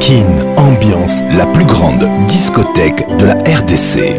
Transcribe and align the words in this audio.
Kin 0.00 0.24
Ambiance, 0.56 1.20
la 1.36 1.46
plus 1.48 1.66
grande 1.66 2.08
discothèque 2.26 3.06
de 3.18 3.26
la 3.26 3.34
RDC. 3.34 4.16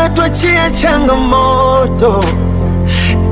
umetuachia 0.00 0.70
changamoto, 0.70 2.24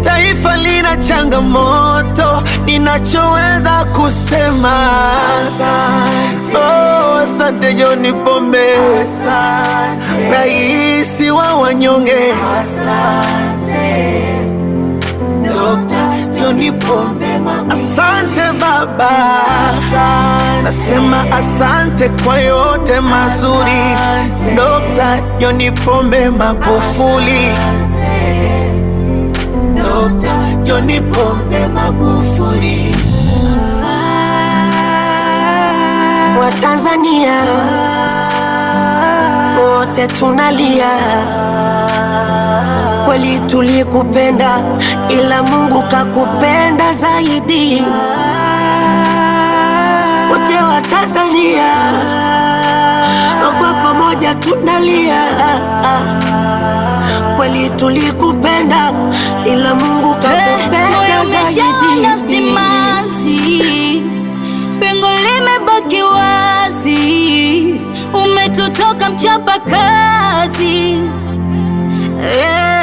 taifa 0.03 0.57
lina 0.57 0.97
changamoto. 0.97 2.43
Ninachoweza 2.65 3.85
kusema 3.85 4.91
asante 5.31 6.59
oh, 7.69 7.73
John 7.73 8.13
Pombe, 8.25 8.77
rais 10.31 11.21
wa 11.31 11.55
wanyonge 11.55 12.33
asante 12.61 14.38
nipo. 16.53 17.11
Asante 17.69 18.41
Baba, 18.61 19.11
nasema 20.65 21.25
asante 21.33 22.09
kwa 22.09 22.39
yote 22.41 23.01
mazuri. 23.01 23.97
Dokta 24.57 25.21
John 25.39 25.73
Pombe 25.85 26.31
Magufuli, 26.31 27.49
Dokta 29.75 30.37
John 30.65 31.13
Pombe 31.13 31.67
Magufuli 31.75 32.95
wa 36.41 36.53
Tanzania 36.61 37.43
ah. 37.43 37.45
wote 39.61 40.07
tunalia 40.09 40.93
kweli 43.19 43.39
tulikupenda, 43.41 44.61
ila 45.09 45.43
Mungu 45.43 45.83
kakupenda 45.83 46.93
zaidi. 46.93 47.83
Wote 50.31 50.55
wa 50.63 50.81
Tanzania 50.81 51.75
kwa 53.59 53.75
pamoja 53.75 54.35
tunalia, 54.35 55.25
kweli 57.37 57.71
tulikupenda, 57.71 58.91
ila 59.47 59.75
Mungu 59.75 60.15
kakupenda 60.15 61.19
zaidi. 62.23 62.51
Pengo 64.81 65.09
limebaki 65.17 66.03
wazi, 66.03 67.75
umetutoka 68.25 69.11
mchapa 69.11 69.59
kazi. 69.59 70.99
Yeah. 72.23 72.78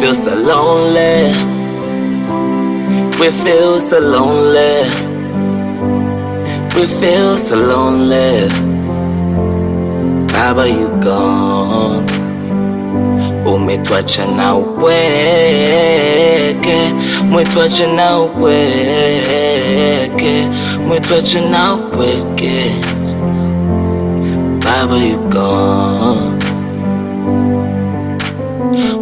feel 0.00 0.14
so 0.14 0.32
lonely. 0.32 1.20
We 3.20 3.28
feel 3.42 3.80
so 3.80 3.98
lonely. 3.98 4.80
We 6.76 6.86
feel 7.00 7.36
so 7.36 7.56
lonely. 7.56 8.36
How 10.32 10.52
about 10.52 10.68
you 10.78 10.88
gone. 11.02 12.06
Umetwacha 13.46 14.26
na 14.36 14.54
upweke, 14.56 16.78
umetwacha 17.22 17.86
na 17.92 18.20
upweke, 18.20 20.46
umetwacha 20.78 21.40
na 21.50 21.74
upweke. 21.74 22.60
Baba, 24.64 24.96
you 24.98 25.18
gone. 25.30 26.27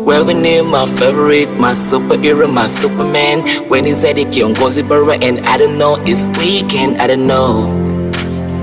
Wewe 0.06 0.34
ni 0.40 0.62
my 0.62 0.86
favorite, 0.86 1.50
my 1.58 1.72
superhero, 1.74 2.46
my 2.48 2.68
superman. 2.68 3.40
When 3.68 3.84
he 3.84 3.92
said 3.94 4.14
kiongozi 4.16 4.86
bora 4.86 5.18
and 5.20 5.40
I 5.40 5.58
don't 5.58 5.76
know 5.78 6.00
if 6.06 6.20
we 6.38 6.62
can, 6.70 6.94
I 7.00 7.08
don't 7.08 7.26
know. 7.26 7.74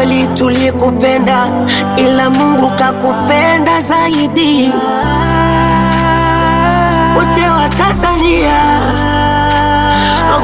kweli 0.01 0.27
tulikupenda, 0.27 1.47
ila 1.97 2.31
Mungu 2.31 2.71
kakupenda 2.79 3.81
zaidi. 3.81 4.73
Wote 7.17 7.49
wa 7.49 7.69
Tanzania 7.69 8.63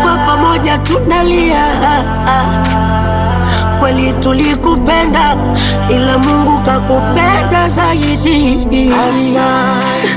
kwa 0.03 0.17
pamoja 0.17 0.79
tunalia, 0.79 1.67
kweli 3.81 4.13
tulikupenda, 4.13 5.37
ila 5.91 6.19
Mungu 6.19 6.59
kakupenda 6.59 7.69
zaidi. 7.69 8.93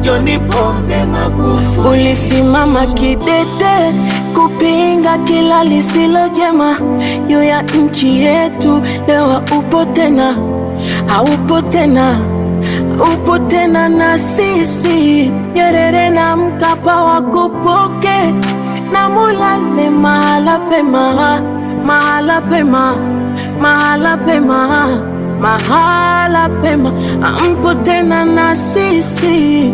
John 0.01 0.39
Pombe 0.47 1.05
Magufuli 1.05 1.89
ulisimama 1.89 2.85
kidete 2.85 3.93
kupinga 4.35 5.17
kila 5.17 5.63
lisilo 5.63 6.29
jema 6.29 6.75
juu 7.27 7.43
ya 7.43 7.61
nchi 7.61 8.19
yetu, 8.23 8.81
leo 9.07 9.41
upo 9.57 9.85
tena, 9.85 10.35
haupo 11.07 11.61
tena 11.61 12.19
upo 13.01 13.37
tena 13.49 13.87
na 13.89 14.17
sisi. 14.17 15.31
Nyerere 15.53 16.09
na 16.09 16.35
Mkapa 16.37 17.03
wakupoke 17.03 18.33
na 18.91 19.09
mulale 19.09 19.89
mahala 19.89 20.59
pema, 20.59 21.41
mahala 21.85 22.41
pema, 22.41 22.95
mahala 23.61 24.17
pema, 24.17 24.87
mahala 25.41 26.49
pema, 26.61 26.91
ampo 27.43 27.73
tena 27.83 28.25
na 28.25 28.55
sisi. 28.55 29.73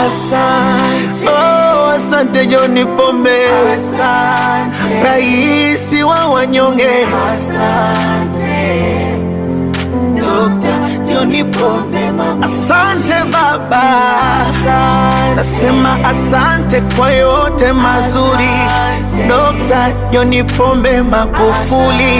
Asante, 0.00 1.28
oh, 1.28 1.90
asante 1.90 2.46
John 2.46 2.76
Pombe, 2.96 3.46
asante 3.74 5.02
raisi 5.04 6.02
wa 6.02 6.26
wanyonge, 6.26 7.06
asante 7.32 9.01
ndio 11.12 11.24
nipo. 11.24 11.80
Asante 12.42 13.14
Baba, 13.32 13.82
Nasema 15.36 15.96
asante 16.10 16.80
kwa 16.80 17.10
yote 17.10 17.72
mazuri 17.72 18.50
asante. 18.54 19.26
Dokta 19.28 19.92
John 20.10 20.44
Pombe 20.44 21.02
Magufuli 21.02 22.12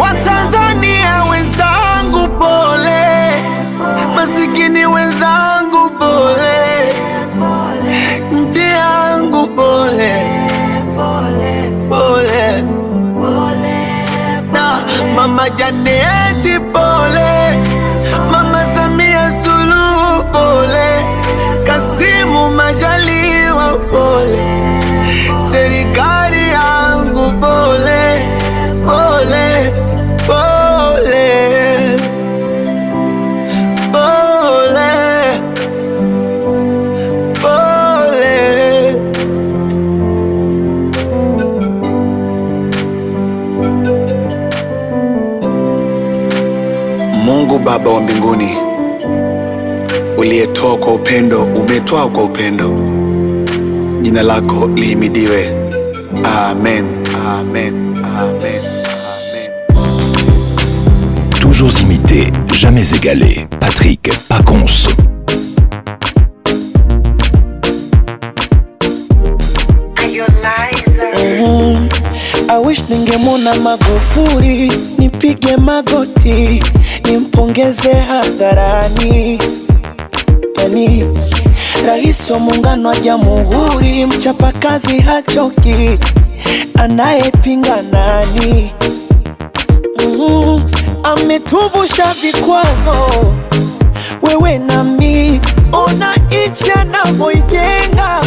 Watanzania 0.00 1.24
wenzangu 1.30 2.28
pole, 2.38 3.32
masikini 4.16 4.86
wenzangu 4.86 5.90
pole, 5.98 6.60
nchi 8.32 8.60
yangu 8.60 9.46
pole 9.46 10.39
ਜੰਨੇ 15.58 16.00
ਚ 16.42 16.58
ਬੋਲੇ 16.76 17.39
mbinguni, 48.36 48.50
uliyetoa 50.18 50.76
kwa 50.76 50.94
upendo, 50.94 51.42
umetwaa 51.44 52.08
kwa 52.08 52.24
upendo, 52.24 52.74
jina 54.02 54.22
lako 54.22 54.66
lihimidiwe. 54.74 55.48
Amen, 56.24 56.84
amen, 57.26 57.94
amen, 58.04 58.04
amen. 58.18 58.62
Toujours 61.30 61.72
imité, 61.82 62.32
jamais 62.60 62.92
égalé. 62.96 63.49
ningemona 72.90 73.54
Magufuli 73.54 74.72
nipige 74.98 75.56
magoti 75.56 76.62
nimpongeze 77.04 77.92
hadharani, 77.94 79.38
yani 80.62 81.04
rais 81.86 82.30
wa 82.30 82.38
muungano 82.38 82.88
wa 82.88 82.96
jamhuri, 82.96 84.06
mchapakazi 84.06 85.00
hachoki, 85.00 85.98
anayepinga 86.80 87.82
nani? 87.92 88.72
Mm-hmm. 90.06 90.70
ametuvusha 91.04 92.14
vikwazo, 92.22 93.26
wewe 94.22 94.58
na 94.58 94.84
mi, 94.84 95.40
ona 95.72 96.16
nchi 96.16 96.72
anavyoijenga, 96.72 98.20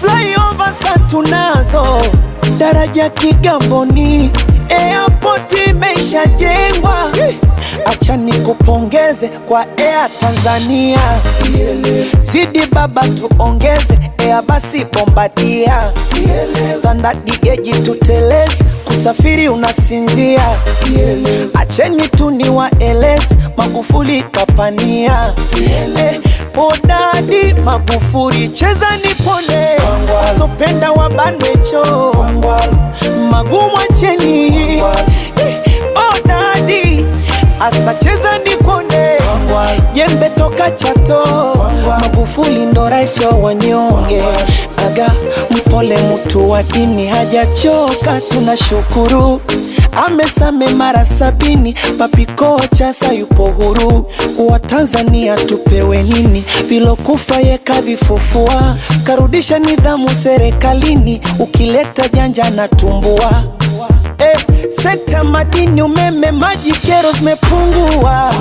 flyover 0.00 1.06
tunazo 1.10 1.86
daraja 2.60 3.08
Kigamboni, 3.10 4.30
airport 4.68 5.50
imeshajengwa. 5.66 7.10
Acha 7.86 8.16
nikupongeze 8.16 9.28
kwa 9.28 9.60
Air 9.60 10.10
Tanzania, 10.20 10.98
zidi 12.18 12.62
baba, 12.72 13.02
tuongeze 13.08 13.98
Air 14.18 14.42
basi 14.48 14.84
Bombardia, 14.92 15.92
standard 16.78 17.40
gauge 17.42 17.72
tuteleze 17.72 18.58
Usafiri 18.88 19.48
unasinzia, 19.48 20.42
acheni 21.54 22.08
tu 22.08 22.30
niwaeleze 22.30 23.36
Magufuli 23.56 24.22
papania 24.22 25.32
Yele. 25.60 26.29
Odadi 26.54 27.54
Magufuli, 27.64 28.48
cheza 28.48 28.88
nipone, 28.96 29.68
wasopenda 30.14 30.90
wabanwe 30.92 31.48
choo, 31.70 32.12
magumu 33.30 33.70
acheni. 33.78 34.48
Eh, 34.78 35.80
Odadi 36.12 37.06
asa 37.60 37.94
cheza 38.02 38.38
nipone, 38.44 39.16
jembe 39.94 40.30
toka 40.38 40.70
Chato, 40.70 41.24
Magufuli 41.88 42.66
ndo 42.66 42.88
rais 42.88 43.20
wa 43.20 43.30
wanyonge 43.38 44.22
aga 44.86 45.12
mpole, 45.50 45.96
mtu 45.96 46.50
wa 46.50 46.62
dini 46.62 47.06
hajachoka, 47.06 48.20
tunashukuru 48.30 49.40
amesame 49.94 50.74
mara 50.74 51.06
sabini. 51.06 51.72
Papi 51.98 52.26
kocha 52.26 52.94
yupo 53.12 53.46
huru, 53.50 54.06
wa 54.50 54.58
Tanzania 54.58 55.36
tupewe 55.36 56.02
nini? 56.02 56.44
Vilokufa 56.68 57.40
yeka 57.40 57.80
karudisha 59.04 59.58
nidhamu 59.58 60.10
serikalini, 60.10 61.20
ukileta 61.38 62.08
janja 62.08 62.50
na 62.50 62.68
tumbua 62.68 63.42
Sekta 64.82 65.24
madini, 65.24 65.82
umeme, 65.82 66.30
maji, 66.32 66.72
kero 66.72 67.12
zimepungua, 67.12 68.34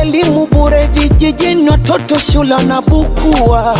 elimu 0.00 0.46
bure 0.52 0.86
vijijini, 0.86 1.70
watoto 1.70 2.18
shule 2.18 2.54
wanabukua. 2.54 3.78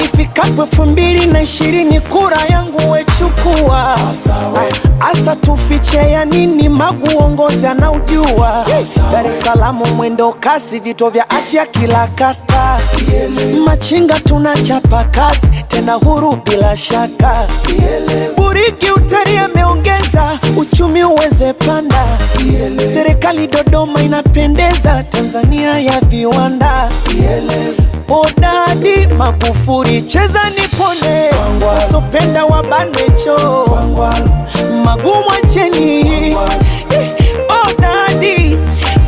Ifikapo 0.00 0.62
elfu 0.62 0.84
mbili 0.86 1.26
na 1.26 1.42
ishirini 1.42 2.00
kura 2.00 2.36
yangu 2.50 2.90
wechukua, 2.90 3.96
asa 5.00 5.36
tufiche 5.36 5.96
ya 5.96 6.24
nini? 6.24 6.68
Magu 6.68 7.08
uongozi 7.20 7.66
anaujua. 7.66 8.64
Dar 9.12 9.26
es 9.26 9.44
Salaam 9.44 9.80
mwendo 9.96 10.32
kasi, 10.40 10.80
vituo 10.80 11.10
vya 11.10 11.30
afya 11.30 11.66
kila 11.66 12.06
kata, 12.06 12.78
machinga 13.66 14.14
tunachapa 14.14 15.04
kazi, 15.04 15.64
tena 15.68 15.92
huru 15.94 16.36
bila 16.44 16.76
shaka. 16.76 17.48
Burigi 18.36 18.90
utari 18.96 19.38
ameongeza 19.38 20.38
uchumi 20.56 21.04
uweze 21.04 21.52
panda, 21.52 22.04
serikali 22.94 23.46
Dodoma 23.46 24.00
inapendeza, 24.02 25.02
Tanzania 25.02 25.78
ya 25.78 26.00
viwanda. 26.00 26.90
Bodadi 28.08 29.06
Magufuli, 29.16 30.02
cheza 30.02 30.40
nipone, 30.50 31.30
wasopenda 31.66 32.44
wabanwe 32.44 33.10
choo, 33.24 33.78
magumu 34.84 35.24
acheni. 35.42 36.00
Eh, 36.30 36.36
Bodadi 37.48 38.56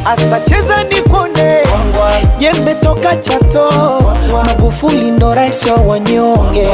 asa, 0.05 0.41
cheza 0.41 0.85
nipone, 0.89 1.61
jembe 2.39 2.75
toka 2.75 3.17
Chato, 3.17 3.71
Magufuli 4.33 5.11
ndo 5.11 5.35
rais 5.35 5.67
wa 5.67 5.75
wanyonge. 5.77 6.69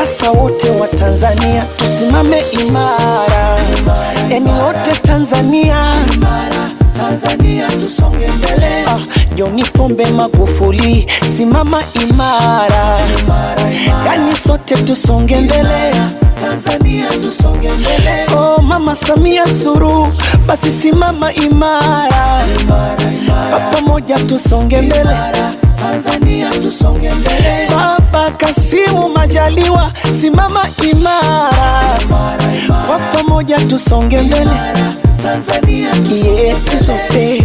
Asa 0.00 0.30
wote 0.32 0.70
wa 0.70 0.88
Tanzania 0.88 1.64
tusimame 1.76 2.40
imara, 2.52 3.56
yani 4.30 4.48
wote 4.52 4.90
Tanzania 5.02 5.94
imara. 6.14 6.70
Tanzania 6.96 7.68
tusonge 7.68 8.28
mbele. 8.38 8.84
Ah, 8.86 8.98
Pombe 9.78 10.06
Magufuli 10.06 11.06
simama 11.36 11.82
imara, 12.08 13.00
imara, 13.20 13.70
imara. 13.70 14.04
Yani 14.12 14.36
sote 14.36 14.74
tusonge 14.74 15.36
mbele 15.36 15.62
imara. 15.92 16.27
Tanzania 16.40 17.08
tusonge 17.10 17.70
mbele. 17.70 18.26
Oh, 18.36 18.62
Mama 18.62 18.94
Samia 18.94 19.44
Suru, 19.46 20.06
basi 20.46 20.72
simama 20.72 21.32
imara, 21.32 22.44
imara, 22.60 22.96
imara. 23.22 23.58
Pamoja 23.76 24.16
tusonge 24.16 24.80
mbele 24.82 25.16
Tanzania 25.74 26.50
tusonge 26.50 27.10
mbele. 27.14 27.68
Baba 27.70 28.30
Kasimu 28.30 29.08
Majaliwa, 29.08 29.92
simama 30.20 30.68
imara, 30.90 32.00
imara, 32.08 32.54
imara. 32.66 32.82
Kwa 32.86 32.98
pamoja 32.98 33.56
tusonge 33.56 34.20
mbele 34.20 34.50
Tanzania 35.22 35.90
tusonge 35.90 36.16
mbele. 36.30 36.42
Yeah, 36.42 36.64
tusote. 36.64 37.44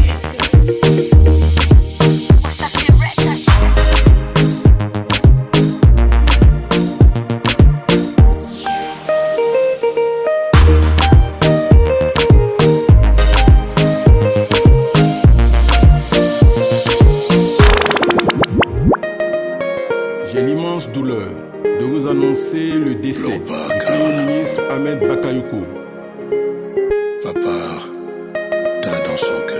douleur 20.93 21.31
de 21.79 21.85
vous 21.85 22.07
annoncer 22.07 22.71
le 22.71 22.93
décès 22.95 23.39
du 23.39 23.79
Premier 23.79 24.25
ministre 24.25 24.61
Ahmed 24.69 24.99
Bakayoko. 24.99 25.57
Papa, 27.23 28.41
t'as 28.81 28.99
dans 29.09 29.17
son 29.17 29.39
cœur. 29.47 29.52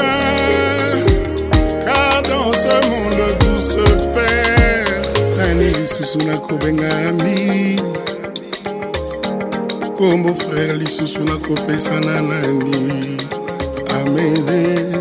lisusu 6.06 6.28
nakobenga 6.30 6.86
ami 7.08 7.80
kombo 9.96 10.34
frere 10.34 10.72
lisusu 10.76 11.20
nakopesana 11.24 12.20
nani 12.20 13.22
amede 13.96 14.95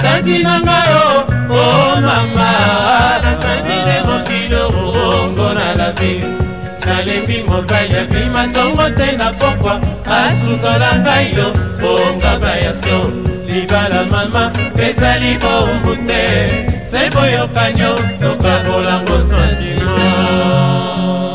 kanti 0.00 0.38
na 0.42 0.60
ngayo 0.64 1.06
o 1.50 1.54
oh 1.54 2.00
mama 2.06 2.50
nasanzi 3.24 3.74
nde 3.82 3.96
mokilo 4.06 4.62
ongona 4.92 5.74
labe 5.78 6.14
nalembi 6.86 7.36
mobali 7.48 7.96
abima 8.02 8.46
ntongo 8.46 8.86
te 8.98 9.08
na 9.18 9.28
pokwa 9.40 9.74
asukola 10.22 10.90
ngai 11.02 11.26
yo 11.36 11.46
oh 11.52 11.54
bongaba 11.80 12.52
ya 12.64 12.72
sio 12.80 13.00
libala 13.48 14.00
mama 14.12 14.44
ezali 14.86 15.30
bowumbu 15.42 15.92
te 16.08 16.22
se 16.90 17.00
boyokanyo 17.14 17.92
tokabolango 18.20 19.16
sentiment 19.30 21.31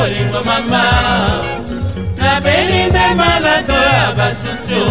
bolingo 0.00 0.40
mama 0.46 0.84
nabeli 2.20 2.78
nde 2.90 3.04
malado 3.20 3.72
ya 3.92 4.04
basusu 4.18 4.82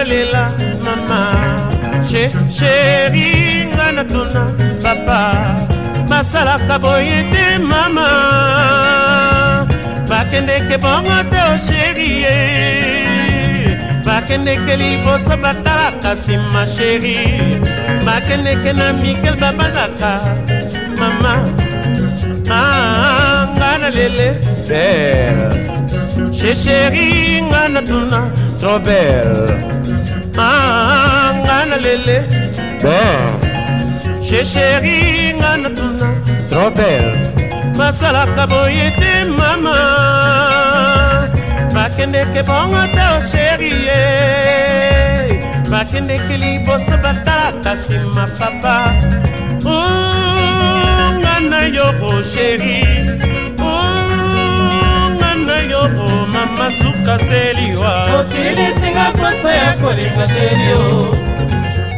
nakolela 0.09 0.53
mama 0.83 2.01
che 2.07 2.29
sheri 2.51 3.67
nga 3.73 3.91
natuna 3.91 4.53
papa 4.81 5.53
basalaka 6.09 6.79
boye 6.79 7.27
te 7.31 7.57
mama 7.57 8.07
bakendeke 10.07 10.77
bongo 10.79 11.23
te 11.29 11.39
osheri 11.53 12.09
ye 12.23 12.35
bakendeke 14.03 14.75
liboso 14.77 15.37
batalaka 15.37 16.13
nsima 16.15 16.65
sheri 16.67 17.17
bakendeke 18.05 18.73
na 18.73 18.93
mikel 18.93 19.35
babangaka 19.37 20.13
mama 20.99 21.35
ah, 22.51 23.47
nga 23.57 23.69
na 23.81 23.89
lele 23.89 24.27
pere 24.67 25.49
che 26.31 26.55
sheri 26.55 27.41
nga 27.47 27.67
natuna 27.67 28.31
trop 28.59 28.81
belle 28.83 29.78
ngana 31.43 31.75
lele 31.85 32.17
che 34.27 34.41
sheri 34.51 34.99
ngana 35.39 35.69
tuna 35.77 36.09
trop 36.49 36.71
belle 36.77 37.13
basalaka 37.77 38.43
boye 38.51 38.87
te 39.01 39.13
mama 39.37 39.77
bakendeke 41.75 42.41
bongo 42.49 42.83
te 42.95 43.03
osheri 43.17 43.71
ye 43.87 44.03
bakendeke 45.71 46.33
liboso 46.43 46.95
batalaka 47.03 47.71
nsima 47.79 48.25
papa 48.39 48.75
ngana 51.21 51.59
yo 51.75 51.87
osheri 52.13 52.77
mama 56.45 56.71
suka 56.71 57.19
seliwa 57.19 58.03
osilisinga 58.19 59.11
posa 59.11 59.51
ya 59.53 59.73
kolinga 59.77 60.27
selio 60.27 61.15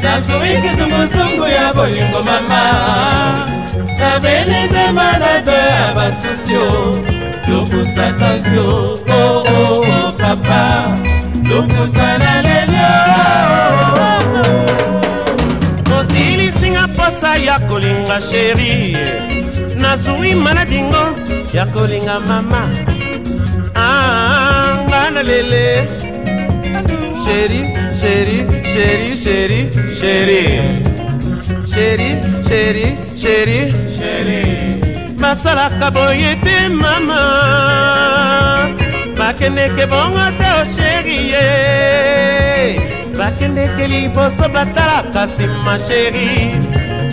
nasuwi 0.03 0.49
kisunguzungu 0.61 1.43
ya 1.47 1.73
bolingo 1.73 2.23
mama 2.23 2.63
nabeli 3.99 4.63
nde 4.69 4.91
malade 4.93 5.51
ya 5.51 5.93
basusio 5.95 6.97
lokusa 7.49 8.13
tansio 8.19 8.99
oo 9.11 9.37
oh, 9.37 9.79
oh, 9.79 10.11
papa 10.11 10.97
lokusa 11.49 12.17
na 12.17 12.41
lelio 12.41 12.89
osilisinga 15.99 16.87
posa 16.87 17.35
ya 17.37 17.59
kolinga 17.59 18.21
sheri 18.21 18.97
nazwi 19.81 20.35
maladingo 20.35 21.03
ya 21.53 21.65
kolinga 21.65 22.19
mama 22.19 22.69
na 25.23 25.29
lele 25.29 25.87
Chéri, 27.23 27.59
chéri, 27.99 28.39
chéri, 28.73 29.09
chéri, 29.23 29.61
chéri 29.97 30.43
Chéri, 31.71 32.09
chéri, 32.47 32.87
chéri, 33.15 33.61
chéri 33.97 34.41
Masalaka 35.19 35.89
boye 35.91 36.33
te 36.43 36.55
mama 36.69 37.21
Bakendeke 39.15 39.85
bongo 39.85 40.25
te 40.39 40.47
o 40.59 40.61
chéri 40.75 41.17
ye 41.33 41.47
Bakendeke 43.17 43.85
liboso 43.93 44.45
batalaka 44.49 45.23
sima 45.27 45.75
chéri 45.87 46.29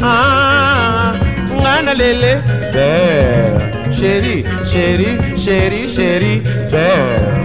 Ah, 0.02 1.12
nga 1.60 1.74
na 1.86 1.92
lele 1.92 2.32
Belle 2.72 3.56
chéri, 3.96 4.36
chéri, 4.70 5.10
chéri, 5.42 5.80
chéri, 5.94 6.34
belle 6.70 7.37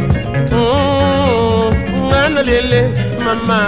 télé 2.53 2.83
mama 3.25 3.59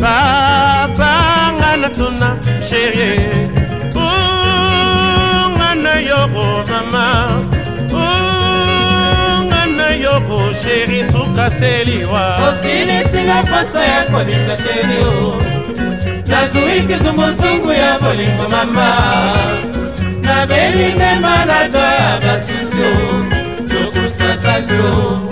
papa 0.00 1.12
nga 1.58 1.70
na 1.82 1.88
tuna 1.96 2.30
chérie 2.62 3.18
nga 5.58 5.70
na 5.84 5.94
yoko 6.08 6.46
mama 6.70 7.04
nga 9.50 9.62
na 9.78 9.88
yoko 10.04 10.38
chérie 10.62 11.02
sukaseliwa 11.12 12.22
osilisinga 12.46 13.38
posa 13.50 13.80
ya 13.92 14.00
kolinga 14.10 14.54
chérie 14.62 14.98
oh. 15.08 15.34
nazwi 16.30 16.74
kizunguzungu 16.88 17.70
ya 17.82 17.90
bolingo 18.02 18.44
mama 18.54 18.88
nabeli 20.26 20.86
nde 20.94 21.10
malado 21.24 21.78
ya 21.94 22.08
basusu 22.24 22.88
tokusaka 23.70 24.54
yo 24.70 25.25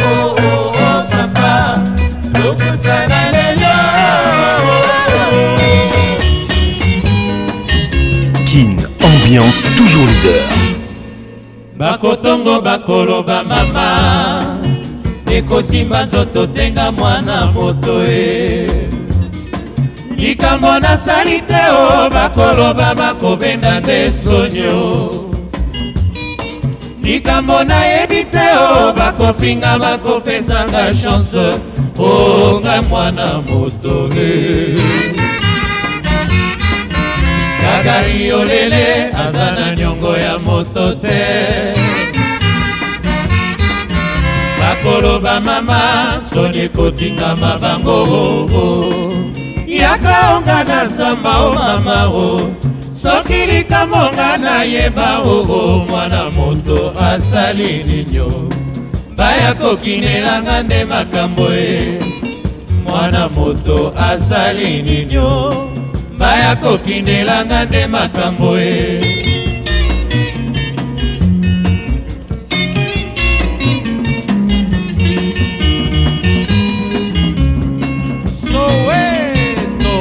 ambiance 9.05 9.63
toujours 9.77 10.07
leader 10.13 10.45
bakotongo 11.79 12.55
bakoloba 12.61 13.39
mama 13.45 13.89
ekosimba 15.37 15.99
nzoto 16.07 16.43
tenga 16.57 16.87
mwana 16.99 17.37
moto 17.55 17.97
e 18.05 18.69
likambo 20.21 20.73
nasali 20.85 21.37
te 21.49 21.63
o 21.83 22.09
bakoloba 22.17 22.89
bakobenda 23.01 23.73
nde 23.81 23.99
sonio 24.23 24.81
likambo 27.07 27.57
nayebi 27.71 28.21
te 28.35 28.49
o 28.73 28.93
bakofinga 28.99 29.71
bakopesanga 29.83 30.83
chanse 31.01 31.47
onga 31.99 32.83
mwana 32.89 33.27
moto 33.49 33.95
e 34.17 35.24
zakari 37.85 38.33
olele 38.33 39.11
aza 39.13 39.53
na 39.53 39.75
niongo 39.75 40.17
ya 40.17 40.39
moto 40.39 40.95
te 41.03 41.21
bakoloba 44.61 45.41
mama 45.41 46.21
soni 46.33 46.59
ekotikama 46.67 47.51
bango 47.63 47.99
oo 48.07 49.05
yaka 49.81 50.17
onga 50.35 50.59
na 50.69 50.79
zamba 50.97 51.33
o 51.47 51.51
mama 51.65 51.99
o 52.09 52.55
soki 53.03 53.41
likambo 53.51 54.03
nga 54.13 54.31
nayeba 54.45 55.09
oo 55.33 55.85
mwana 55.89 56.23
moto 56.37 56.79
asali 57.13 57.85
ninio 57.85 58.49
baya 59.17 59.55
kokinelanga 59.55 60.63
nde 60.63 60.85
makambo 60.85 61.47
e 61.55 61.75
mwana 62.87 63.29
moto 63.29 63.93
asali 64.09 64.83
ninio 64.83 65.29
baya 66.25 66.53
kokindelanga 66.63 67.59
nde 67.69 67.83
makambo 67.95 68.51
e 68.59 68.81
soweto 78.49 79.99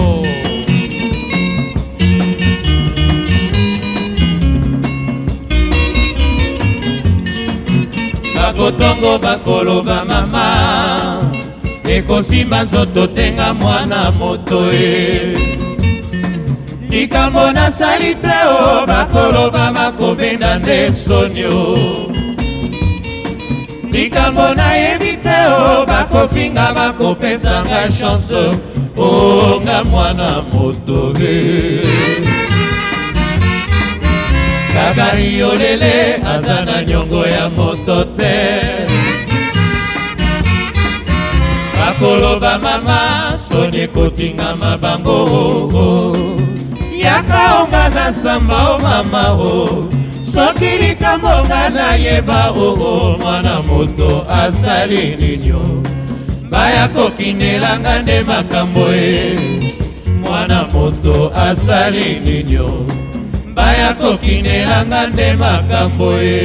bakotongo 8.36 9.12
bakoloba 9.24 9.98
mama 10.10 10.48
ekosimba 11.96 12.60
nzoto 12.66 13.04
tenga 13.16 13.48
mwana 13.60 14.00
moto 14.20 14.60
e 14.88 14.92
likambo 16.94 17.52
nasali 17.58 18.14
te 18.24 18.38
o 18.54 18.86
bakoloba 18.86 19.66
bakobenda 19.78 20.52
nde 20.62 20.78
sonio 21.06 21.58
likambo 23.94 24.46
nayebi 24.60 25.12
te 25.26 25.38
o 25.58 25.86
bakofinga 25.90 26.66
bakopesanga 26.78 27.82
chanse 27.98 28.44
onga 28.98 29.84
mwana 29.84 30.42
moto 30.52 31.00
kaka 34.74 35.08
yolele 35.40 35.94
aza 36.36 36.66
na 36.66 36.82
nyongo 36.88 37.26
ya 37.28 37.50
moto 37.50 38.04
te 38.18 38.36
bakoloba 41.78 42.60
mama 42.60 43.38
soni 43.50 43.88
kotingama 43.88 44.78
bango 44.78 45.16
oh, 45.42 45.78
oh. 45.86 46.43
yaka 47.04 47.40
onga 47.60 47.84
na 47.96 48.08
samba 48.22 48.60
o 48.74 48.78
mama 48.86 49.24
o 49.50 49.54
soki 50.32 50.72
likambo 50.82 51.34
nga 51.46 51.62
nayeba 51.76 52.42
oo 52.68 53.18
mwana 53.22 53.56
moto 53.68 54.10
asali 54.42 55.04
ninio 55.20 55.64
baya 56.52 56.86
kokindelanga 56.96 57.94
nde 58.02 58.18
makambo 58.30 58.86
ye 59.04 59.20
mwana 60.24 60.60
moto 60.74 61.16
asali 61.48 62.08
ninio 62.26 62.70
baya 63.56 63.90
kokindelanga 64.02 65.00
nde 65.12 65.28
makambo 65.42 66.10
ye 66.30 66.44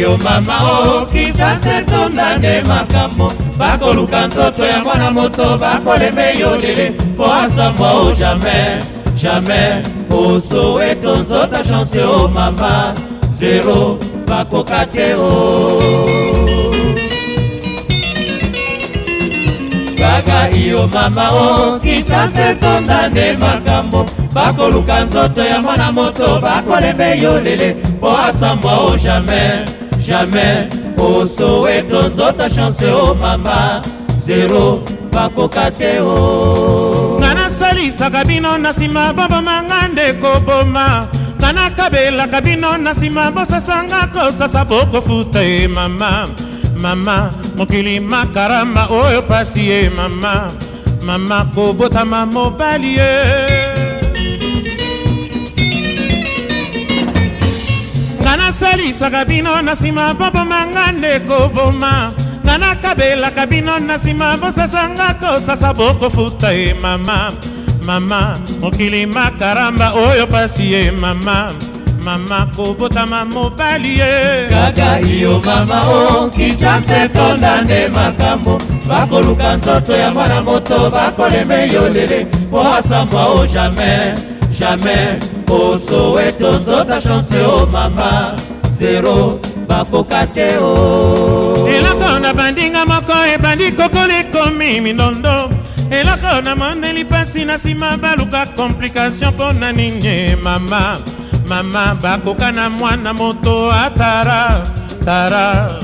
yo 0.00 0.16
mama 0.16 0.54
o 0.62 1.06
kisasa 1.12 1.78
etonda 1.78 2.38
nde 2.38 2.62
makambo 2.62 3.32
bakoluka 3.58 4.26
nzoto 4.26 4.64
ya 4.64 4.80
mwana 4.84 5.10
moto 5.10 5.58
bakoleme 5.58 6.24
yo 6.40 6.56
lele 6.56 6.86
mpo 7.12 7.34
asambwa 7.34 7.92
o 7.92 8.12
jamai 8.14 8.72
jamai 9.20 9.82
osoweto 10.24 11.16
nzoto 11.16 11.58
chanse 11.68 12.02
o 12.02 12.28
mama 12.28 12.94
zero 13.38 13.98
bakoka 14.28 14.86
te 14.86 15.14
o 15.14 15.82
kaka 19.98 20.50
iyo 20.50 20.88
mama 20.94 21.30
o 21.30 21.78
kisasa 21.80 22.48
etonda 22.50 23.08
nde 23.08 23.36
makambo 23.36 24.06
bakoluka 24.32 25.04
nzoto 25.04 25.44
ya 25.44 25.60
mwana 25.60 25.92
moto 25.92 26.38
bakolembe 26.42 27.18
yo 27.22 27.40
lele 27.40 27.74
mpo 27.96 28.18
asambwa 28.18 28.72
o 28.78 28.96
jamai 28.96 29.79
jamais 30.10 30.60
osoweto 30.98 31.98
nzota 32.10 32.46
chance 32.54 32.82
o 33.02 33.14
mama 33.22 33.60
zero 34.26 34.66
bakoka 35.14 35.66
te 35.78 35.92
o 36.12 36.16
nga 37.22 37.30
nasalisaka 37.38 38.20
bino 38.28 38.52
na 38.62 38.70
nsima 38.74 39.04
bobomanga 39.16 39.80
ndeko 39.92 40.32
boma 40.46 40.88
nga 41.40 41.48
nakabelaka 41.58 42.38
bino 42.46 42.70
na 42.84 42.90
nsima 42.92 43.24
bosasanga 43.36 44.00
kosasa 44.14 44.60
bokofuta 44.70 45.40
ye 45.50 45.64
mama 45.76 46.12
mama 46.82 47.16
mokili 47.56 47.94
makarama 48.12 48.82
oyo 49.02 49.20
pasi 49.30 49.60
ye 49.70 49.80
mama 49.98 50.34
mama 51.06 51.38
kobotama 51.54 52.20
mobali 52.34 52.90
ye 53.00 53.14
nga 58.30 58.38
nasalisaka 58.46 59.24
bino 59.26 59.50
na 59.58 59.74
nsima 59.74 60.04
mpo 60.14 60.26
bomanga 60.34 60.84
nde 60.96 61.12
koboma 61.28 61.94
nga 62.46 62.54
nakabelaka 62.62 63.42
bino 63.50 63.74
na 63.86 63.94
nsima 63.98 64.28
bosasanga 64.40 65.08
kosasa 65.20 65.70
bokofuta 65.78 66.48
ye 66.60 66.70
mama 66.84 67.18
mama 67.86 68.22
mokili 68.62 69.02
makaramba 69.16 69.86
oyo 70.06 70.24
pasi 70.32 70.64
ye 70.74 70.80
mama 71.02 71.38
mama 72.06 72.38
kobotama 72.54 73.20
mobali 73.34 73.92
ye 74.00 74.14
kaka 74.54 74.90
iyo 75.14 75.32
mama 75.46 75.78
o 75.90 76.30
kisanse 76.34 77.00
tonda 77.14 77.52
nde 77.66 77.80
makambo 77.96 78.54
bakoluka 78.88 79.48
nzoto 79.58 79.90
ya 80.02 80.08
mwana 80.14 80.38
moto 80.46 80.78
bakoleme 80.94 81.58
yo 81.74 81.84
lele 81.94 82.20
po 82.50 82.60
asambwa 82.78 83.22
o 83.42 83.42
jamai 83.52 84.14
jamais 84.52 85.18
osowe 85.48 86.32
tozota 86.32 87.00
chance 87.02 87.34
o 87.42 87.60
oh 87.62 87.66
mama 87.66 88.36
zero 88.78 89.38
bakoka 89.68 90.26
te 90.26 90.58
o 90.58 91.64
oh. 91.64 91.68
eloko 91.68 92.18
na 92.20 92.34
bandinga 92.34 92.82
moko 92.86 93.14
ebandi 93.34 93.72
kokola 93.72 94.14
ekomi 94.22 94.80
mindondo 94.80 95.50
eloko 95.90 96.40
na 96.44 96.54
mondeli 96.54 97.04
mpasi 97.04 97.44
na 97.44 97.56
nsima 97.56 97.96
baluka 97.96 98.46
komplikatio 98.56 99.30
mpo 99.30 99.52
na 99.52 99.72
ninye 99.72 100.36
mama 100.42 100.98
mama 101.48 101.94
bakoka 102.02 102.52
na 102.52 102.70
mwana 102.70 103.14
moto 103.14 103.72
atara 103.72 104.66
tara 105.04 105.76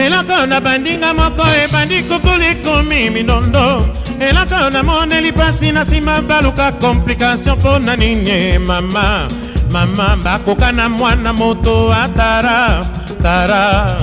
eloko 0.09 0.45
na 0.49 0.59
bandinga 0.61 1.13
moko 1.13 1.45
ebandi 1.63 2.01
kukulu 2.09 2.43
ekomi 2.51 3.09
minondo 3.09 3.85
eloko 4.19 4.69
namoneli 4.73 5.31
mpasi 5.31 5.71
na 5.71 5.83
nsima 5.85 6.21
baluka 6.21 6.71
komplikatio 6.81 7.55
mpo 7.55 7.79
na 7.79 7.95
nini 7.95 8.57
mama 8.59 9.27
mama 9.71 10.17
bakoka 10.23 10.71
na 10.71 10.89
mwana 10.89 11.33
moto 11.33 11.93
atara 11.93 12.85
tara 13.21 13.97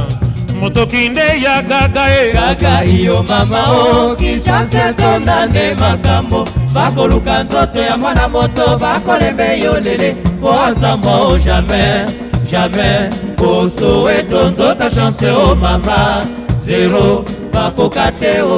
moto 0.60 0.86
kinde 0.86 1.40
ya 1.42 1.62
gaga 1.62 2.04
e 2.22 2.32
gaga 2.32 2.84
iyo 2.84 3.22
mama 3.22 3.60
o 3.72 4.16
kinshase 4.16 4.92
tonda 4.96 5.46
nde 5.46 5.74
makambo 5.74 6.48
bakoluka 6.74 7.42
nzoto 7.44 7.80
ya 7.82 7.96
mwana 7.96 8.28
moto 8.28 8.78
bakolembe 8.78 9.60
yo 9.60 9.80
lele 9.80 10.16
po 10.40 10.52
azambwa 10.60 11.12
o 11.20 11.38
jamai 11.38 12.25
jamais 12.46 13.10
kosoweto 13.36 14.50
nzota 14.50 14.90
chance 14.90 15.26
o 15.30 15.38
oh, 15.50 15.54
mama 15.54 16.22
zero 16.64 17.24
bakoka 17.52 18.10
te 18.14 18.40
o 18.42 18.48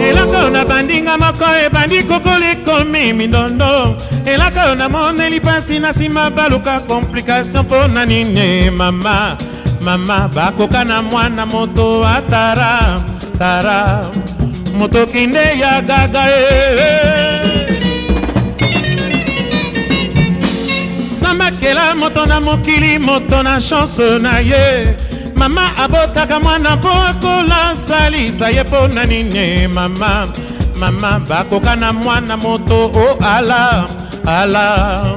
oh. 0.00 0.02
elaka 0.02 0.38
oyo 0.40 0.50
nabandinga 0.50 1.14
moko 1.18 1.44
ebandi 1.64 2.02
kokoli 2.08 2.46
ekomi 2.56 3.12
mindondo 3.12 3.96
elaka 4.24 4.60
oyo 4.64 4.74
namoneli 4.74 5.40
mpasi 5.40 5.78
na 5.78 5.90
nsima 5.90 6.30
baluka 6.30 6.80
komplikatio 6.88 7.62
mpo 7.62 7.86
na 7.86 8.06
nini 8.06 8.70
mama 8.70 9.36
mama 9.80 10.28
bakoka 10.34 10.84
na 10.84 11.02
mwana 11.02 11.46
moto 11.46 12.04
atara 12.06 13.00
tara 13.38 14.04
moto 14.78 15.06
kinde 15.06 15.44
ya 15.58 15.80
gaga 15.80 16.24
e, 16.30 16.74
e. 16.78 17.35
moto 21.98 22.26
na 22.26 22.40
mokili 22.40 22.98
moto 22.98 23.42
na 23.42 23.60
chanse 23.60 24.18
na 24.20 24.38
ye 24.38 24.94
mama 25.34 25.72
abotaka 25.76 26.40
mwana 26.40 26.76
mpo 26.76 26.88
akolasalisa 26.90 28.50
ye 28.50 28.62
mpo 28.62 28.88
na 28.88 29.04
nini 29.04 29.68
mama 29.68 30.28
mama 30.78 31.20
bakoka 31.28 31.76
na 31.76 31.92
mwana 31.92 32.36
moto 32.36 32.90
o 32.94 32.98
oh, 32.98 33.16
ala 33.24 33.88
ala 34.26 35.16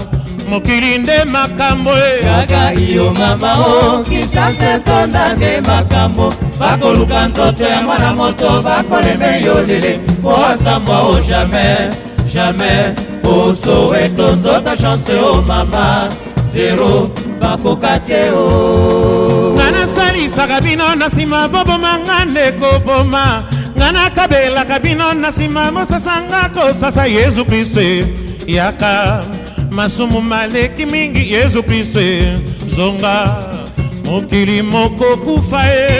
mokili 0.50 0.98
nde 0.98 1.24
makambo 1.24 1.92
e. 1.98 2.22
kaka 2.24 2.74
iyo 2.74 3.14
mama 3.14 3.54
o 3.60 4.04
kisase 4.04 4.80
tonda 4.80 5.34
nde 5.34 5.62
makambo 5.62 6.34
bakoluka 6.60 7.28
nzoto 7.28 7.64
ya 7.64 7.82
mwana 7.82 8.14
moto 8.14 8.62
bakolema 8.62 9.38
eyolele 9.38 10.00
po 10.22 10.46
asambwa 10.46 11.02
o 11.02 11.20
jamai 11.22 11.90
jamai 12.34 12.96
osoweto 13.24 14.32
nzota 14.32 14.78
chance 14.78 15.14
o 15.14 15.42
mama 15.42 16.10
zero 16.54 17.10
bakoka 17.40 18.00
te 18.06 18.30
o 18.34 19.54
nga 19.56 19.68
nasalisaka 19.72 20.58
bino 20.66 20.88
na 20.98 21.08
nsima 21.08 21.42
boboma 21.54 21.94
nga 22.06 22.18
nde 22.32 22.46
koboma 22.62 23.26
nga 23.78 23.88
nakabelaka 23.96 24.78
bino 24.84 25.08
na 25.22 25.30
nsima 25.30 25.64
bosasa 25.76 26.16
nga 26.30 26.42
kosasa 26.56 27.04
yezu 27.16 27.44
kristo 27.50 27.82
yaka 28.58 29.22
masumu 29.76 30.20
maleki 30.32 30.84
mingi 30.94 31.24
yezu 31.34 31.60
kristo 31.68 32.02
zonga 32.76 33.18
mokili 34.06 34.58
moko 34.74 35.10
kufa 35.24 35.62
ye 35.70 35.98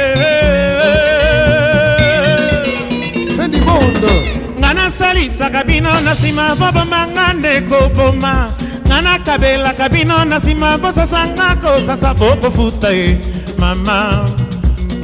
nga 4.62 4.70
nasalisaka 4.80 5.60
bino 5.70 5.92
na 6.06 6.14
nsima 6.18 6.46
boboma 6.60 7.02
nga 7.14 7.26
nde 7.38 7.54
koboma 7.70 8.36
nga 8.90 9.00
nakabelaka 9.06 9.86
bino 9.94 10.16
na 10.26 10.38
nsima 10.42 10.70
bosasanga 10.82 11.48
kosasa 11.62 12.10
bokofuta 12.20 12.90
ye 13.00 13.10
mama 13.62 14.00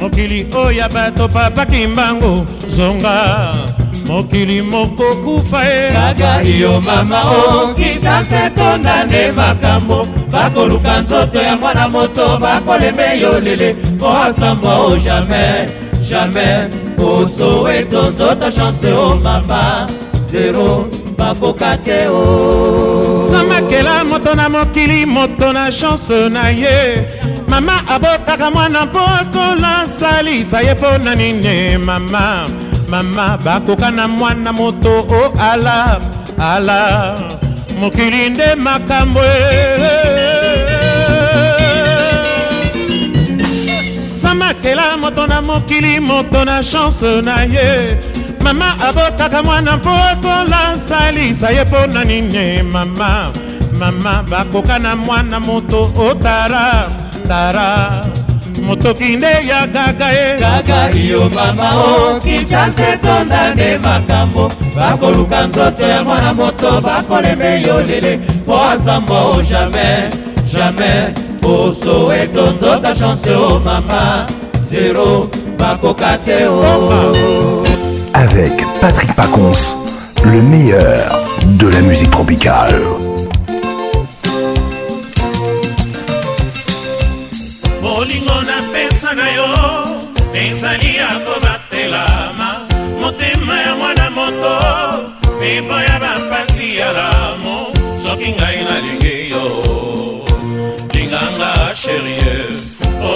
mokili 0.02 0.40
oyo 0.62 0.78
ya 0.82 0.86
bato 0.94 1.28
papaki 1.30 1.86
mbango 1.86 2.32
zonga 2.74 3.16
mokili 4.10 4.58
moko 4.62 5.06
kufa 5.24 5.60
ye 5.70 5.82
kaka 5.94 6.30
yo 6.62 6.80
mama 6.82 7.20
o 7.30 7.70
kisase 7.78 8.50
tonane 8.58 9.22
makambo 9.38 10.02
bakoluka 10.34 11.00
nzoto 11.00 11.38
ya 11.46 11.54
mwana 11.56 11.86
moto 11.88 12.24
bakoleme 12.42 13.06
yo 13.22 13.40
lele 13.40 13.70
po 14.02 14.08
asambwa 14.24 14.74
o 14.90 14.96
jamai 14.98 15.62
jamai 16.08 16.64
osoweto 16.98 18.00
nzoto 18.10 18.46
chanse 18.56 18.90
o 19.04 19.08
mama 19.24 19.86
zero 20.30 20.88
bakoka 21.18 21.70
te 21.86 21.98
o 22.10 23.05
samakela 23.30 24.04
moto 24.08 24.34
na 24.34 24.48
mokili 24.48 25.06
moto 25.06 25.52
na 25.52 25.70
chanse 25.70 26.28
na 26.30 26.48
ye 26.48 27.08
mama 27.48 27.76
abotaka 27.88 28.50
mwana 28.50 28.86
mpo 28.86 29.00
kolasalisa 29.32 30.60
ye 30.60 30.74
mpo 30.74 30.98
na 31.04 31.14
nini 31.14 31.78
mama 31.78 32.48
mama 32.88 33.38
bakoka 33.44 33.90
na 33.90 34.08
mwana 34.08 34.52
moto 34.52 34.90
o 34.90 35.32
ala 35.40 36.00
ala 36.38 37.16
mokili 37.80 38.30
nde 38.30 38.54
makambo 38.54 39.20
samakela 44.14 44.92
e. 44.94 44.96
moto 45.00 45.26
na 45.26 45.42
mokili 45.42 46.00
moto 46.00 46.44
na 46.44 46.62
chanse 46.62 47.22
na 47.22 47.42
ye 47.44 47.96
mama 48.46 48.74
abotaka 48.88 49.42
mwana 49.42 49.72
mpo 49.76 49.90
tolansalisa 50.22 51.50
ye 51.50 51.64
mpo 51.64 51.80
na 51.92 52.04
nini 52.04 52.62
mama 52.62 53.32
mama 53.78 54.22
bakoka 54.30 54.78
na 54.78 54.96
mwana 54.96 55.40
moto 55.40 55.90
otara 56.08 56.90
tara 57.28 57.90
moto 58.62 58.94
kinde 58.94 59.26
ya 59.50 59.66
kaka 59.66 60.08
ye 60.16 60.38
kaka 60.40 60.90
iyo 60.92 61.30
mama 61.34 61.68
o 61.74 62.20
kinshase 62.20 62.96
tonda 63.02 63.54
nde 63.54 63.78
makambo 63.78 64.52
bakoluka 64.76 65.46
nzoto 65.46 65.82
ya 65.82 66.04
mwana 66.04 66.34
moto 66.34 66.80
bakoleme 66.80 67.62
yo 67.62 67.82
lele 67.82 68.16
mpo 68.40 68.60
asamba 68.70 69.14
o 69.24 69.42
jamai 69.42 70.10
jamai 70.54 71.14
osoweto 71.42 72.46
nzota 72.50 72.94
chanse 72.94 73.30
o 73.30 73.60
mama 73.64 74.26
zero 74.70 75.28
bakoka 75.58 76.18
te 76.24 76.46
o 76.46 76.54
oh, 76.60 76.90
oh. 76.94 77.65
avec 78.16 78.64
Patrick 78.80 79.14
Pacons, 79.14 79.76
le 80.24 80.40
meilleur 80.40 81.22
de 81.44 81.66
la 81.68 81.80
musique 81.82 82.10
tropicale. 82.10 82.80
bolingo 87.82 88.34
napesaka 88.48 89.26
yo 89.36 89.46
ezali 90.34 90.96
ya 90.96 91.08
motema 93.00 93.56
ya 93.64 93.74
mwana 93.74 94.10
moto 94.10 94.56
mebo 95.40 95.74
ya 95.80 95.96
bampasi 96.02 96.76
ya 96.78 96.88
lamo 96.92 97.66
soki 97.96 98.32
ngai 98.34 98.64
nalingi 98.64 99.30
yo 99.30 99.44
linganga 100.94 101.54
sherie 101.74 102.48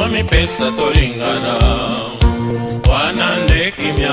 omipesa 0.02 0.70
tolingana 0.78 1.54
wana 2.90 3.28
nde 3.44 3.70
kimia 3.76 4.12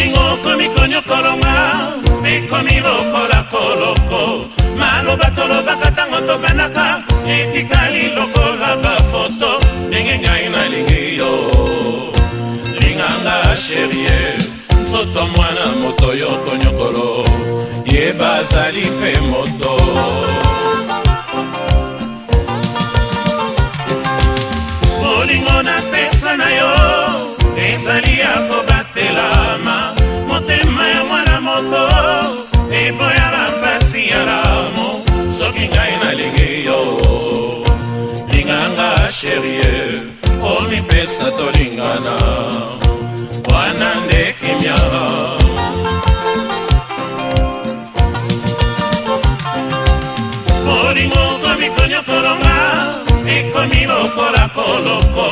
bolingo 0.00 0.20
okomi 0.32 0.68
konyokolonga 0.74 1.54
ekomi 2.24 2.80
lokola 2.80 3.40
koloko 3.52 4.46
maloba 4.78 5.30
tolobaka 5.36 5.90
ntango 5.90 6.20
tovandaka 6.26 7.02
etikali 7.26 8.08
lokola 8.16 8.76
bafoto 8.82 9.50
ndenge 9.88 10.16
ngai 10.18 10.48
nalingi 10.48 11.18
yo 11.18 11.32
linganga 12.80 13.56
sherie 13.56 14.18
nzoto 14.82 15.20
mwana 15.36 15.64
moto 15.82 16.14
yo 16.14 16.30
konyokolo 16.48 17.10
ye 17.92 18.12
bazali 18.20 18.82
mpe 18.96 19.12
moto 19.30 19.72
bolingo 25.02 25.62
napesa 25.62 26.36
na 26.36 26.48
yo 26.58 26.72
ezali 27.64 28.20
ya 28.20 28.34
koba 28.48 28.69
elama 29.10 29.94
motema 30.28 30.88
ya 30.88 31.04
mwana 31.04 31.40
moto 31.40 31.84
liboya 32.70 33.28
bampasi 33.34 34.08
ya 34.12 34.20
lamo 34.28 34.88
soki 35.38 35.64
ngai 35.72 35.94
nalingi 36.02 36.50
yo 36.68 36.80
linganga 38.32 38.90
sherie 39.16 39.74
omipesa 40.54 41.26
tolingana 41.38 42.16
wana 43.52 43.88
nde 44.02 44.22
kimia 44.38 44.78
molingo 50.66 51.24
komi 51.42 51.68
konyokolonga 51.76 52.58
ekomi 53.38 53.80
lokola 53.90 54.44
koloko 54.56 55.26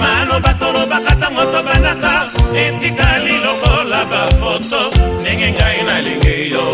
maloba 0.00 0.55
tolobaka 0.86 1.10
ntango 1.18 1.42
tobanaka 1.52 2.14
etikali 2.54 3.34
lokola 3.44 4.00
bafoto 4.10 4.82
ndenge 5.20 5.48
ngai 5.54 5.78
nalingi 5.86 6.36
yo 6.54 6.66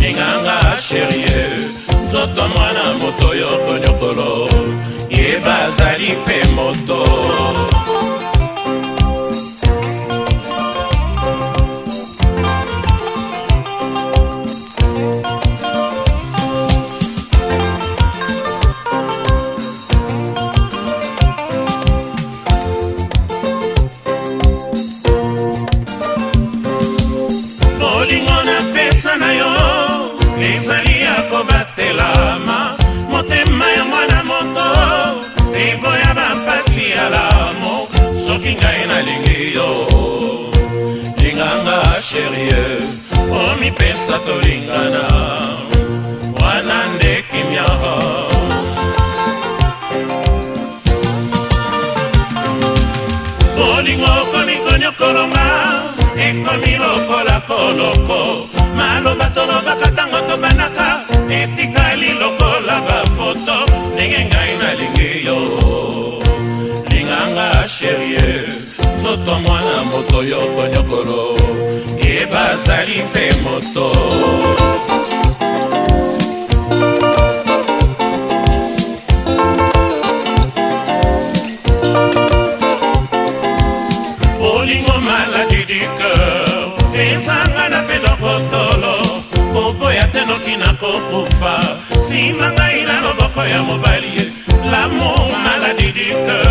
linganga 0.00 0.58
sherie 0.86 1.44
nzoto 2.04 2.42
mwana 2.54 2.84
moto 3.00 3.28
yo 3.40 3.48
konyokolo 3.66 4.30
yeba 5.10 5.54
azali 5.66 6.08
mpe 6.22 6.38
moto 6.56 6.98
yoki 38.48 38.56
ngai 38.62 38.82
nalingi 38.90 39.40
yo 39.56 39.70
linganga 41.22 41.78
sherie 42.08 42.64
omipesa 43.42 44.16
tolingana 44.26 45.04
wana 46.40 46.78
nde 46.94 47.12
kimia 47.30 47.66
bolingo 53.56 54.06
okomi 54.22 54.54
koniokolonga 54.64 55.46
ekomi 56.26 56.72
lokola 56.82 57.36
koloko 57.48 58.20
maloba 58.78 59.26
tolobaka 59.34 59.86
ntango 59.92 60.20
tobanaka 60.28 60.88
etikali 61.38 62.10
lokola 62.20 62.76
bafoto 62.86 63.56
ndenge 63.92 64.20
ngai 64.28 64.52
nalingi 64.60 65.10
yo 65.26 65.67
sherie 67.68 68.18
nzoto 68.94 69.40
mwana 69.40 69.84
moto 69.92 70.22
yo 70.24 70.40
konyokolo 70.56 71.20
ye 72.02 72.26
bazali 72.32 72.96
mpe 73.10 73.24
moto 73.44 73.86
bolingo 84.40 84.94
maladi 85.08 85.60
dikeur 85.68 86.72
ezanga 87.08 87.64
na 87.72 87.78
mpe 87.84 87.96
lokotolo 88.04 88.94
koboya 89.52 90.04
te 90.12 90.22
noki 90.28 90.54
na 90.62 90.70
kokufa 90.80 91.54
nsima 92.00 92.46
ngai 92.54 92.80
na 92.88 92.96
loboko 93.04 93.42
ya 93.52 93.60
mobali 93.68 94.14
lamo 94.72 95.12
maladi 95.44 95.88
dikeur 95.98 96.47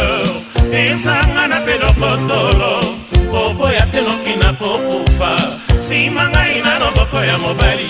te 1.77 1.85
lokotolo 1.85 2.95
koboya 3.31 3.85
te 3.91 4.01
noki 4.01 4.33
nakokufa 4.41 5.31
nsima 5.79 6.23
ngai 6.31 6.55
na 6.65 6.73
loboko 6.81 7.19
ya 7.29 7.35
mobali 7.37 7.85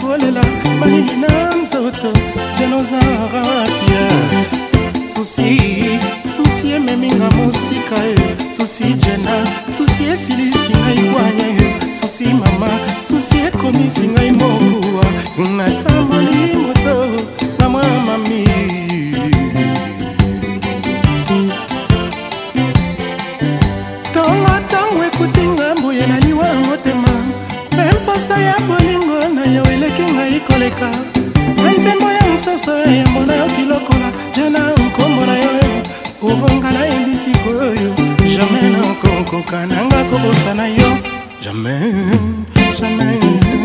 kolela 0.00 0.44
malili 0.80 1.16
na 1.20 1.54
nzoto 1.62 2.12
genozarapia 2.58 4.08
susi 5.06 6.00
susi 6.36 6.70
ememinga 6.72 7.30
mosika 7.30 7.96
yo 8.04 8.14
e. 8.14 8.54
susi 8.58 8.84
jena 8.84 9.46
susi 9.76 10.02
esilisi 10.12 10.72
ngai 10.82 11.00
bwanya 11.12 11.46
yo 11.46 11.62
e. 11.62 11.94
susi 12.00 12.24
mama 12.42 12.70
susi 13.08 13.38
ekomisi 13.48 14.04
ngai 14.12 14.30
mokuwa 14.40 15.06
natamboli 15.56 16.42
moto 16.62 16.96
na 17.58 17.68
mwa 17.68 17.84
mami 18.06 18.83
kananga 39.54 40.00
kobosana 40.10 40.66
yo 40.78 40.88
jamais 41.44 42.20
jamais 42.78 43.62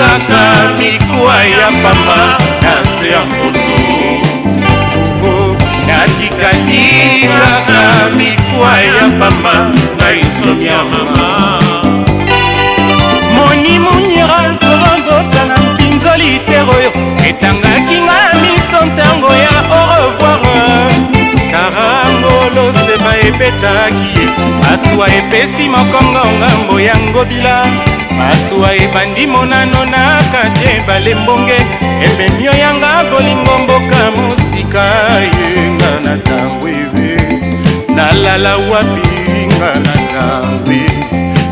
kaka 0.00 0.66
oh, 0.66 0.78
mikuwa 0.78 1.34
ya 1.44 1.66
pamba 1.82 2.38
na 2.62 2.72
se 2.92 3.06
ya 3.10 3.20
mposo 3.20 3.80
natikaki 5.86 7.28
kaka 7.40 8.08
mikuwa 8.16 8.72
ya 8.80 9.04
pamba 9.20 9.54
na 9.98 10.08
isomi 10.22 10.64
ya 10.66 10.80
mama 10.84 11.60
moni 13.34 13.78
muniral 13.84 14.48
torombosana 14.62 15.54
mpinzoli 15.74 16.32
tero 16.46 16.72
oyo 16.78 16.90
etangaki 17.28 17.96
nga 18.06 18.18
miso 18.42 18.78
ntango 18.88 19.30
ya 19.44 19.54
orevoir 19.80 20.92
karangolo 21.52 22.64
seba 22.84 23.10
ebetaki 23.28 24.06
ye 24.16 24.24
aswa 24.72 25.06
epesi 25.18 25.68
mokongo 25.68 26.22
ngambo 26.38 26.80
ya 26.80 26.94
ngobila 27.04 27.66
masuwa 28.20 28.70
ebandi 28.84 29.24
monano 29.34 29.80
na 29.94 30.04
kati 30.32 30.64
ebale 30.76 31.12
mbonge 31.20 31.58
ebemio 32.06 32.52
yanga 32.62 32.92
bolingo 33.10 33.54
mboka 33.62 34.00
mosika 34.16 34.84
yenga 35.36 35.92
na 36.04 36.12
ntango 36.20 36.66
ebe 36.82 37.10
nalala 37.96 38.52
wapi 38.70 39.08
nga 39.54 39.70
na 39.84 39.92
ntango 40.04 40.70
ebe 40.72 41.02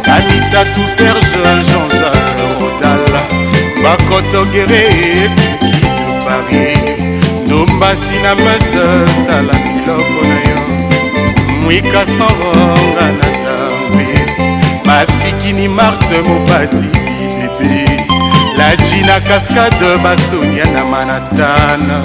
kanita 0.07 0.61
tu 0.73 0.83
serge 0.97 1.37
jean-jacques 1.69 2.37
rodala 2.59 3.23
bakotogere 3.83 4.85
epiki 5.25 5.89
de 5.97 6.11
paris 6.25 6.83
ndombasi 7.45 8.17
na 8.25 8.33
meste 8.45 8.85
sala 9.25 9.55
biloko 9.65 10.21
na 10.31 10.39
yo 10.49 10.59
mwika 11.63 12.03
soronga 12.17 13.07
na 13.19 13.27
ntango 13.37 14.01
ebe 14.17 14.28
masikini 14.99 15.69
marte 15.69 16.19
mopati 16.27 16.87
bibebe 16.87 18.07
la 18.59 18.77
jina 18.77 19.21
cascade 19.21 19.91
basonia 20.03 20.65
na 20.65 20.85
manatana 20.85 22.03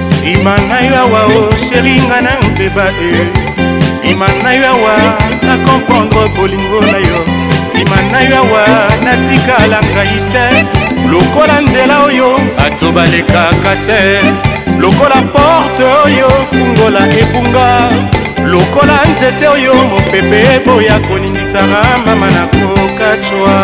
nsima 0.00 0.54
ngai 0.62 0.88
awa 1.00 1.20
o 1.24 1.40
oh, 1.40 1.56
sheri 1.68 1.94
nga 2.06 2.20
na 2.20 2.30
mpeba 2.48 2.84
e 3.04 3.08
eh. 3.20 3.82
nsima 3.92 4.26
ngai 4.42 4.64
awa 4.64 4.94
na 5.46 5.52
komprendre 5.66 6.24
bolingo 6.36 6.80
na 6.80 6.98
yo 7.08 7.18
nsima 7.62 7.98
ngai 8.10 8.32
awa 8.40 8.62
natikala 9.04 9.80
ngai 9.94 10.18
te 10.32 10.46
lokola 11.10 11.56
nzela 11.66 11.96
oyo 12.06 12.30
bato 12.56 12.86
balekaka 12.96 13.72
te 13.86 14.02
lokola 14.80 15.18
porte 15.32 15.84
oyo 16.04 16.28
fungola 16.50 17.02
ebunga 17.20 17.70
lokola 18.52 18.98
nzete 19.16 19.46
oyo 19.48 19.74
mopepe 19.90 20.38
eboya 20.56 20.98
koningisaka 21.06 21.82
mama 22.06 22.28
na 22.36 22.44
kokacwa 22.54 23.54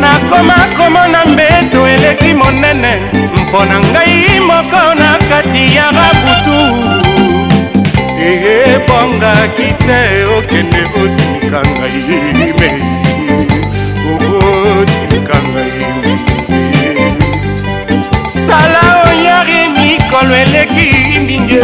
nakoma 0.00 0.56
komona 0.76 1.20
mbeto 1.26 1.88
eleki 1.88 2.34
monene 2.34 2.92
mpo 3.36 3.64
na 3.64 3.80
ngai 3.80 4.40
moko 4.46 4.80
na 5.00 5.08
kati 5.28 5.62
ya 5.76 5.86
rabutu 5.98 6.60
eyebongaki 8.26 9.68
te 9.86 9.98
okende 10.38 10.80
otika 11.02 11.58
ngai 11.70 12.52
me 12.58 12.70
okotika 14.12 15.36
ngai 15.48 15.82
sala 18.46 18.82
oyari 19.10 19.51
mikolo 20.12 20.34
eleki 20.36 21.18
mingi 21.26 21.60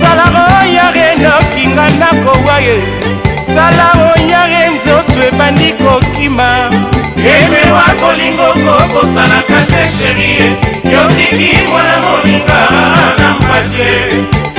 salaro 0.00 0.46
yare 0.76 1.06
nokinga 1.22 1.86
nakowa 2.00 2.56
ye 2.66 2.76
salaro 3.52 4.14
yare 4.30 4.72
nzoto 4.74 5.20
ebandi 5.28 5.72
kokima 5.80 6.46
emewa 7.32 7.84
kolingo 8.00 8.48
kokosanaka 8.64 9.58
te 9.68 9.84
sherie 9.96 10.48
yotiki 10.92 11.58
mwana 11.68 11.94
moninga 12.04 12.58
na 13.18 13.30
mpasi 13.34 13.90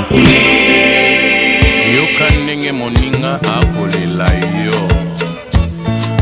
yoka 1.96 2.30
ndenge 2.44 2.72
moninga 2.72 3.34
akolela 3.34 4.30
yo 4.64 4.88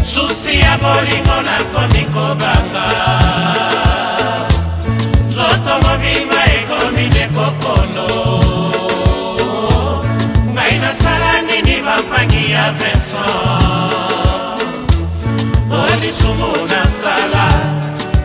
susi 0.04 0.60
ya 0.60 0.78
bolingo 0.82 1.36
nakomi 1.46 2.04
kobanga 2.14 3.87
ya 12.68 12.72
vincent 12.74 13.24
olisumu 15.72 16.44
oh, 16.52 16.66
nasala 16.68 17.46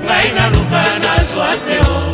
ngai 0.08 0.28
naluka 0.36 0.84
nazwa 1.04 1.50
te 1.66 1.78
o 1.94 2.12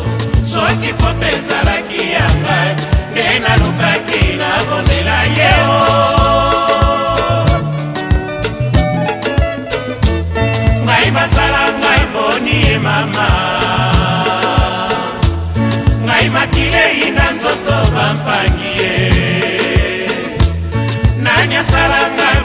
soki 0.52 0.90
foto 1.00 1.26
ezalaki 1.36 2.02
ya 2.14 2.26
ngai 2.42 2.72
nde 3.12 3.24
nalukaki 3.44 4.22
nakondela 4.40 5.18
ye 5.36 5.52
o 5.70 5.72
ngai 10.86 11.06
basala 11.14 11.62
ngai 11.82 12.02
boni 12.14 12.54
ye 12.68 12.76
mama 12.86 13.28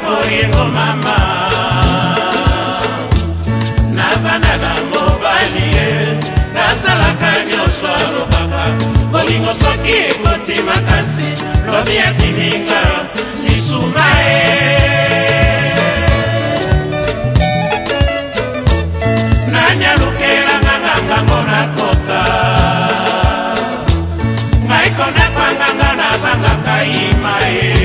boyengo 0.09 0.63
mama 0.77 1.17
navanda 3.97 4.53
na 4.63 4.71
mobali 4.91 5.65
ye 5.77 5.87
nasalaka 6.55 7.29
nyonso 7.49 7.89
alobaka 8.03 8.61
bolingo 9.11 9.53
soki 9.61 9.93
ekoti 10.09 10.57
makasi 10.67 11.29
lobi 11.69 11.93
yakimika 12.01 12.79
lisuma 13.43 14.07
ye 14.25 14.41
nanyalukelanga 19.53 20.73
ngangango 20.83 21.39
nakota 21.49 22.21
ngai 24.67 24.89
konakwanganga 24.97 25.89
nabangaka 25.99 26.75
ima 27.07 27.35
ye 27.55 27.84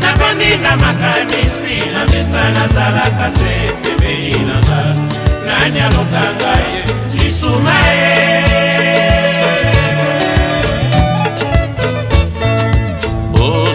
nakoninda 0.00 0.72
makanisi 0.82 1.76
na 1.94 2.02
mesa 2.10 2.42
nazalaka 2.56 3.26
se 3.38 3.54
pembeni 3.82 4.40
nanga 4.48 4.93
nani 5.64 5.80
alokanga 5.80 6.52
ye 6.74 6.80
lisuma 7.18 7.76
ye 7.98 8.06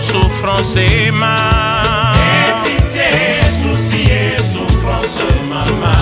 souffrance 0.10 0.80
ema 1.08 1.34
epite 2.46 3.08
susi 3.60 4.00
ye 4.12 4.24
souffrance 4.52 5.24
mama 5.52 5.94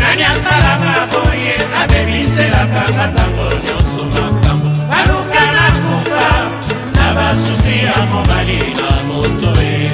nani 0.00 0.24
asalaka 0.32 0.96
boye 1.12 1.52
abebiselaka 1.80 2.82
nga 2.94 3.04
ntango 3.12 3.46
nyonso 3.64 4.00
makambo 4.14 4.68
baluka 4.90 5.44
na 5.54 5.64
kufa 5.84 6.26
na 6.96 7.04
basusi 7.16 7.74
ya 7.86 7.96
mobali 8.12 8.58
na 8.78 8.90
moto 9.08 9.50
ye 9.62 9.84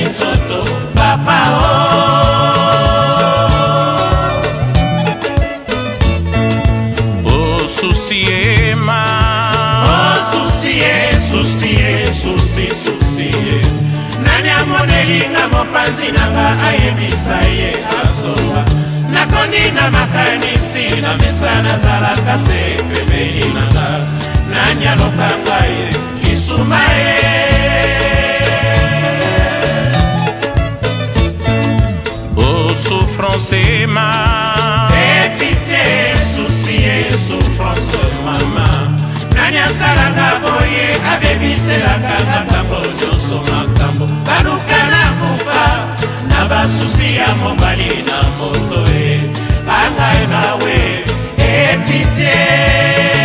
minzoto 0.00 0.64
papa 0.94 1.40
o 7.26 7.28
oh. 7.28 7.64
osusiema 7.64 9.02
osusie 10.18 11.12
susie 11.30 11.92
susi 12.22 12.66
susie 12.82 13.60
nani 14.24 14.50
amonelinga 14.58 15.42
mopanzi 15.52 16.08
nanga 16.16 16.46
ayebisa 16.68 17.38
ye 17.60 17.70
azonga 18.00 18.62
nakondi 19.14 19.64
na 19.76 19.84
makanisi 19.90 20.86
na 21.04 21.10
mesa 21.20 21.52
nazalaka 21.66 22.34
se 22.46 22.60
pembeni 22.90 23.46
nanga 23.56 23.86
nani 24.52 24.84
alokanga 24.92 25.58
ye 25.76 25.88
lisuma 26.22 26.82
ye 26.92 27.19
souffrance 32.90 33.54
ma 33.86 34.88
Aie 34.90 35.30
pitié 35.38 36.16
souci 36.34 36.76
et 36.94 37.08
souffrance 37.26 37.92
mama 38.24 38.68
nani 39.34 39.58
asalaka 39.58 40.26
boye 40.44 40.86
abebiselaka 41.12 42.14
makambo 42.30 42.78
nyonso 42.98 43.36
makambo 43.50 44.06
baluka 44.26 44.80
na 44.92 45.02
kufa 45.20 45.64
na 46.30 46.40
basusi 46.50 47.08
ya 47.18 47.28
mobali 47.40 47.92
na 48.08 48.18
moto 48.38 48.80
e 49.04 49.06
bangai 49.66 50.22
nawe 50.32 50.76
epitie 51.60 53.19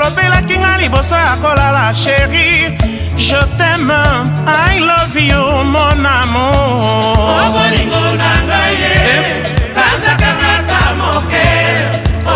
olobelaki 0.00 0.56
nga 0.56 0.72
liboso 0.80 1.14
ya 1.14 1.34
kolala 1.44 1.84
sheri 1.92 2.48
je 3.20 3.40
teme 3.60 4.00
i 4.72 4.80
love 4.80 5.18
you 5.30 5.44
mon 5.72 6.00
amour 6.00 7.44
obolingo 7.44 8.00
na 8.20 8.32
ngai 8.48 8.74
ye 8.82 8.96
bazakanga 9.76 10.54
ta 10.70 10.82
moke 11.00 11.48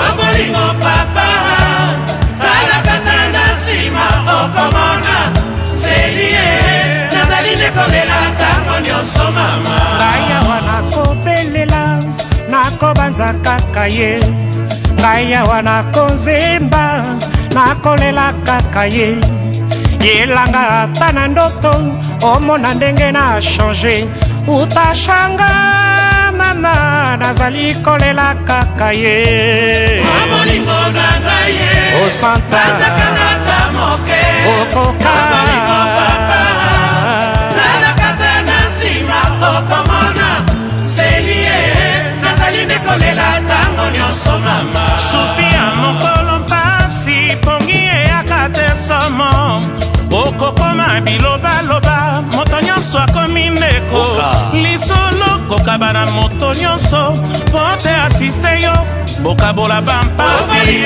obolingo 0.05 0.67
papa 0.85 1.29
talakata 2.43 3.17
na 3.35 3.45
nsima 3.57 4.07
okomona 4.41 5.17
serie 5.83 6.49
nazali 7.15 7.53
nde 7.57 7.69
kolela 7.77 8.19
ntango 8.33 8.75
nyonso 8.87 9.25
mama 9.37 9.77
ngai 9.99 10.23
awa 10.39 10.59
nakobelela 10.69 11.83
nakobanza 12.53 13.29
kaka 13.45 13.85
ye 13.99 14.13
ngai 15.01 15.27
awa 15.41 15.59
nakozemba 15.69 16.87
nakolela 17.55 18.29
kaka 18.47 18.85
ye 18.97 19.09
yelanga 20.05 20.63
ata 20.85 21.09
na 21.15 21.25
ndoto 21.33 21.71
omona 22.31 22.75
ndenge 22.75 23.09
na 23.15 23.41
change 23.41 23.97
utashanga 24.59 25.49
mama 26.39 26.75
nazali 27.21 27.69
kolela 27.85 28.29
kaka 28.49 28.89
ye 29.03 29.17
omolingo 30.23 30.79
na 30.97 31.09
ngai 31.23 31.55
ye 31.63 31.73
osantaazaka 32.05 33.07
ata 33.31 33.59
moke 33.77 34.23
okoka 34.59 35.15
kolela 42.95 43.29
ntango 43.41 43.85
nyonso 43.97 44.33
mama 44.45 44.85
sofia 45.09 45.65
moko 45.81 46.14
somo 49.05 49.63
okokoma 50.11 51.01
bilobaloba 51.05 52.23
moto 52.33 52.61
nyonso 52.63 52.99
akomi 52.99 53.51
ndeko 53.51 54.07
lisolo 54.53 55.31
kokaba 55.49 55.93
na 55.93 56.07
moto 56.07 56.55
nyonso 56.61 57.13
mpo 57.13 57.61
te 57.83 57.91
asiste 58.07 58.63
yo 58.63 58.73
bokabola 59.23 59.81
bampasi 59.83 60.83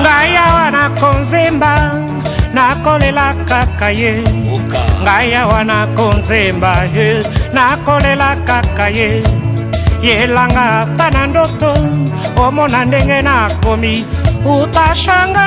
ngai 0.02 0.36
awa 0.36 0.70
nakonzemba 0.70 1.95
nakolela 2.86 3.34
kaka 3.50 3.88
ye 3.90 4.12
ngai 5.04 5.34
awa 5.42 5.60
nakonzemba 5.70 6.72
ye 6.96 7.08
nakolela 7.54 8.28
kaka 8.46 8.86
ye 8.98 9.08
yelanga 10.06 10.64
ata 10.86 11.06
na 11.14 11.22
ndoto 11.26 11.72
omona 12.44 12.80
ndenge 12.88 13.18
nakomi 13.26 13.94
utashanga 14.54 15.46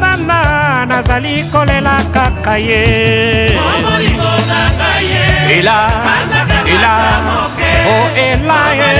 mama 0.00 0.40
nazali 0.90 1.34
kolela 1.52 1.94
kaka 2.14 2.54
ye 2.68 2.82
ela 5.56 5.78
ela 6.74 6.96
o 7.96 7.98
ela 8.28 8.60
ye 8.80 8.96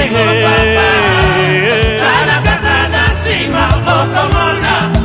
okomona 3.96 4.95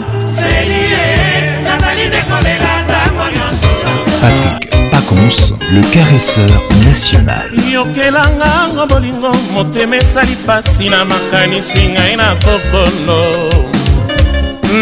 Patrick 4.22 4.70
Pacons, 4.92 5.54
le 5.72 5.82
caresseur 5.94 6.50
national. 6.86 7.48
yokelangango 7.72 8.88
bolingo 8.88 9.32
motema 9.54 9.96
esali 9.96 10.36
pasi 10.46 10.90
na 10.90 11.06
makanisi 11.06 11.88
ngai 11.88 12.16
na 12.18 12.36
kokono 12.36 13.20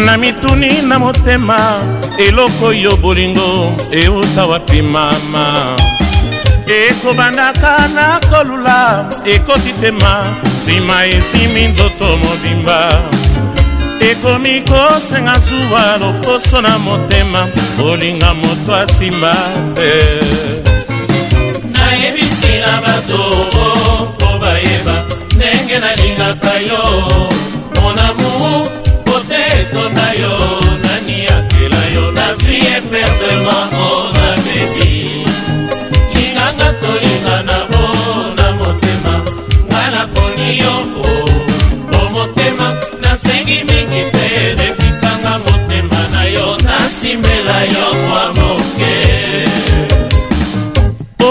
na 0.04 0.16
mituni 0.16 0.80
na 0.82 0.98
motema 0.98 1.58
eloko 2.18 2.66
oyo 2.66 2.96
bolingo 2.96 3.72
euta 3.92 4.46
wapi 4.46 4.82
mama 4.82 5.76
ekobandaka 6.66 7.76
na 7.94 8.20
kolula 8.30 9.08
ekoti 9.26 9.72
tema 9.80 10.34
nsima 10.44 11.06
esimi 11.06 11.64
nzoto 11.68 12.06
mobimba 12.16 12.80
ekomi 14.00 14.60
kosenga 14.68 15.38
zuwa 15.38 15.96
lokoso 16.00 16.60
na 16.60 16.78
motema 16.78 17.46
kolinga 17.80 18.34
moto 18.34 18.74
asimba 18.74 19.36
te 19.74 19.92
nayebisila 21.72 22.80
bato 22.86 23.18
mpo 24.14 24.38
bayeba 24.38 25.04
ndenge 25.36 25.78
nalingaka 25.78 26.54
yo 26.68 26.82
monamu 27.82 28.64
potetonda 29.04 30.12
yo 30.22 30.34
nani 30.82 31.26
akela 31.26 31.82
yo 31.94 32.12
nazwi 32.12 32.56
eperdema 32.76 33.89
te 44.08 44.50
elekisanga 44.52 45.38
motema 45.44 46.00
na 46.12 46.24
yo 46.24 46.56
nasimbela 46.64 47.64
yo 47.64 48.08
mwa 48.08 48.34
moke 48.34 48.96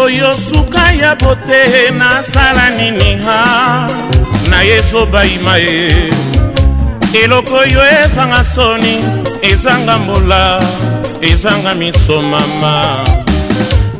oyo 0.03 0.33
suka 0.33 0.91
ya 0.91 1.15
bote 1.15 1.91
nasala 1.97 2.69
nini 2.69 3.15
ha 3.25 3.89
na 4.49 4.61
ye 4.61 4.75
ezobaima 4.77 5.57
ye 5.57 6.13
eloko 7.23 7.53
oyo 7.57 7.81
ezanga 8.03 8.45
soni 8.45 8.95
ezanga 9.41 9.97
mbola 9.97 10.61
ezanga 11.21 11.73
misomama 11.75 12.99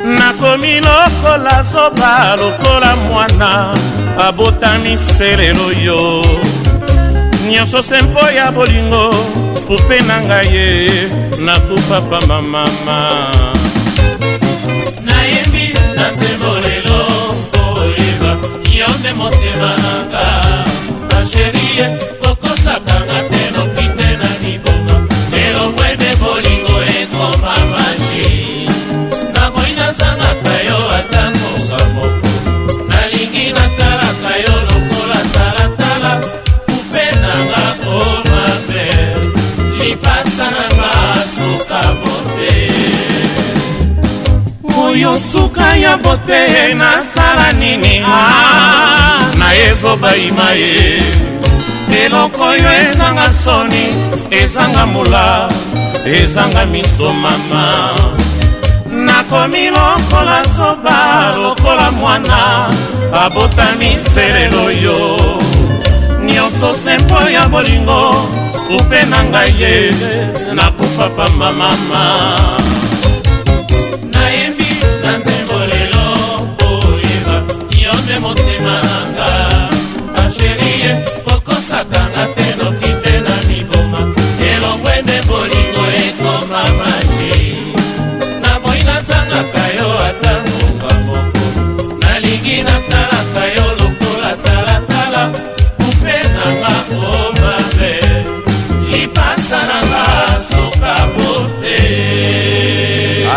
nakomi 0.06 0.80
lokola 0.80 1.64
zoba 1.64 2.36
lokola 2.42 2.96
mwana 2.96 3.74
abotami 4.28 4.98
selelo 4.98 5.72
yo 5.84 6.24
nyonso 7.52 7.82
se 7.84 8.02
mpo 8.02 8.20
ya 8.30 8.52
bolingo 8.52 9.10
pupe 9.68 9.98
na 10.08 10.16
ngai 10.28 10.48
ye 10.56 10.70
nakufa 11.46 11.98
pamba 12.10 12.38
mama 12.52 13.02
nayembi 15.06 15.66
na 15.98 16.06
nzembo 16.14 16.52
lelo 16.64 17.00
oyeba 17.82 18.32
yo 18.78 18.88
nde 19.00 19.12
motema 19.20 19.72
nanga 19.84 20.26
na 21.10 21.18
sherie 21.30 22.09
oyo 45.00 45.16
suka 45.16 45.76
ya 45.78 45.98
bote 45.98 46.74
nasala 46.76 47.54
nini 47.54 48.02
ah, 48.06 49.32
nayezo 49.38 49.96
bayima 50.02 50.48
ye 50.52 51.02
eloko 52.06 52.44
oyo 52.52 52.70
ezanga 52.84 53.28
soni 53.44 53.84
ezanga 54.42 54.86
mbula 54.86 55.50
ezanga 56.20 56.66
miso 56.66 57.14
mama 57.14 57.64
nakomi 59.06 59.70
lokola 59.72 60.44
zoba 60.56 61.34
lokola 61.42 61.92
mwana 61.92 62.70
abotami 63.24 63.96
selelo 63.96 64.70
yo 64.72 65.00
nyonso 66.26 66.74
sempo 66.74 67.18
ya 67.36 67.48
bolingo 67.48 68.00
upe 68.78 69.00
na 69.10 69.20
ngai 69.30 69.54
ye 69.62 69.74
nakufa 70.56 71.08
pamba 71.18 71.50
mama 71.54 72.08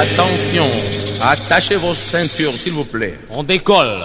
Attention, 0.03 0.67
attachez 1.21 1.77
vos 1.77 1.95
ceintures 1.95 2.55
s'il 2.55 2.73
vous 2.73 2.83
plaît. 2.85 3.17
On 3.31 3.45
décolle. 3.45 4.01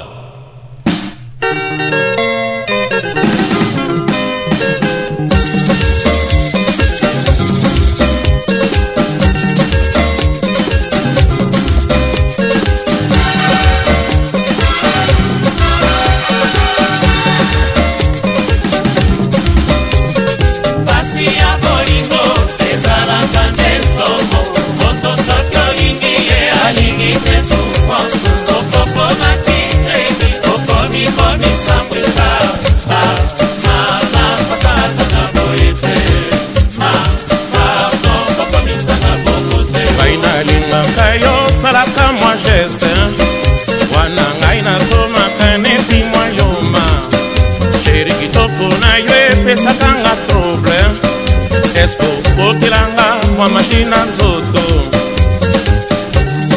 mwa 53.49 53.53
mashina 53.59 53.97
nzoto 54.05 54.61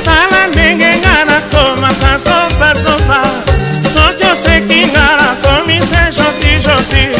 tala 0.04 0.46
ndenge 0.52 0.88
nga 0.98 1.24
nakomaka 1.24 2.10
sopasopa 2.24 3.20
soki 3.94 4.24
oseki 4.32 4.80
nga 4.90 5.04
nakomise 5.20 6.00
gentil 6.16 6.58
gentil 6.58 7.14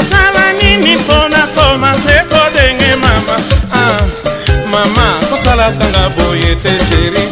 osala 0.00 0.44
nini 0.62 0.96
mpo 0.96 1.18
nakoma 1.34 1.90
se 2.04 2.16
kodenge 2.30 2.90
mama 3.02 3.36
ah, 3.72 4.00
mama 4.72 5.20
kosalakanga 5.30 6.08
boye 6.16 6.54
te 6.62 6.70
sheri 6.88 7.31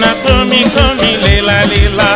Na 0.00 0.08
koumi 0.22 0.60
koumi 0.74 1.10
lè 1.24 1.34
la 1.46 1.56
lè 1.70 1.80
la 1.96 2.10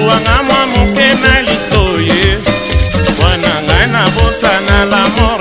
zuwanga 0.00 0.42
mwa 0.42 0.66
moke 0.66 1.06
na 1.22 1.34
litoye 1.42 2.38
mwana 3.18 3.52
ngai 3.64 3.86
nabosana 3.92 4.84
lamo 4.90 5.33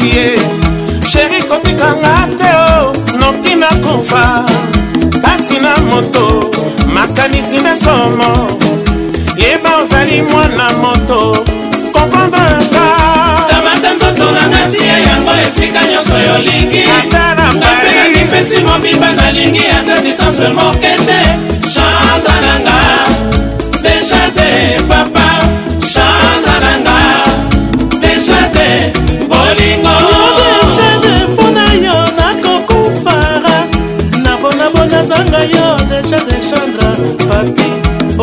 napesi 0.00 0.16
ye 0.16 0.28
sheri 1.10 1.40
kotikanga 1.48 2.14
te 2.38 2.50
o 2.50 2.92
noki 3.20 3.54
nakufa 3.54 4.22
pasi 5.22 5.58
na 5.62 5.74
moto 5.76 6.50
makanisi 6.94 7.58
na 7.62 7.76
somo 7.76 8.32
yeba 9.36 9.76
ozali 9.82 10.22
mwana 10.22 10.72
moto 10.82 11.44
komprendreka 11.92 12.84
tamata 13.48 13.94
nzoto 13.96 14.30
nanga 14.32 14.68
tia 14.72 14.98
yango 15.08 15.30
esika 15.46 15.86
nyonso 15.86 16.18
yolingi 16.18 16.84
ata 17.00 17.34
na 17.34 17.44
paris 17.60 17.62
napelaki 17.62 18.24
mpesi 18.24 18.62
mobimba 18.64 19.12
nalingi 19.12 19.62
ata 19.78 20.00
distance 20.02 20.48
moke 20.54 20.96
te 21.06 21.20
chanta 21.74 22.34
nanga 22.40 22.69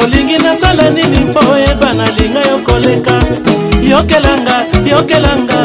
olingi 0.08 0.38
nasala 0.38 0.90
nini 0.90 1.20
mpo 1.20 1.40
oyeba 1.54 1.90
nalinga 2.00 2.42
yo 2.52 2.58
koleka 2.68 3.16
yokelanga 3.92 4.56
yokelanga 4.92 5.60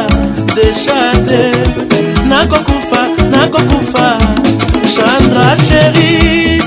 deja 0.55 0.99
te 1.29 1.43
nakokufa 2.31 3.01
nakokufa 3.35 4.07
chandra 4.95 5.49
sheri 5.67 6.11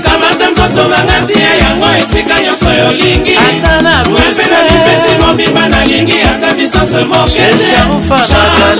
kamata 0.04 0.46
nzoto 0.52 0.82
bangati 0.92 1.36
ya 1.46 1.52
yango 1.62 1.88
esika 2.00 2.34
nyonso 2.44 2.70
yolingi 2.82 3.34
ata 3.46 3.72
na 3.86 3.94
bruselpesi 4.08 5.12
mobimba 5.20 5.64
nalingi 5.72 6.18
ata 6.32 6.50
distance 6.58 7.00
mokeeaufaaa 7.12 8.74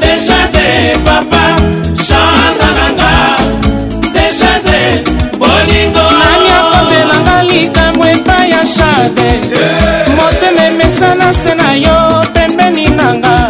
deja 0.00 0.38
te 0.54 0.66
papa 1.04 1.39
mabe 9.00 9.40
motema 10.16 10.64
emesana 10.66 11.32
se 11.32 11.54
na 11.54 11.74
yo 11.74 12.20
pembeni 12.34 12.86
nanga 12.88 13.48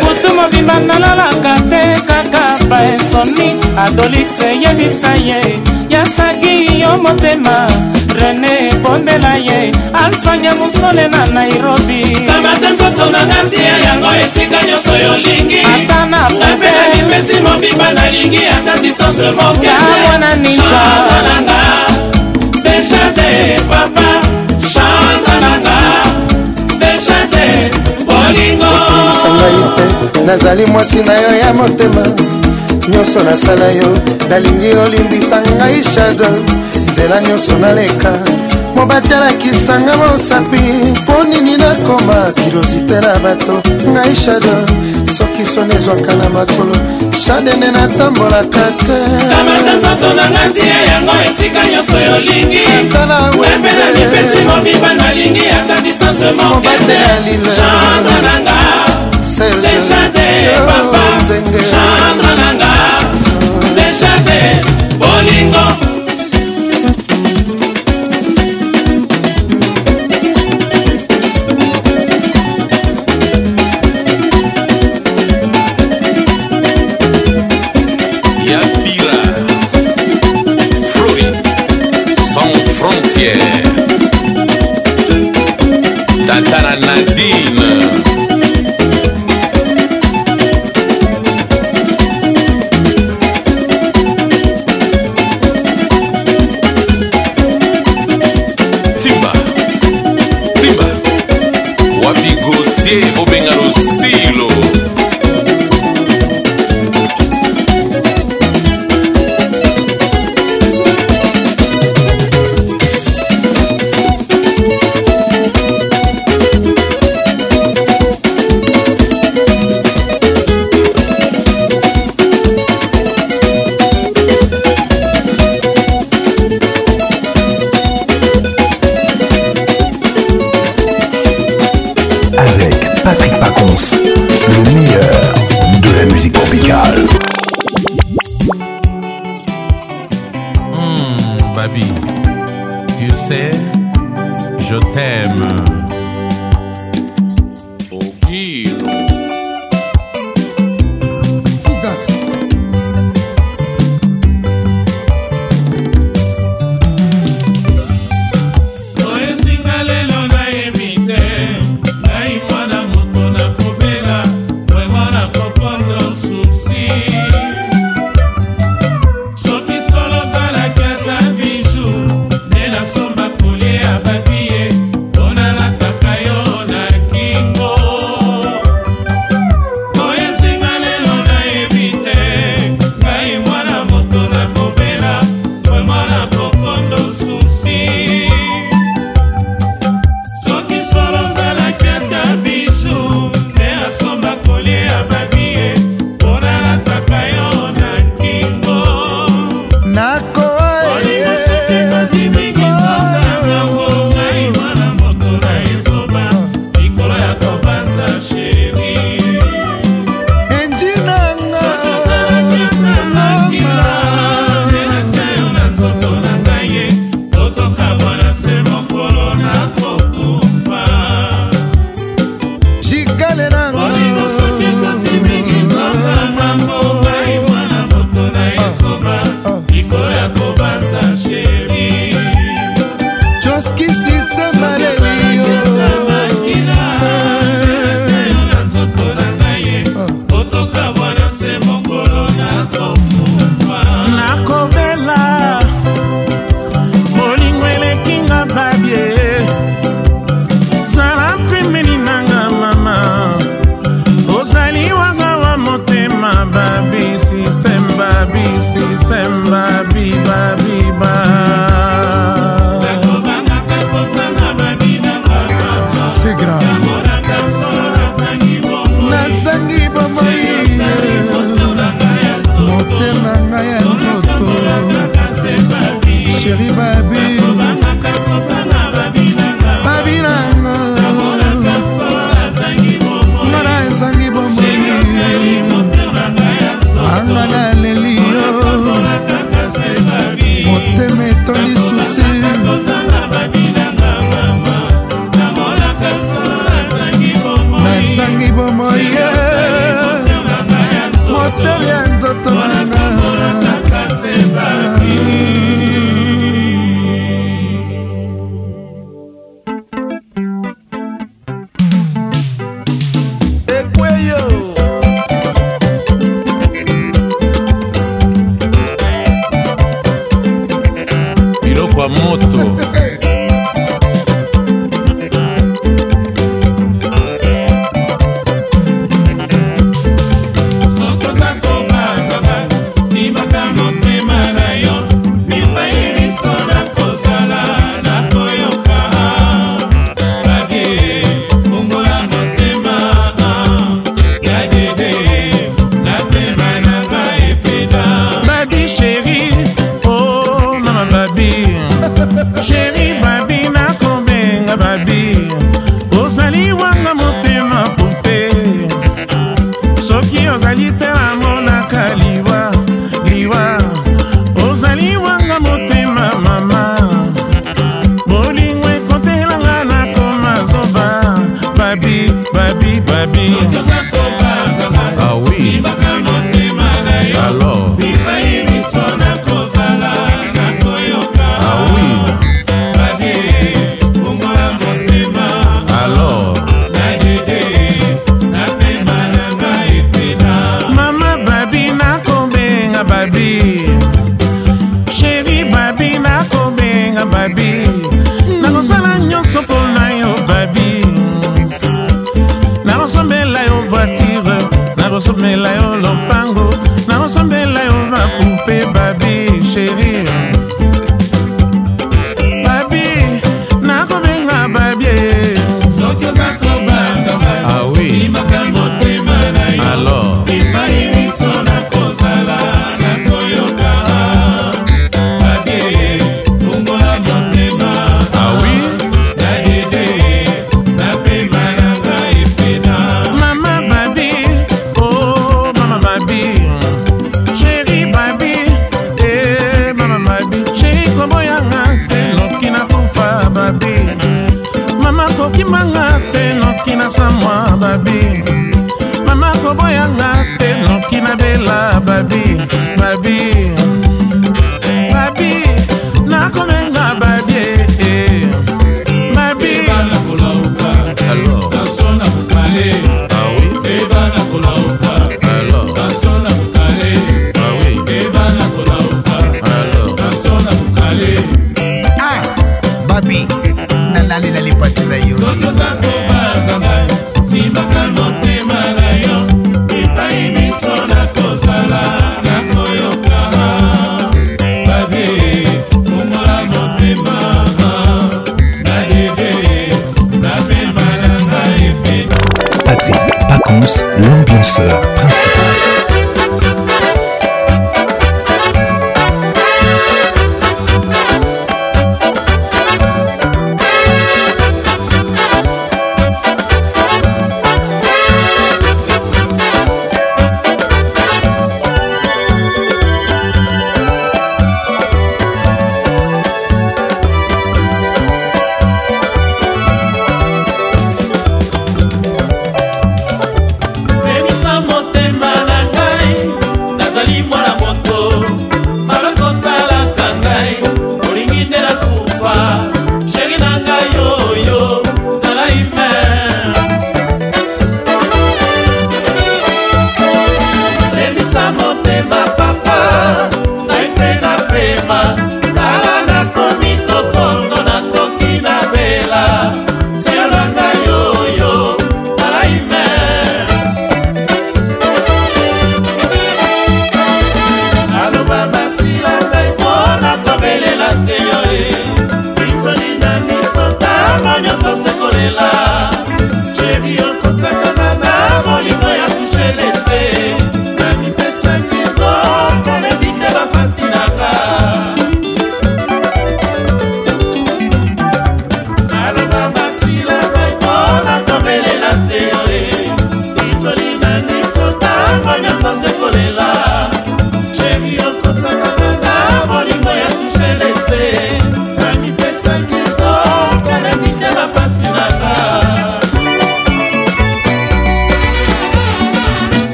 butu 0.00 0.34
mobimba 0.34 0.74
nalalaka 0.80 1.54
te 1.70 2.00
kaka 2.08 2.64
baesoni 2.68 3.60
adolix 3.76 4.32
yebisa 4.64 5.12
ye 5.14 5.60
yasaki 5.90 6.80
yo 6.80 6.96
motema 6.96 7.66
rene 8.16 8.68
ebondela 8.72 9.34
ye 9.36 9.70
alfanya 10.04 10.54
mosole 10.54 11.08
na 11.08 11.26
nairobi 11.26 12.02
kamata 12.26 12.70
nzoto 12.72 13.10
na 13.10 13.26
ngati 13.26 13.60
ya 13.68 13.78
yango 13.78 14.08
esika 14.22 14.58
nyonso 14.68 14.96
yolingi 15.04 15.60
ata 15.74 16.06
na 16.06 16.28
pepelimesi 16.38 17.40
mobimba 17.42 17.92
nalingi 17.92 18.40
ata 18.56 18.78
distance 18.80 19.26
mokeamona 19.32 20.34
ninjaananga 20.36 21.60
dejade 22.64 23.60
papa 23.68 24.53
chanta 24.74 25.34
nanga 25.42 25.76
deshate 26.80 27.70
bolingosangai 28.06 29.62
te 30.12 30.20
nazali 30.26 30.66
mwasi 30.66 31.00
na 31.08 31.14
yo 31.24 31.30
ya 31.42 31.52
motema 31.54 32.04
nyonso 32.88 33.22
nasala 33.22 33.66
yo 33.78 33.88
nalingi 34.30 34.70
olimbisa 34.84 35.36
ngai 35.56 35.84
shado 35.94 36.28
nzela 36.90 37.16
nyonso 37.26 37.52
naleka 37.62 38.10
mo 38.74 38.86
batalakisanga 38.86 39.96
mosapi 39.96 40.58
mpo 41.00 41.14
nini 41.24 41.56
nakoma 41.56 42.32
kirozite 42.34 42.96
na 43.00 43.14
bato 43.22 43.60
ngai 43.92 44.14
shado 44.22 44.54
soki 45.16 45.44
soni 45.46 45.74
ezwaka 45.78 46.12
na 46.20 46.28
makolo 46.36 46.74
shadene 47.24 47.68
natambolaka 47.76 48.64
te 48.86 48.98
kamata 49.30 49.72
nzoto 49.78 50.08
na 50.16 50.24
ngati 50.32 50.64
ya 50.72 50.80
yango 50.90 51.12
esika 51.28 51.60
nyonso 51.72 51.98
yolingi 52.08 52.62
pepena 52.90 53.86
mipesi 53.96 54.38
mobimba 54.48 54.90
nalingi 54.94 55.44
ata 55.58 55.76
distance 55.84 56.26
mokete 56.38 56.96
chandre 57.54 58.18
nanga 58.26 58.56
deshade 59.62 60.26
oh, 60.58 60.66
papa 60.66 61.02
chandre 61.70 62.32
nanga 62.38 62.70
deshade 63.76 64.38
bolingo 64.98 65.93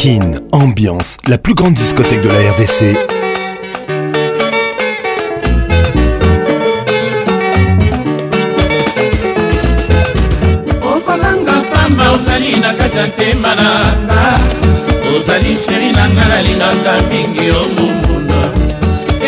Kin, 0.00 0.38
ambiance, 0.52 1.16
la 1.26 1.38
plus 1.38 1.54
grande 1.54 1.74
discothèque 1.74 2.20
de 2.22 2.28
la 2.28 2.38
RDC. 2.52 2.96
okolanga 10.94 11.64
pamba 11.72 12.12
ozali 12.12 12.60
na 12.60 12.72
kati 12.74 12.96
ya 15.48 15.56
sheri 15.66 15.90
na 15.90 16.08
nga 16.10 16.28
nalingaka 16.28 16.94
mingi 17.10 17.50
omumuna 17.62 18.40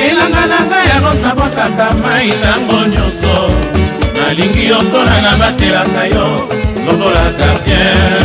elanga 0.06 0.42
na 0.52 0.59
nga 0.68 0.80
ya 0.88 0.98
rosa 1.02 1.94
mai 2.02 2.30
nango 2.42 2.80
nyonso 2.94 3.36
nalingi 4.20 4.66
yokola 4.68 5.16
na 5.24 5.32
batelaka 5.40 6.02
yo 6.14 6.28
lokola 6.86 7.24
gardien 7.38 8.19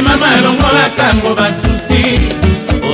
ye 0.00 0.06
mama 0.08 0.26
elongola 0.38 0.86
ntango 0.94 1.34
basusi 1.34 2.02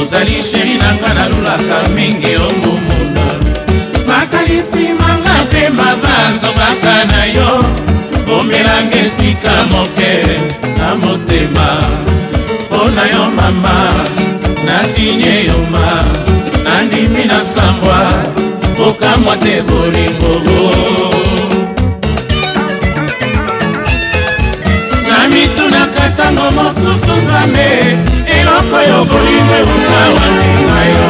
ozali 0.00 0.42
sheri 0.42 0.74
na 0.78 0.90
nga 0.94 1.14
nalulaka 1.14 1.76
mingi 1.94 2.32
omomona 2.48 3.26
makanisi 4.08 4.84
manga 5.00 5.36
mpe 5.46 5.62
mabanzobaka 5.78 6.94
na 7.12 7.20
yo 7.36 7.50
bomelanga 8.26 8.96
esika 9.06 9.52
moke 9.72 10.12
na 10.78 10.88
motema 11.00 11.68
mpo 12.64 12.80
na 12.96 13.04
yo 13.12 13.22
mama 13.38 13.76
nasinye 14.66 15.34
yo 15.48 15.58
ma 15.72 15.86
nandimi 16.64 17.24
na 17.30 17.38
sambwa 17.54 18.00
bokamwa 18.78 19.34
te 19.44 19.54
bolingo 19.68 20.30
ntango 26.30 26.44
mosusu 26.56 27.12
nzambe 27.24 27.68
eloko 28.38 28.76
yo 28.88 28.98
bolingo 29.10 29.54
euta 29.62 30.00
walinga 30.16 30.80
yo 30.94 31.06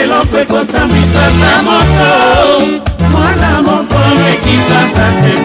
eloko 0.00 0.34
ekotambwisaka 0.44 1.50
moto 1.66 2.12
mwana 3.12 3.50
mokolo 3.66 4.22
ekitaka 4.34 5.04
te 5.22 5.35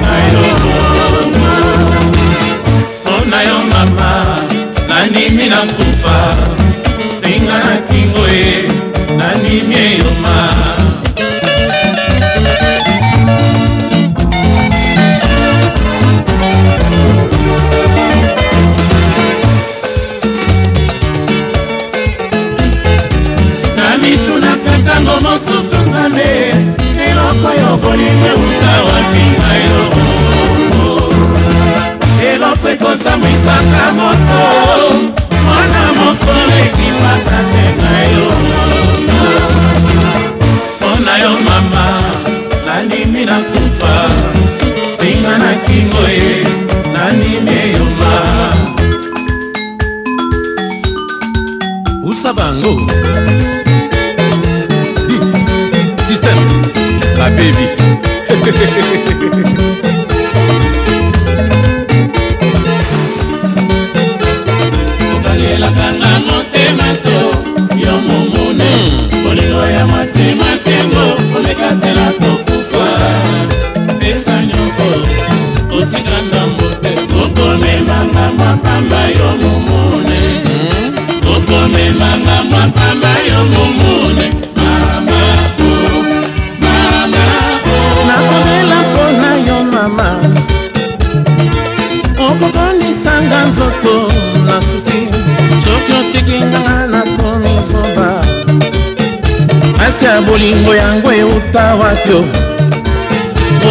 euta 101.52 101.76
wapi 101.76 102.10
o 102.14 102.24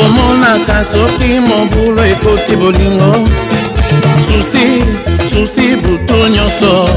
omonaka 0.04 0.84
soki 0.84 1.40
mobulu 1.48 2.02
ekoti 2.04 2.56
bolingo 2.56 3.12
susi 4.28 4.84
susi 5.32 5.76
butu 5.76 6.16
nyonso 6.28 6.88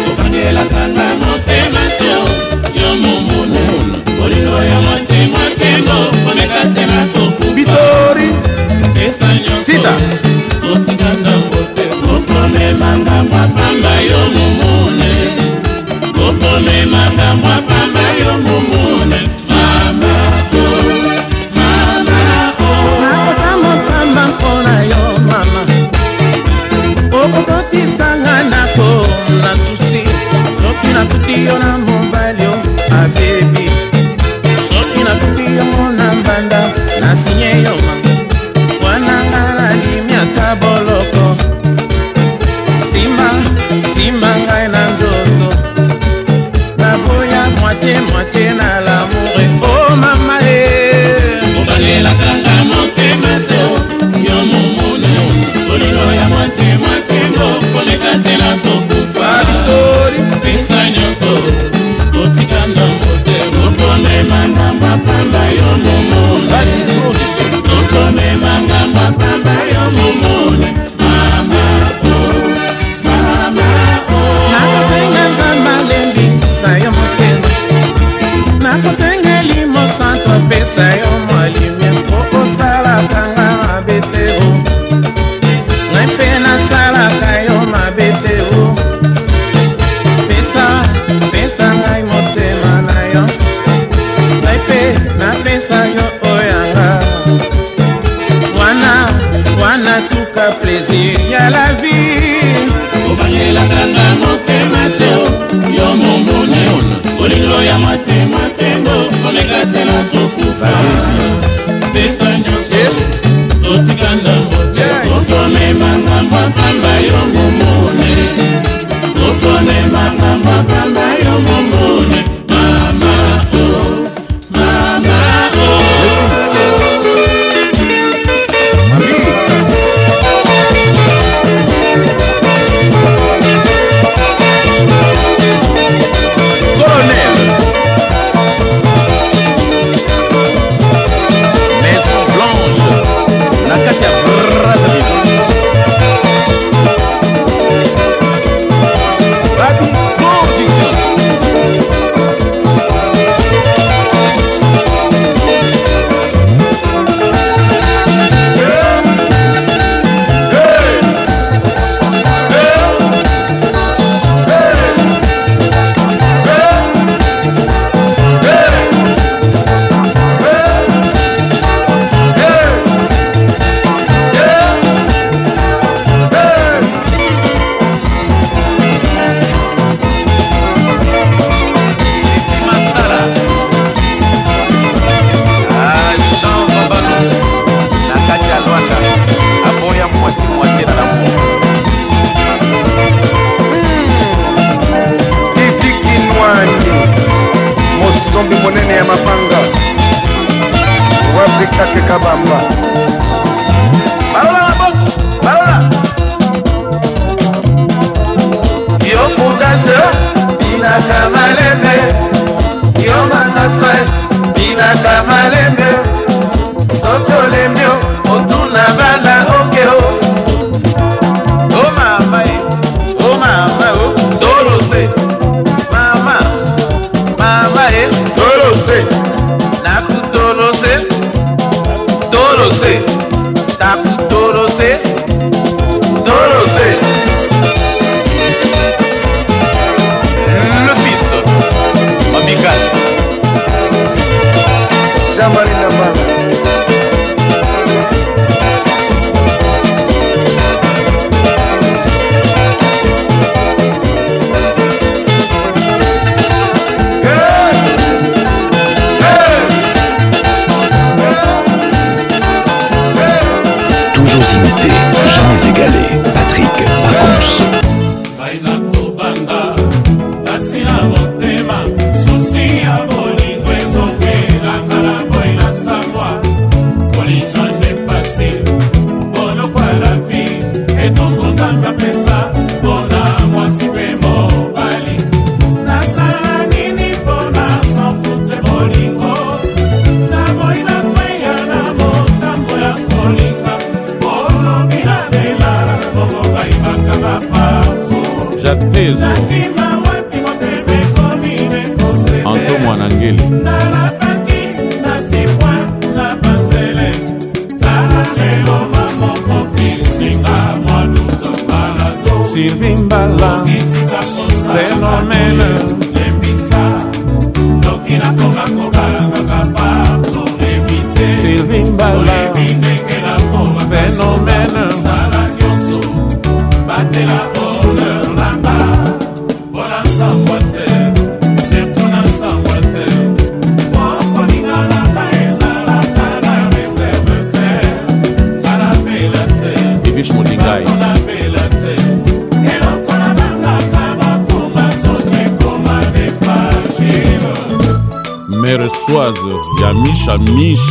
matembo 108.31 108.91
komekas 109.23 109.71
te 109.73 109.81
nas 109.85 110.05
tokufa 110.13 111.04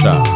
감사니다 0.04 0.33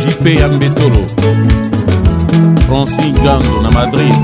jp 0.00 0.24
ya 0.40 0.48
mbetolo 0.48 1.00
francin 2.68 3.14
gando 3.24 3.62
na 3.62 3.70
madrid 3.70 4.14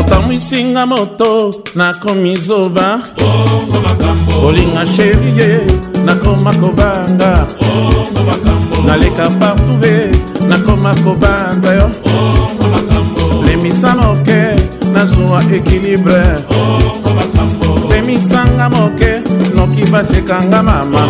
otamwisinga 0.00 0.86
moto 0.86 1.52
nakomi 1.74 2.36
zoba 2.36 2.98
kolinga 4.40 4.86
sherie 4.86 5.60
nakoma 6.04 6.52
kobanga 6.54 7.46
naleka 8.88 9.28
partuve 9.38 9.94
nakoma 10.48 10.94
kobanga 11.04 11.49
koyeba 11.70 11.70
yo 11.70 13.40
lemisano 13.46 14.14
ke 14.24 14.42
nazwa 14.92 15.42
ekilibre 15.56 16.22
lemisanga 17.90 18.68
moke 18.68 19.22
noki 19.54 19.84
basekanga 19.92 20.62
mama 20.62 21.02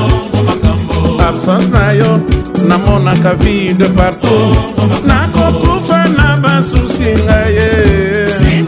absence 1.28 1.70
na 1.72 1.92
yo 1.92 2.20
namonaka 2.68 3.34
vie 3.40 3.74
de 3.74 3.86
partout 3.90 4.56
nakokufa 5.06 6.04
na 6.18 6.38
basusi 6.42 7.14
ngai 7.24 7.56
ye 7.56 8.66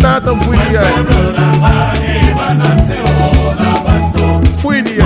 tata 0.00 0.34
mfuilia 0.34 0.80
mfuilia 4.58 5.04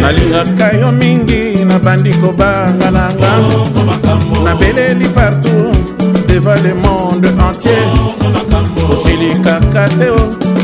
nalingaka 0.00 0.79
bandi 1.84 2.12
kobanga 2.20 2.90
na 2.92 3.08
ngambo 3.14 4.40
nabeleli 4.44 5.08
partout 5.08 5.72
devant 6.28 6.58
le 6.62 6.74
monde 6.74 7.26
entier 7.40 7.86
osili 8.92 9.32
kaka 9.44 9.88
te 9.98 10.08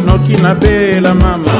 noki 0.06 0.36
nabela 0.42 1.14
mama 1.14 1.52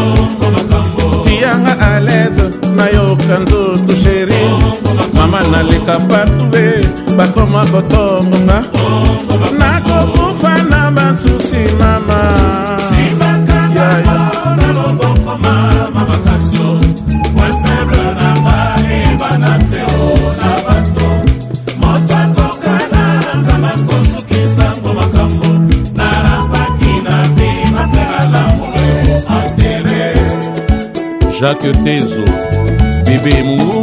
tianga 1.24 1.72
a 1.92 2.00
lese 2.00 2.46
nayoka 2.76 3.36
nzoto 3.42 3.92
sheri 4.02 4.42
mama 5.14 5.40
naleka 5.52 5.96
partout 6.08 6.50
ve 6.52 6.80
eh, 6.80 6.86
bakoma 7.16 7.64
kotoa 7.72 8.15
jacques 31.40 31.72
tezo 31.84 32.24
bebe 33.04 33.42
mungu 33.42 33.82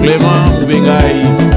clément 0.00 0.60
mubengai 0.60 1.47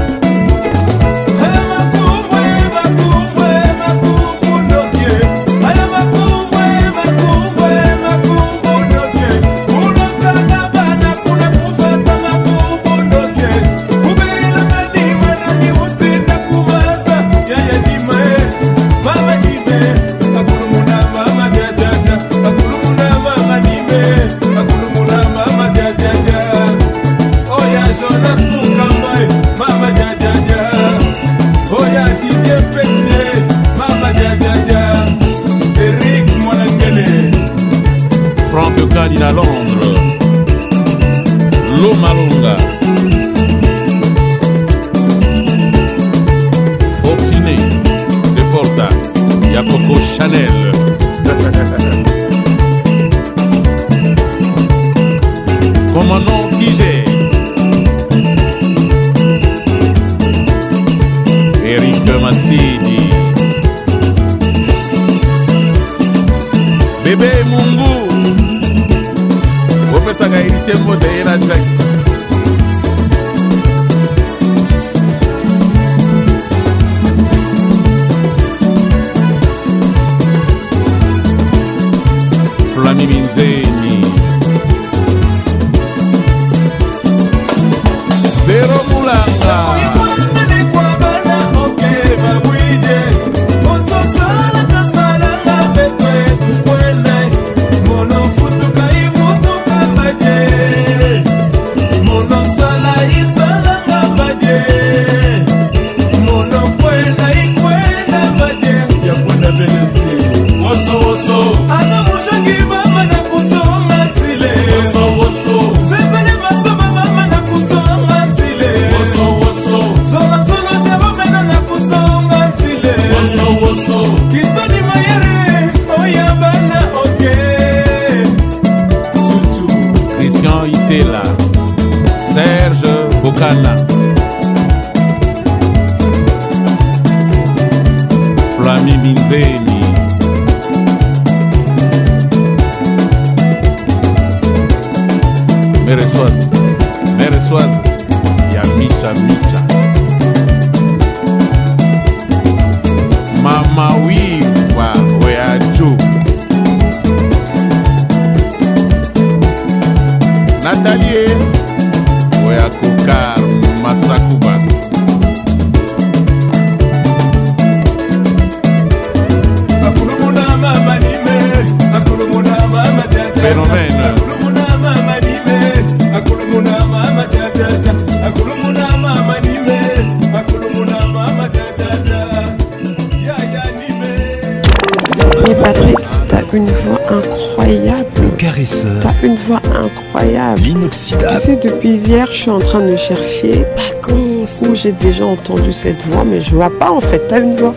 suis 192.42 192.50
en 192.50 192.58
train 192.58 192.80
de 192.80 192.96
chercher 192.96 193.64
où 194.12 194.74
j'ai 194.74 194.90
déjà 194.90 195.24
entendu 195.26 195.72
cette 195.72 196.02
voix, 196.08 196.24
mais 196.24 196.40
je 196.40 196.56
vois 196.56 196.76
pas 196.76 196.90
en 196.90 196.98
fait. 196.98 197.22
T'as 197.28 197.38
une 197.40 197.56
voix 197.56 197.72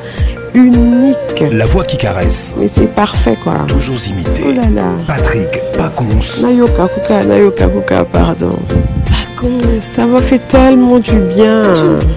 unique. 0.55 1.43
La 1.51 1.67
voix 1.67 1.83
qui 1.83 1.97
caresse. 1.97 2.55
Mais 2.57 2.67
c'est 2.67 2.87
parfait 2.91 3.37
quoi. 3.43 3.53
Toujours 3.67 3.97
imité. 4.09 4.41
Oh 4.47 4.51
là 4.53 4.69
là. 4.81 4.91
Patrick 5.05 5.47
Pacons. 5.77 6.05
Nayoka 6.41 6.87
Kuka, 6.87 7.23
Nayoka 7.25 7.67
Kuka, 7.67 8.05
pardon. 8.05 8.57
Pacons. 9.07 9.79
Ça 9.81 10.07
m'a 10.07 10.19
fait 10.23 10.41
tellement 10.49 10.97
du 10.97 11.13
bien. 11.13 11.61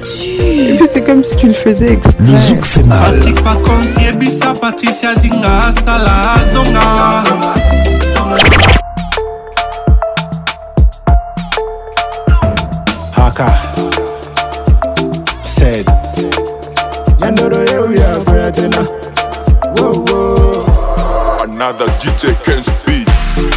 c'est 0.02 1.04
comme 1.04 1.22
si 1.22 1.36
tu 1.36 1.48
le 1.48 1.54
faisais 1.54 1.92
exprès. 1.92 2.14
Le 2.18 2.34
zouk 2.36 2.64
fait 2.64 2.82
mal. 2.84 3.14
Patrick 3.16 3.44
Pacons, 3.44 4.54
Patricia 4.58 5.14
Zinga, 5.16 5.72
Zonga, 6.54 7.24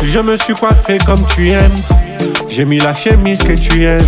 Je 0.07 0.19
me 0.19 0.37
suis 0.37 0.53
coiffé 0.53 0.97
comme 1.05 1.19
tu 1.33 1.49
aimes. 1.49 1.71
J'ai 2.47 2.65
mis 2.65 2.77
la 2.79 2.93
chemise 2.93 3.39
que 3.39 3.53
tu 3.53 3.83
aimes. 3.85 4.01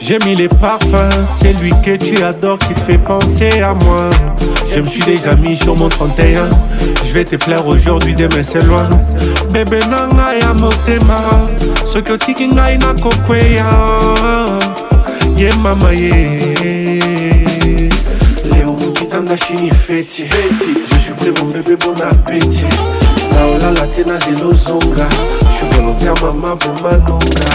J'ai 0.00 0.18
mis 0.24 0.34
les 0.34 0.48
parfums. 0.48 0.88
C'est 1.40 1.52
lui 1.60 1.70
que 1.84 1.96
tu 1.96 2.22
adores 2.24 2.58
qui 2.58 2.74
te 2.74 2.80
fait 2.80 2.98
penser 2.98 3.60
à 3.62 3.74
moi. 3.74 4.10
Je 4.74 4.80
me 4.80 4.86
suis 4.86 5.02
déjà 5.02 5.34
mis 5.36 5.56
sur 5.56 5.76
mon 5.76 5.88
31. 5.88 6.48
Je 7.04 7.12
vais 7.12 7.24
te 7.24 7.36
plaire 7.36 7.66
aujourd'hui, 7.66 8.14
demain 8.14 8.42
c'est 8.42 8.64
loin. 8.64 8.88
Bébé, 9.52 9.80
Ce 11.92 11.98
que 11.98 12.14
tu 12.16 12.32
ye 15.42 15.50
mama 15.58 15.90
ye 15.92 16.10
leo 18.50 18.70
mokitanda 18.80 19.36
shini 19.36 19.70
feti 19.70 20.22
je 20.88 20.98
suis 20.98 21.12
prêt 21.14 21.32
mon 21.40 21.50
bébé 21.50 21.74
bon 21.84 21.92
appétit 22.00 22.66
naolala 23.32 23.80
te 23.92 24.02
na 24.06 24.18
zelo 24.20 24.54
zonga 24.54 25.06
je 25.50 25.64
volontaire 25.74 26.14
mama 26.22 26.54
bomanonga 26.54 27.50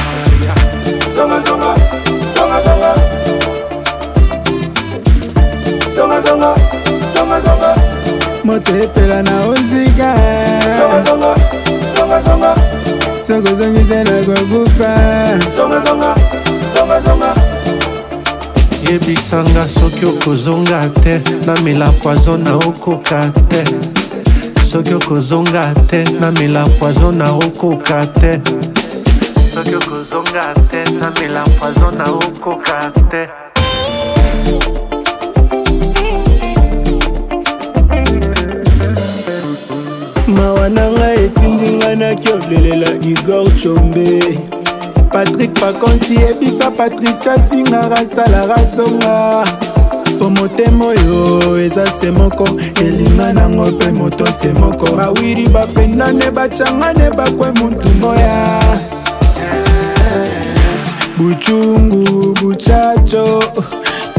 zongazonga 1.16 1.76
zongazonga 2.34 2.94
zongazonga 5.96 6.56
zongazonga 7.14 7.76
moto 8.44 8.76
epela 8.76 9.24
na 9.24 9.36
oziga 9.48 10.12
sokozongi 13.24 13.84
te 13.90 14.04
nakokufa 14.04 14.90
yebisanga 18.92 19.64
soki 19.68 20.06
okozonga 20.06 20.80
te 21.04 21.20
namela 21.46 21.88
poizo 22.04 22.38
na 22.38 22.54
okoka 22.56 23.20
te 23.50 23.64
soki 24.68 24.94
okozonga 24.94 25.74
te 25.90 26.04
namela 26.22 26.64
poizo 26.80 27.12
na 27.12 27.26
okoka 27.32 28.06
te 28.20 28.32
soki 29.54 29.76
okozonga 29.76 30.44
te 30.72 30.84
namela 31.02 31.44
poizo 31.60 31.92
na 31.92 32.06
okoka 32.06 32.78
te 33.12 33.22
mawa 40.28 40.70
na 40.70 40.86
ngai 40.96 41.26
etindi 41.26 41.70
ngai 41.80 41.96
nakiolelela 42.04 42.92
igor 43.12 43.48
chombe 43.60 44.48
patrik 45.10 45.54
pakonsi 45.60 46.14
yebisa 46.16 46.72
patricia 46.72 47.36
singara 47.50 47.98
salaka 48.16 48.60
songa 48.76 49.44
po 50.20 50.30
motema 50.30 50.86
oyo 50.86 51.50
oh, 51.50 51.58
eza 51.58 51.86
se 51.86 52.12
moko 52.12 52.46
elinga 52.82 53.34
nango 53.34 53.66
mpe 53.72 53.92
moto 53.92 54.26
se 54.26 54.54
moko 54.54 54.96
bawiri 54.96 55.48
bapendane 55.50 56.32
bacangane 56.32 57.10
bakwe 57.18 57.52
mutu 57.52 57.90
moya 58.02 58.62
buchungu 61.18 62.34
buchacho 62.42 63.44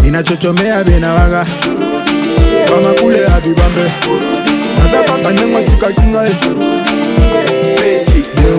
ninachochomea 0.02 0.84
bena 0.84 1.12
waga 1.14 1.46
bamakule 2.70 3.20
ya 3.20 3.40
bibambe 3.40 3.92
naza 4.78 5.02
kaka 5.06 5.30
ndengo 5.30 5.60
tikaki 5.60 6.00
ngai 6.00 6.32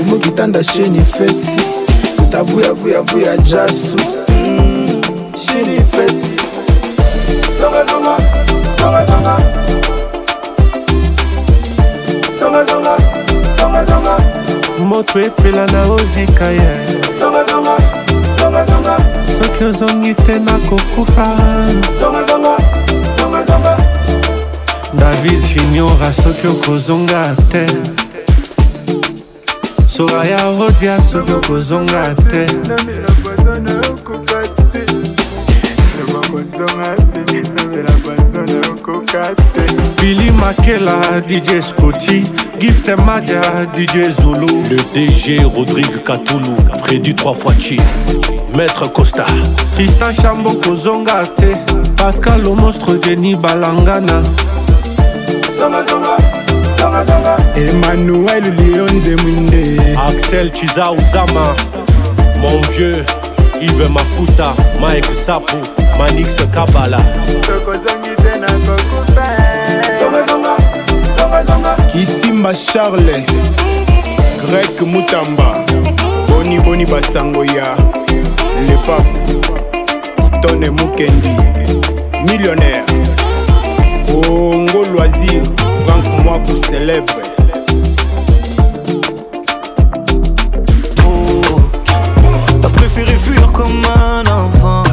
omokitanda 0.02 0.64
sheni 0.64 1.02
feti 1.02 1.79
ta 2.32 2.44
vuyavuyavuya 2.44 3.38
jasu 3.38 3.96
mm, 4.30 5.02
shiri 5.38 5.82
feti 5.82 6.32
zongazonga 7.62 8.16
zongazonga 8.80 9.36
zongazonga 12.40 12.98
zongazonga 13.58 14.18
moto 14.88 15.20
epela 15.20 15.66
na 15.68 15.82
ozika 15.92 16.48
ye 16.50 16.72
zongazonga 17.20 17.78
zongazonga 18.40 18.98
soki 19.42 19.64
ozongi 19.64 20.14
te 20.14 20.40
nakokufa 20.40 21.36
zongazonga 22.00 22.58
zongazonga 23.18 23.78
david 24.94 25.42
signora 25.54 26.14
soki 26.14 26.48
okozonga 26.48 27.36
te 27.52 27.98
soaya 30.00 30.40
odia 30.50 30.98
soki 31.02 31.34
okozonga 31.34 32.16
te 32.32 32.46
bili 40.02 40.32
makela 40.32 41.22
dj 41.28 41.60
scoti 41.62 42.24
gift 42.60 42.88
madia 43.06 43.66
dj 43.76 44.10
zulu 44.22 44.64
le 44.70 44.78
dg 44.94 45.42
rodrigue 45.56 46.00
katulu 46.04 46.56
fredi 46.84 47.14
3 47.14 47.36
fois 47.36 47.56
chi 47.58 47.78
maître 48.56 48.92
costa 48.94 49.26
tristan 49.76 50.14
chambo 50.22 50.54
kozonga 50.64 51.26
te 51.36 51.56
pascal 51.98 52.42
le 52.42 52.56
monstre 52.56 52.94
denis 53.04 53.36
balangana 53.36 54.22
zonga, 55.58 55.84
zonga. 55.84 56.39
Emmanuel 57.56 58.44
Lionze 58.56 59.16
Mwinde 59.24 59.80
Axel 60.10 60.50
Chiza 60.54 60.92
Uzama 60.92 61.54
Mon 62.42 62.62
vieux 62.72 63.06
Yves 63.62 63.90
Mafuta 63.90 64.56
Mike 64.82 65.06
Sapu 65.14 65.56
Manix 66.00 66.34
Kabala 66.52 66.98
Kisimba 71.92 72.54
Charles 72.56 73.04
Greg 74.40 74.88
Mutamba 74.88 75.64
Boni 76.28 76.60
Boni 76.60 76.86
Basangoya 76.86 77.76
Le 78.68 78.76
Pape 78.86 79.16
Stone 80.40 80.70
Mukendi 80.72 81.30
Millionnaire 82.26 82.84
Ongo 84.08 84.86
Loisir 84.92 85.44
pour 86.38 86.64
célébrer. 86.66 87.22
T'as 92.62 92.70
préféré 92.70 93.14
fuir 93.18 93.52
comme 93.52 93.82
un 93.98 94.22
enfant. 94.32 94.84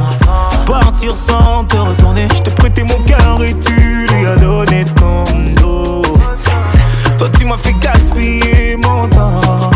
Partir 0.64 1.14
sans 1.14 1.64
te 1.64 1.76
retourner. 1.76 2.26
Je 2.36 2.42
t'ai 2.42 2.50
prêté 2.52 2.82
mon 2.84 2.96
cœur 3.06 3.38
et 3.44 3.54
tu 3.54 3.74
lui 4.14 4.26
as 4.26 4.36
donné 4.36 4.84
ton 4.96 5.24
dos. 5.60 6.02
Toi, 7.18 7.28
tu 7.38 7.44
m'as 7.44 7.58
fait 7.58 7.74
gaspiller 7.80 8.76
mon 8.76 9.06
temps. 9.08 9.68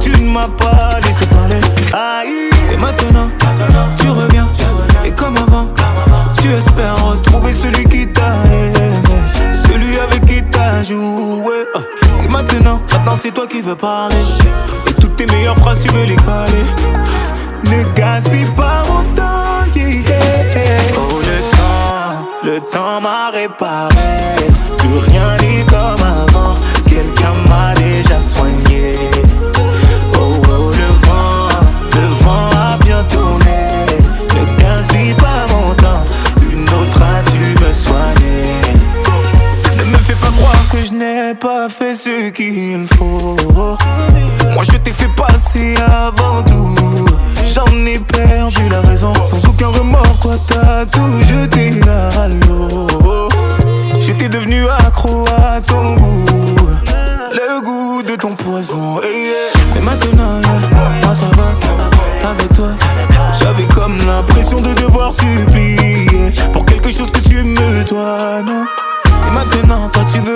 Tu 0.00 0.10
ne 0.22 0.30
m'as 0.30 0.46
pas 0.48 1.00
laissé 1.04 1.26
parler. 1.26 1.60
Aïe. 1.92 2.50
Et 2.72 2.76
maintenant, 2.76 3.28
tu 3.98 4.08
reviens. 4.10 4.48
Et 5.04 5.10
comme 5.10 5.36
avant, 5.38 5.66
tu 6.40 6.52
espères 6.52 6.94
retrouver 7.04 7.52
celui 7.52 7.84
qui 7.86 8.06
t'a 8.12 8.34
euh. 10.90 11.64
Et 12.24 12.28
maintenant, 12.28 12.80
maintenant 12.90 13.16
c'est 13.20 13.30
toi 13.34 13.46
qui 13.46 13.60
veux 13.60 13.74
parler. 13.74 14.14
Et 14.88 14.94
toutes 14.94 15.16
tes 15.16 15.26
meilleures 15.26 15.58
phrases, 15.58 15.80
tu 15.80 15.88
veux 15.92 16.04
les 16.04 16.16
coller. 16.16 16.64
Ne 17.76 17.82
gaspille 17.92 18.48
pas 18.56 18.82
mon 18.88 19.02
temps, 19.14 19.70
yeah. 19.74 20.78
Oh, 20.96 21.18
le 21.22 21.56
temps, 21.56 22.28
le 22.42 22.60
temps 22.72 23.00
m'a 23.02 23.28
réparé. 23.30 24.38
Plus 24.78 24.96
rien 25.08 25.36
n'est 25.42 25.64
comme 25.66 26.02
avant. 26.34 26.54
Quelqu'un 26.88 27.34
m'a 27.50 27.74
déjà 27.74 28.22
soigné. 28.22 28.37
Moi 42.76 44.62
je 44.70 44.76
t'ai 44.78 44.92
fait 44.92 45.08
passer 45.16 45.74
avant 45.90 46.42
tout. 46.42 47.04
J'en 47.54 47.64
ai 47.86 47.98
perdu 47.98 48.68
la 48.68 48.82
raison. 48.82 49.12
Sans 49.22 49.42
aucun 49.48 49.68
remords, 49.68 50.18
toi 50.20 50.34
t'as 50.46 50.84
tout 50.86 51.18
jeté 51.26 51.80
à 51.88 52.28
l'eau. 52.28 53.28
J'étais 54.00 54.28
devenu 54.28 54.64
accro 54.86 55.24
à 55.46 55.60
ton 55.62 55.94
goût. 55.94 56.56
Le 57.32 57.62
goût 57.64 58.02
de 58.02 58.16
ton 58.16 58.34
poison. 58.36 59.00
Mais 59.74 59.80
maintenant, 59.80 60.40
moi 61.02 61.14
ça 61.14 61.26
va. 61.36 62.28
Avec 62.28 62.52
toi, 62.52 62.72
j'avais 63.40 63.64
comme 63.74 63.96
l'impression 64.06 64.60
de 64.60 64.74
devoir 64.74 65.12
supplier 65.14 66.34
pour 66.52 66.66
quelque 66.66 66.90
chose 66.90 67.10
que 67.10 67.20
tu 67.20 67.42
me 67.42 67.84
dois. 67.88 68.42
Non 68.42 68.66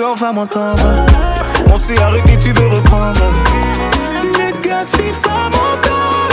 enfin 0.01 0.33
m'entendre. 0.33 0.81
On 1.71 1.77
s'est 1.77 1.99
arrêté, 2.01 2.37
tu 2.37 2.51
veux 2.51 2.67
reprendre. 2.67 3.19
Ne 4.23 4.61
gaspille 4.65 5.11
pas 5.21 5.49
mon 5.51 5.75
temps. 5.81 6.23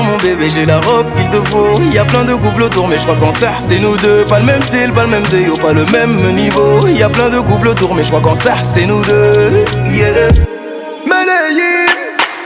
mon 0.03 0.17
bébé 0.21 0.51
J'ai 0.53 0.67
la 0.67 0.81
robe 0.81 1.07
qu'il 1.15 1.29
te 1.31 1.41
faut 1.49 1.81
Y'a 1.93 2.05
plein 2.05 2.25
de 2.25 2.35
couples 2.35 2.63
autour 2.65 2.89
mais 2.89 2.99
je 2.99 3.05
vois 3.05 3.17
qu'en 3.17 3.33
ça 3.33 3.53
c'est 3.61 3.79
nous 3.79 3.97
deux 3.99 4.25
Pas 4.25 4.41
le 4.41 4.47
même 4.47 4.63
style, 4.63 4.93
pas 4.93 5.03
le 5.05 5.09
même 5.09 5.23
déo, 5.25 5.55
oh, 5.55 5.61
pas 5.61 5.73
le 5.73 5.85
même 5.87 6.17
niveau 6.35 6.87
Y'a 6.89 7.09
plein 7.09 7.29
de 7.31 7.41
couples 7.41 7.69
autour 7.69 7.95
mais 7.95 8.03
je 8.05 8.11
vois 8.11 8.21
qu'en 8.21 8.35
ça 8.35 8.55
c'est 8.63 8.87
nous 8.87 9.03
deux 9.05 9.65
Yeah 9.91 10.31
Malayé, 11.07 11.87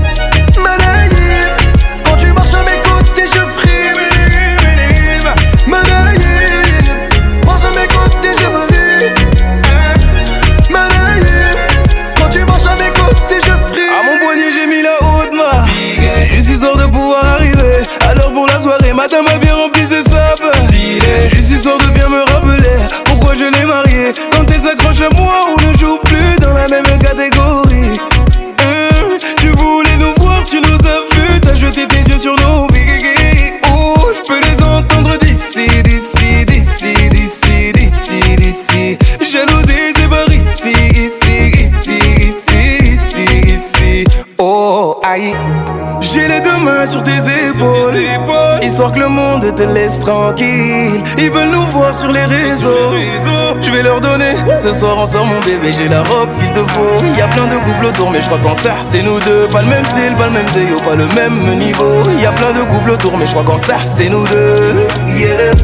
Sans 55.13 55.25
mon 55.25 55.41
bébé, 55.41 55.73
j'ai 55.73 55.89
la 55.89 56.03
robe 56.03 56.29
qu'il 56.39 56.53
te 56.53 56.63
faut. 56.73 57.03
Y 57.17 57.23
a 57.23 57.29
plein 57.29 57.47
de 57.47 57.57
couples 57.57 57.87
autour, 57.87 58.11
mais 58.11 58.21
je 58.21 58.27
crois 58.27 58.39
qu'en 58.41 58.55
ça, 58.55 58.75
c'est 58.83 59.01
nous 59.03 59.19
deux. 59.21 59.49
Pas 59.49 59.63
le 59.63 59.69
même 59.69 59.85
style, 59.87 60.15
pas 60.19 60.27
le 60.27 60.33
même 60.33 60.45
déo, 60.53 60.79
pas 60.81 60.97
le 60.97 61.07
même 61.15 61.59
niveau. 61.59 61.95
Y 62.21 62.27
a 62.27 62.33
plein 62.33 62.53
de 62.53 62.63
couples 62.65 62.91
autour, 62.91 63.17
mais 63.17 63.25
je 63.27 63.31
crois 63.31 63.43
qu'en 63.45 63.57
ça, 63.57 63.77
c'est 63.97 64.11
nous 64.11 64.27
deux. 64.27 64.75
Yeah. 65.19 65.55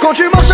quand 0.00 0.14
tu 0.14 0.22
marches. 0.32 0.45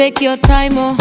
Take 0.00 0.22
your 0.22 0.38
time, 0.38 0.78
oh. 0.78 0.99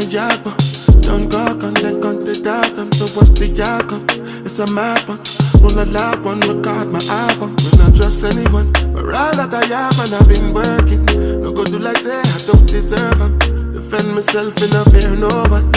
hijack 0.00 0.42
but 0.44 0.56
Don't 1.02 1.28
go 1.28 1.44
con, 1.60 1.74
then 1.74 2.00
con 2.00 2.24
the 2.24 2.34
datum 2.40 2.90
So 2.92 3.04
what's 3.14 3.30
the 3.36 3.46
outcome? 3.62 4.06
It's 4.46 4.58
a 4.58 4.66
map 4.72 5.04
one 5.08 5.20
Roll 5.60 5.76
a 5.76 5.84
lap 5.92 6.24
one, 6.24 6.40
look 6.40 6.66
out 6.66 6.88
my 6.88 7.04
album 7.06 7.54
We 7.60 7.68
not 7.78 7.94
trust 7.94 8.24
anyone 8.24 8.72
But 8.96 9.04
all 9.12 9.32
that 9.36 9.52
I 9.52 9.64
am 9.68 9.94
and 10.02 10.12
I've 10.16 10.26
been 10.28 10.52
working 10.56 11.04
No 11.44 11.52
go 11.52 11.64
do 11.64 11.78
like 11.78 11.98
say 12.00 12.16
I 12.18 12.38
don't 12.48 12.64
deserve 12.66 13.18
them 13.20 13.36
Defend 13.76 14.14
myself, 14.16 14.56
me 14.60 14.68
not 14.72 14.88
fear 14.92 15.12
no 15.16 15.30
one 15.52 15.68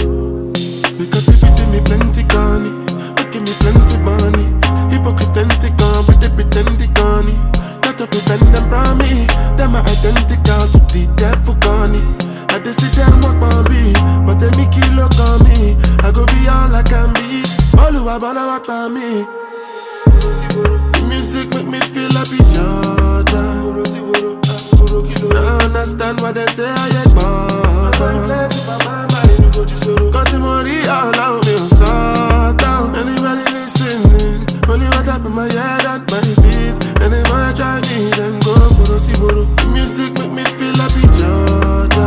Because 1.00 1.26
people 1.28 1.52
do 1.60 1.64
me 1.74 1.80
plenty 1.84 2.24
corny 2.32 2.72
give 3.32 3.44
me 3.44 3.54
plenty 3.60 3.98
money 4.08 4.46
Hypocrite 4.94 5.34
plenty 5.36 5.70
gone 5.76 6.06
with 6.08 6.22
the 6.24 6.30
pretend 6.32 6.80
corny 6.96 7.36
Got 7.84 7.98
to 8.00 8.06
prevent 8.08 8.46
them 8.56 8.66
from 8.72 8.98
me 9.04 9.28
Them 9.60 9.76
are 9.76 9.84
identical 9.84 10.64
to 10.72 10.80
the 10.96 11.10
devil 11.20 11.58
corny 11.60 12.00
I 12.54 12.60
dey 12.60 12.70
see 12.72 12.86
them 12.94 13.18
walk 13.26 13.42
on 13.50 13.66
me, 13.74 13.98
but 14.30 14.38
they 14.38 14.54
make 14.62 14.78
it 14.78 14.86
look 14.94 15.18
on 15.18 15.42
me. 15.42 15.74
I 16.06 16.14
go 16.14 16.22
be 16.22 16.38
all 16.46 16.70
I 16.70 16.86
can 16.86 17.10
be. 17.18 17.42
All 17.82 17.90
who 17.90 18.06
are 18.08 18.20
wanna 18.22 18.46
walk 18.46 18.68
by 18.70 18.86
me. 18.94 19.26
music 21.10 21.50
make 21.50 21.66
me 21.66 21.80
feel 21.90 22.14
happy, 22.14 22.38
Jordan. 22.54 23.74
I 25.34 25.66
understand 25.66 26.22
why 26.22 26.32
they 26.32 26.46
say, 26.54 26.70
I 26.70 26.90
get 26.94 27.10
born. 27.18 28.30
Got 30.14 30.28
the 30.30 30.38
money 30.38 30.78
all 30.94 31.16
out, 31.26 31.42
me 31.50 31.58
sort 31.74 32.62
down. 32.62 32.94
Anybody 32.94 33.50
listening? 33.50 34.46
Only 34.70 34.86
what 34.94 35.08
up 35.10 35.26
in 35.26 35.34
my 35.34 35.50
head 35.50 35.90
and 35.90 36.06
my 36.06 36.22
feet. 36.22 36.78
Anyone 37.02 37.56
try 37.58 37.82
me, 37.90 38.14
then 38.14 38.38
go. 38.46 38.54
Music 39.74 40.14
make 40.22 40.32
me 40.38 40.44
feel 40.62 40.78
happy. 40.78 41.13
Now 41.94 42.06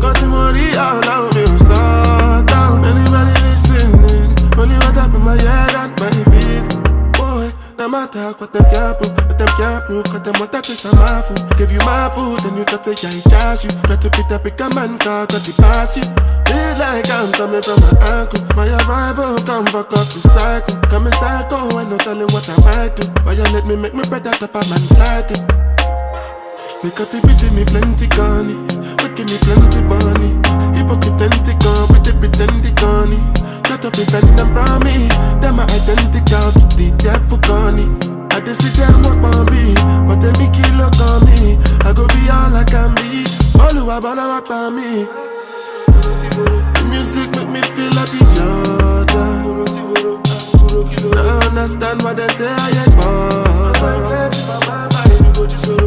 Got 0.00 0.28
money 0.28 0.68
all 0.78 2.42
down. 2.44 2.84
Anybody 2.84 3.40
listening? 3.42 4.56
Only 4.60 4.74
what 4.76 4.96
up 4.98 5.12
in 5.14 5.22
my 5.22 5.34
head 5.36 5.74
and 5.74 6.00
my 6.00 6.24
feet. 6.40 6.47
No 7.78 7.88
matter 7.88 8.34
what 8.42 8.52
them 8.52 8.66
can't 8.74 8.98
prove, 8.98 9.14
what 9.14 9.38
them 9.38 9.46
can't 9.54 9.84
prove, 9.86 10.02
cause 10.10 10.20
them 10.26 10.34
want 10.42 10.50
to 10.50 10.60
taste 10.62 10.82
my 10.98 11.22
food. 11.22 11.46
Give 11.58 11.70
you 11.70 11.78
my 11.86 12.10
food, 12.10 12.40
then 12.42 12.58
you 12.58 12.64
talk 12.64 12.82
to 12.82 12.90
I 12.90 13.22
charge 13.30 13.70
you. 13.70 13.70
Try 13.86 13.94
to 13.94 14.10
pick 14.10 14.30
up 14.34 14.42
pick 14.42 14.58
a 14.58 14.66
man 14.74 14.98
car, 14.98 15.30
got 15.30 15.46
the 15.46 15.54
pass 15.62 15.94
you. 15.94 16.02
Feel 16.02 16.74
like 16.74 17.06
I'm 17.06 17.30
coming 17.38 17.62
from 17.62 17.78
my 17.78 17.94
uncle. 18.18 18.42
My 18.58 18.66
arrival 18.82 19.38
come 19.46 19.64
fuck 19.70 19.94
up 19.94 20.10
the 20.10 20.18
cycle. 20.26 20.74
Coming 20.90 21.12
psycho, 21.22 21.78
I 21.78 21.86
no 21.86 21.98
telling 22.02 22.26
what 22.34 22.50
I 22.50 22.58
might 22.66 22.96
do. 22.98 23.06
Why 23.22 23.38
you 23.38 23.46
let 23.54 23.62
me 23.62 23.76
make 23.78 23.94
me 23.94 24.02
bread 24.10 24.26
out 24.26 24.42
up 24.42 24.58
a 24.58 24.62
man's 24.66 24.90
slide 24.90 25.30
it. 25.30 25.38
Make 26.82 26.98
up 26.98 27.14
the 27.14 27.22
beat, 27.30 27.38
me 27.54 27.62
plenty 27.62 28.10
gunny. 28.18 28.58
give 29.14 29.30
me 29.30 29.38
plenty 29.38 29.82
money. 29.86 30.34
He 30.74 30.82
pocket 30.82 31.14
plenty 31.14 31.54
gun, 31.62 31.86
with 31.94 32.02
the 32.02 32.10
pretend 32.18 32.58
gunny. 32.74 33.22
To 33.82 33.92
prevent 33.92 34.26
them 34.36 34.52
from 34.52 34.82
me. 34.82 35.06
Them 35.38 35.60
are 35.60 35.70
identical 35.70 36.50
to 36.50 36.66
the 36.74 36.90
devil 36.98 37.38
gunny. 37.46 37.86
I 38.34 38.42
just 38.42 38.66
see 38.66 38.74
them 38.74 39.06
walk 39.06 39.22
on 39.30 39.46
me, 39.54 39.70
but 40.02 40.18
they 40.18 40.34
make 40.34 40.56
you 40.58 40.66
look 40.74 40.98
on 40.98 41.22
me. 41.30 41.54
I 41.86 41.94
go 41.94 42.02
be 42.10 42.18
all 42.26 42.50
I 42.58 42.66
can 42.66 42.90
be. 42.98 43.22
All 43.54 43.70
who 43.70 43.86
are 43.86 44.02
born 44.02 44.18
up 44.18 44.50
on 44.50 44.74
me. 44.74 45.06
The 45.94 46.82
music 46.90 47.30
make 47.54 47.54
me 47.54 47.60
feel 47.78 47.94
like 47.94 48.10
a 48.18 48.22
Jordan. 48.34 49.46
I 51.14 51.46
understand 51.46 52.02
what 52.02 52.16
they 52.18 52.26
say, 52.34 52.50
I 52.50 52.82
ain't 52.82 52.96
bothered. 52.98 54.34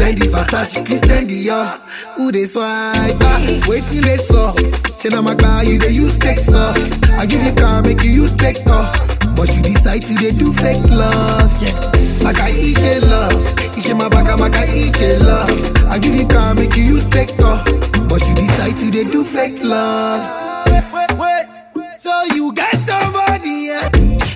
Fendi, 0.00 0.26
Versace, 0.32 0.76
Christian 0.86 1.22
Dior, 1.28 1.60
uh, 1.60 1.76
who 2.16 2.24
dey 2.32 2.44
swipe? 2.46 3.20
Ah, 3.20 3.40
wait 3.68 3.84
till 3.92 4.00
they 4.00 4.16
saw. 4.16 4.54
Shey 4.96 5.10
na 5.12 5.20
my 5.20 5.34
guy, 5.34 5.64
you 5.64 5.78
dey 5.78 5.90
use 5.92 6.16
take 6.16 6.40
off. 6.56 6.78
I 7.20 7.26
give 7.26 7.42
you 7.42 7.52
car, 7.52 7.82
make 7.82 8.02
you 8.02 8.10
use 8.10 8.32
take 8.32 8.66
off. 8.66 8.96
But 9.36 9.54
you 9.54 9.60
decide 9.60 10.06
to 10.08 10.14
dey 10.14 10.30
do 10.32 10.54
fake 10.54 10.84
love, 10.88 11.52
yeah. 11.60 11.76
I 12.24 12.32
Maka 12.32 12.48
ije 12.48 13.00
love, 13.10 13.36
ishe 13.76 13.92
mabaka 13.94 14.38
maka 14.38 14.64
ije 14.72 15.18
love. 15.20 15.52
I 15.92 15.98
give 15.98 16.14
you 16.16 16.26
car, 16.26 16.54
make 16.54 16.74
you 16.78 16.84
use 16.96 17.04
take 17.10 17.38
off. 17.44 17.87
But 18.08 18.26
you 18.26 18.34
decide 18.34 18.78
to 18.78 18.90
they 18.90 19.04
do 19.04 19.22
fake 19.22 19.62
love. 19.62 20.22
Wait, 20.68 20.84
wait, 20.92 21.12
wait. 21.18 21.86
So 22.00 22.12
you 22.34 22.54
got 22.54 22.74
somebody, 22.76 23.66
yeah. 23.68 23.90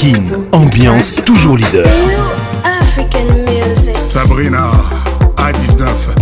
Kin, 0.00 0.16
ambiance 0.52 1.14
toujours 1.26 1.58
leader. 1.58 1.84
Sabrina, 4.10 4.68
A19. 5.36 6.19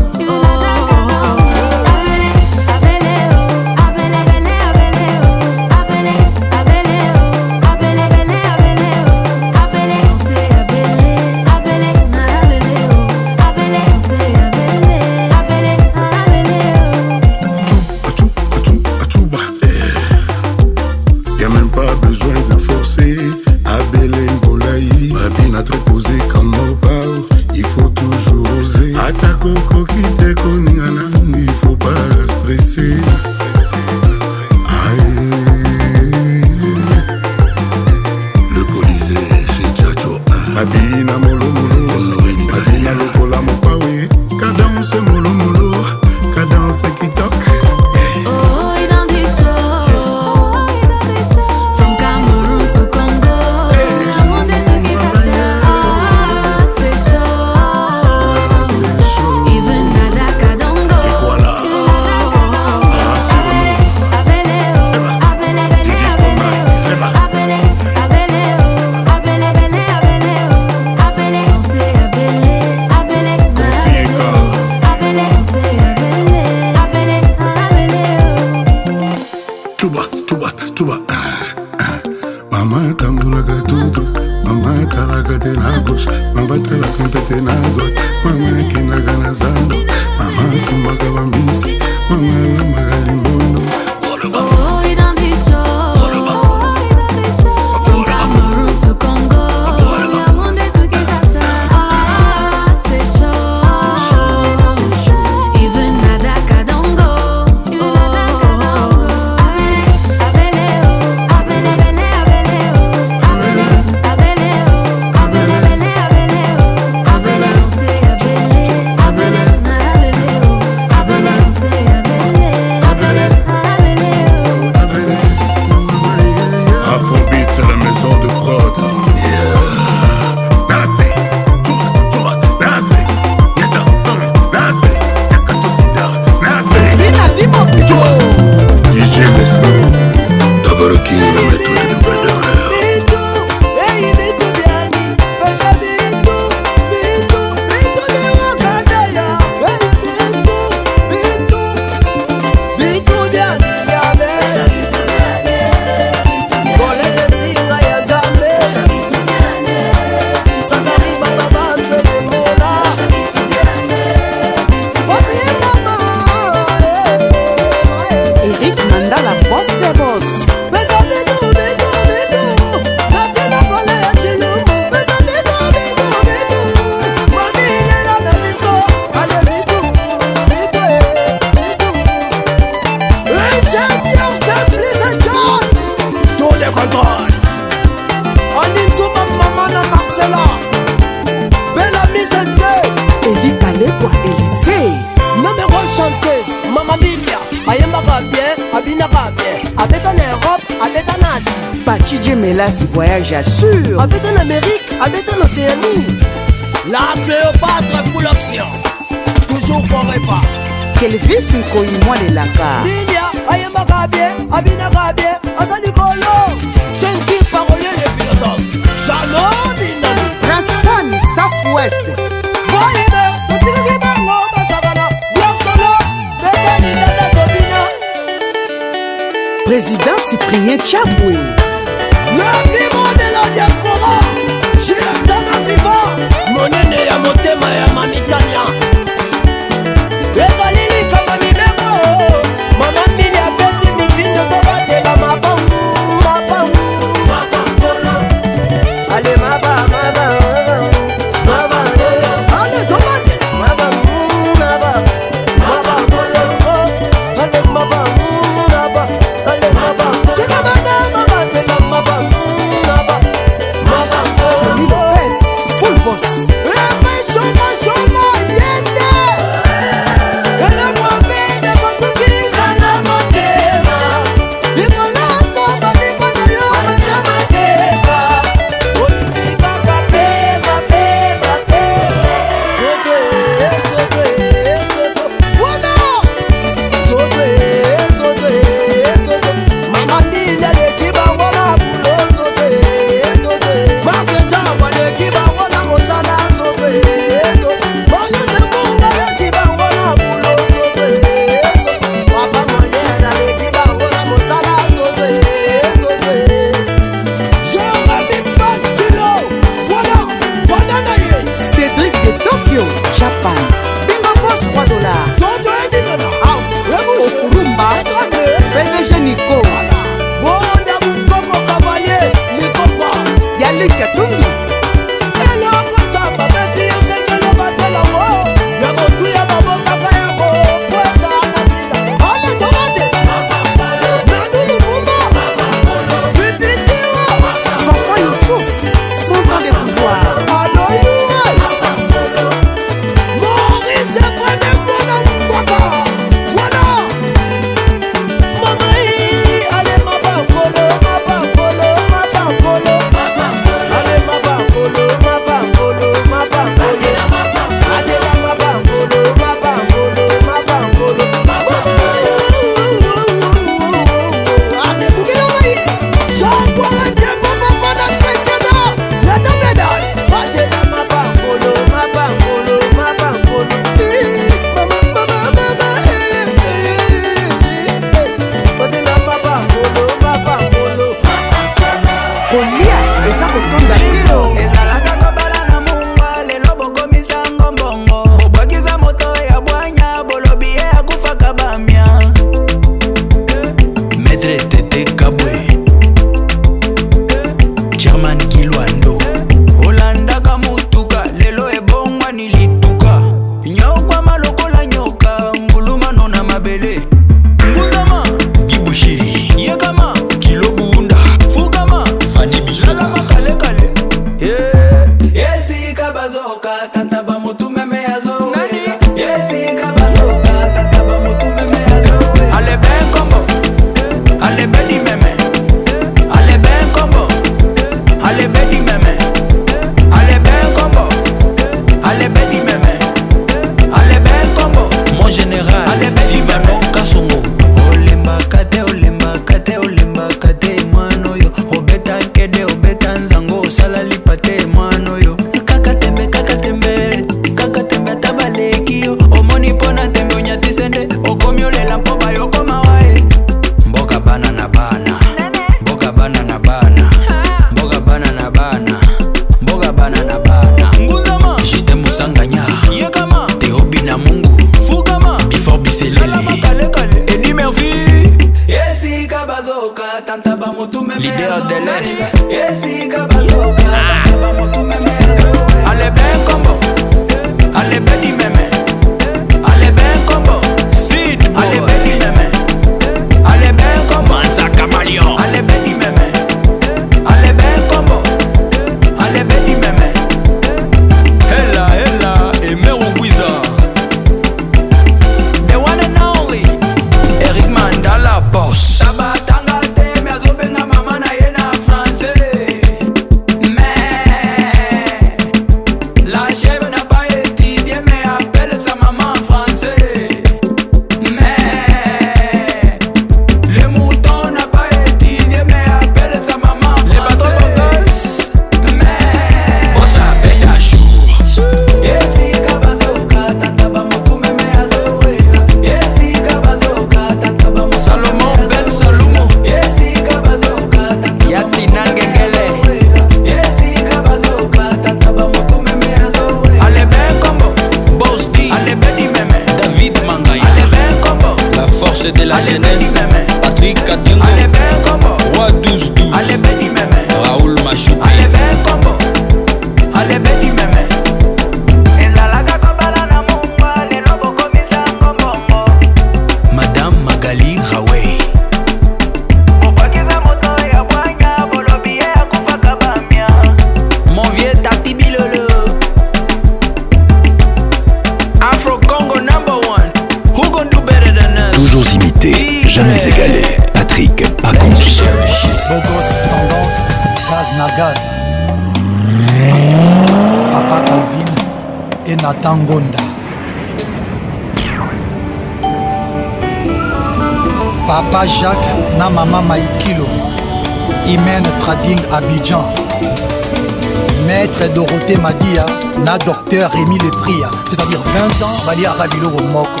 aliaka 599.06 599.28
biloko 599.28 599.60
moko 599.72 600.00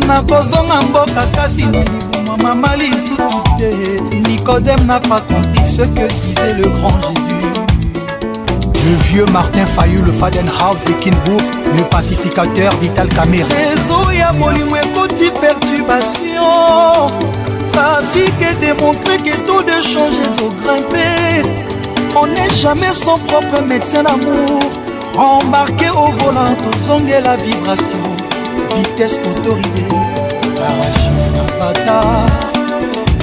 nakozonga 0.08 0.76
mboka 0.86 1.24
kasi 1.36 1.64
na 1.72 1.80
libuma 1.90 2.34
mama 2.44 2.70
lisusu 2.80 3.40
te 3.58 3.68
nicodème 4.28 4.84
na 4.90 4.98
pas 5.08 5.20
compris 5.28 5.66
ce 5.76 5.82
que 5.96 6.06
disait 6.20 6.54
le 6.60 6.66
grand 6.76 6.98
jésus 7.04 7.37
Le 8.84 8.94
vieux 9.10 9.24
Martin 9.32 9.66
Fayou, 9.66 10.02
le 10.04 10.12
Fadenhaus, 10.12 10.76
et 10.88 10.92
Kinbouf, 11.02 11.42
le 11.76 11.82
pacificateur 11.90 12.72
Vital 12.80 13.08
Kamir. 13.08 13.44
Réseau 13.48 14.10
ya 14.12 14.32
perturbation. 14.32 16.20
Trafic 17.72 18.32
est 18.40 18.60
démontré 18.60 19.16
que 19.18 19.36
tout 19.40 19.62
de 19.62 19.82
changer, 19.82 20.28
faut 20.38 20.52
grimpé. 20.62 21.42
On 22.14 22.26
n'est 22.28 22.52
jamais 22.54 22.92
son 22.92 23.18
propre 23.18 23.62
médecin 23.62 24.04
d'amour. 24.04 24.62
Embarqué 25.16 25.88
au 25.90 26.12
volant, 26.22 26.54
et 26.54 27.20
la 27.20 27.36
vibration. 27.36 28.02
Vitesse 28.76 29.18
autorisée, 29.26 30.06
parachute 30.56 31.58
avatar. 31.64 32.26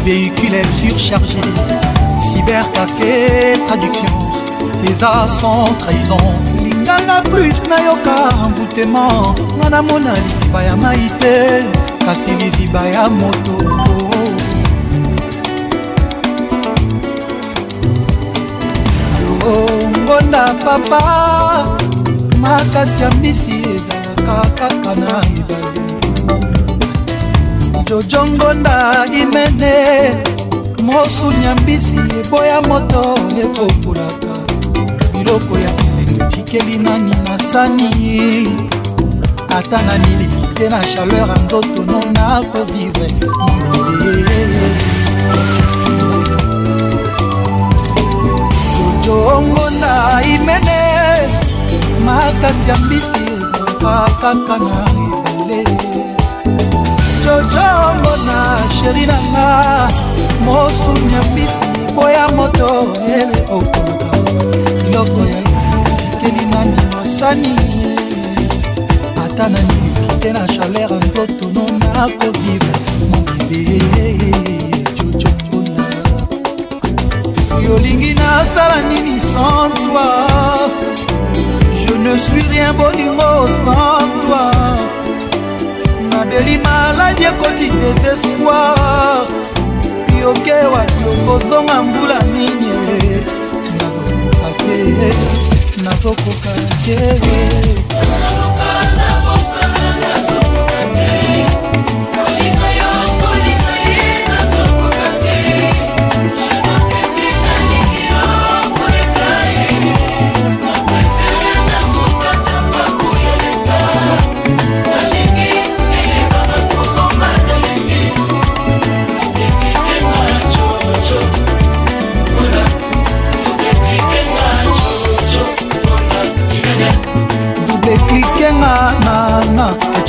Véhicule 0.03 0.58
surchargé, 0.82 1.38
cybercafé, 2.19 3.53
traduction. 3.67 4.25
eza 4.84 5.28
sans 5.28 5.66
trahison 5.80 6.18
lingana 6.64 7.22
plus 7.22 7.62
nayoka 7.70 8.32
mvutema 8.50 9.08
nga 9.62 9.70
namona 9.70 10.14
liziba 10.14 10.64
ya 10.64 10.76
mai 10.76 11.10
te 11.20 11.64
kasi 12.06 12.32
liziba 12.32 12.82
ya 12.82 13.10
moto 13.10 13.56
longonda 19.42 20.54
papa 20.66 21.68
makasi 22.42 23.04
ya 23.04 23.10
mbisi 23.12 23.56
ezalaka 23.76 24.50
kaka 24.58 24.95
na 25.02 25.14
ebale 25.40 25.82
jojongonda 27.86 29.06
imene 29.22 29.76
mosuni 30.84 31.45
ya 31.45 31.56
mbisi 31.56 31.98
eboya 32.26 32.62
moto 32.62 33.16
ekopulaka 33.44 34.25
biloko 35.26 35.58
ya 35.60 35.72
kelenge 35.74 36.26
tikeli 36.28 36.78
nani 36.78 37.12
na 37.30 37.40
sani 37.40 38.48
ata 39.58 39.78
na 39.82 39.94
miliki 39.98 40.48
te 40.56 40.70
na 40.70 40.80
chaleur 40.92 41.28
ya 41.30 41.36
nzoto 41.45 41.84
no 41.84 42.00
nakovivre 42.14 43.10
jojongo 49.06 49.70
na 49.82 50.22
imene 50.36 50.82
makasi 52.06 52.70
ya 52.70 52.76
mbisi 52.76 53.24
ekoka 53.26 54.10
kaka 54.22 54.58
na 54.60 54.78
ebele 55.26 56.06
jojongo 57.26 58.14
na 58.28 58.38
sheri 58.78 59.06
nanga 59.06 59.88
mosuni 60.45 61.14
ya 61.14 61.22
mbisi 61.32 61.94
boya 61.95 62.28
moto 62.36 62.70
ele 63.08 63.42
okolo 63.50 63.95
biloko 64.96 65.22
ya 65.28 65.40
etikeli 65.92 66.46
na 66.46 66.66
minosani 66.66 67.56
ata 69.26 69.50
na 69.50 69.60
miliki 69.62 70.16
te 70.22 70.34
na 70.34 70.48
chaleur 70.48 70.92
nzoto 71.06 71.46
no 71.56 71.66
nakovivre 71.80 72.74
mobebe 73.10 73.64
jojokona 74.96 75.86
yolingi 77.68 78.14
nasala 78.14 78.82
nini 78.90 79.20
sans 79.20 79.70
toi 79.70 80.10
je 81.82 81.94
ne 82.04 82.18
suis 82.18 82.48
rien 82.52 82.74
bolingo 82.74 83.32
sans 83.66 84.08
toi 84.22 84.52
nabeli 86.12 86.58
maladi 86.64 87.24
ekoti 87.26 87.68
désespoir 87.80 89.28
yoke 90.22 90.54
wapi 90.74 91.02
okozonga 91.12 91.84
mbula 91.84 92.20
nini 92.34 92.75
nakokoka 95.84 96.52
te 96.84 98.05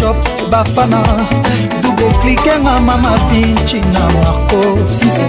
top 0.06 0.48
bafana 0.50 1.02
dube 1.82 2.08
klikenga 2.22 2.80
mama 2.80 3.18
pinci 3.30 3.80
na 3.80 4.00
marco 4.14 4.58
sisi 4.86 5.26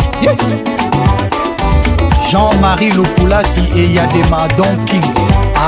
jean-marie 2.32 2.94
lopulasi 2.94 3.62
eyadema 3.82 4.48
donking 4.58 5.04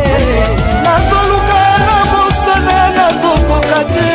nazoluka 0.84 1.62
na 1.86 1.96
mosana 2.12 2.78
nazokoka 2.96 3.78
te 3.94 4.10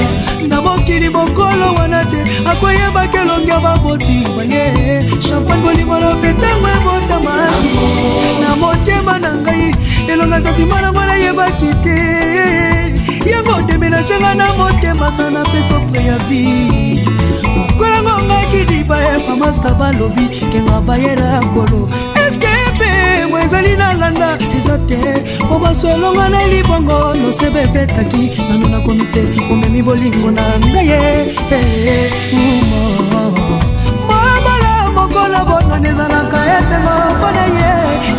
na 0.49 0.61
mokili 0.61 1.09
bokolo 1.09 1.67
wana 1.77 2.01
te 2.05 2.19
akoyebaka 2.51 3.21
elongi 3.21 3.49
ya 3.49 3.59
babotima 3.59 4.43
ye 4.43 5.03
champagne 5.21 5.63
bolimo 5.63 5.99
lope 5.99 6.33
ntango 6.33 6.67
ebotamaki 6.77 8.07
na 8.41 8.55
motema 8.55 9.19
na 9.19 9.29
ngai 9.43 9.75
elonga 10.11 10.41
santima 10.43 10.81
nango 10.81 10.99
nayebaki 11.05 11.69
te 11.83 11.99
yango 13.29 13.55
demenaganga 13.67 14.33
na 14.35 14.47
motema 14.57 15.07
sana 15.17 15.39
mpe 15.43 15.59
sopre 15.69 16.01
ya 16.05 16.17
vie 16.27 17.18
okwelango 17.79 18.15
ngai 18.27 18.45
kiliba 18.51 18.97
ya 19.07 19.15
masta 19.41 19.69
balobi 19.79 20.25
kenga 20.51 20.77
bayela 20.87 21.29
kolo 21.53 21.81
eske 22.23 22.47
mpengo 22.75 23.35
ezali 23.43 23.73
nalanda 23.79 24.29
eza 24.57 24.75
te 24.89 24.99
po 25.47 25.55
baso 25.63 25.85
elonga 25.95 26.25
na 26.33 26.41
libongo 26.51 26.97
nosebe 27.21 27.59
ebetaki 27.67 28.23
nano 28.49 28.65
nakomi 28.73 29.05
te 29.13 29.21
omemi 29.51 29.81
bolingo 29.87 30.29
na 30.37 30.43
ngai 30.59 31.25
e 31.97 31.99
mobala 34.07 34.91
mokola 34.95 35.39
bonani 35.49 35.87
ezalaka 35.93 36.39
esengo 36.57 36.93
mpona 37.15 37.45
ye 37.57 37.71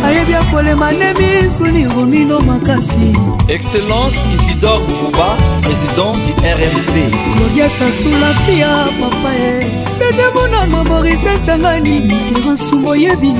ayebi 0.07 0.33
akolema 0.41 0.87
ne 0.99 1.09
misuni 1.19 1.81
romino 1.93 2.35
makasi 2.49 3.07
excellence 3.55 4.17
isidore 4.61 4.79
bouba 5.01 5.37
président 5.61 6.13
du 6.23 6.31
rmp 6.45 7.11
claudia 7.35 7.69
sasula 7.69 8.27
pia 8.45 8.67
papae 8.99 9.65
sedemonano 9.97 10.83
morisecangani 10.83 12.01
miransu 12.01 12.77
boyebi 12.77 13.33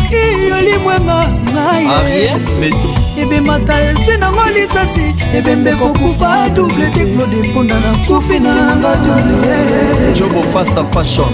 yolimwema 0.50 1.26
ngai 1.52 2.30
ebemata 3.22 3.76
ezwi 3.90 4.18
nango 4.18 4.44
lisasi 4.53 5.16
ebembe 5.38 5.72
kokufa 5.76 6.50
double 6.56 6.92
teklode 6.92 7.35
mponda 7.50 7.76
nakufi 7.80 8.40
nanga 8.40 8.95
jobo 10.19 10.42
fasa 10.53 10.84
fashion 10.94 11.30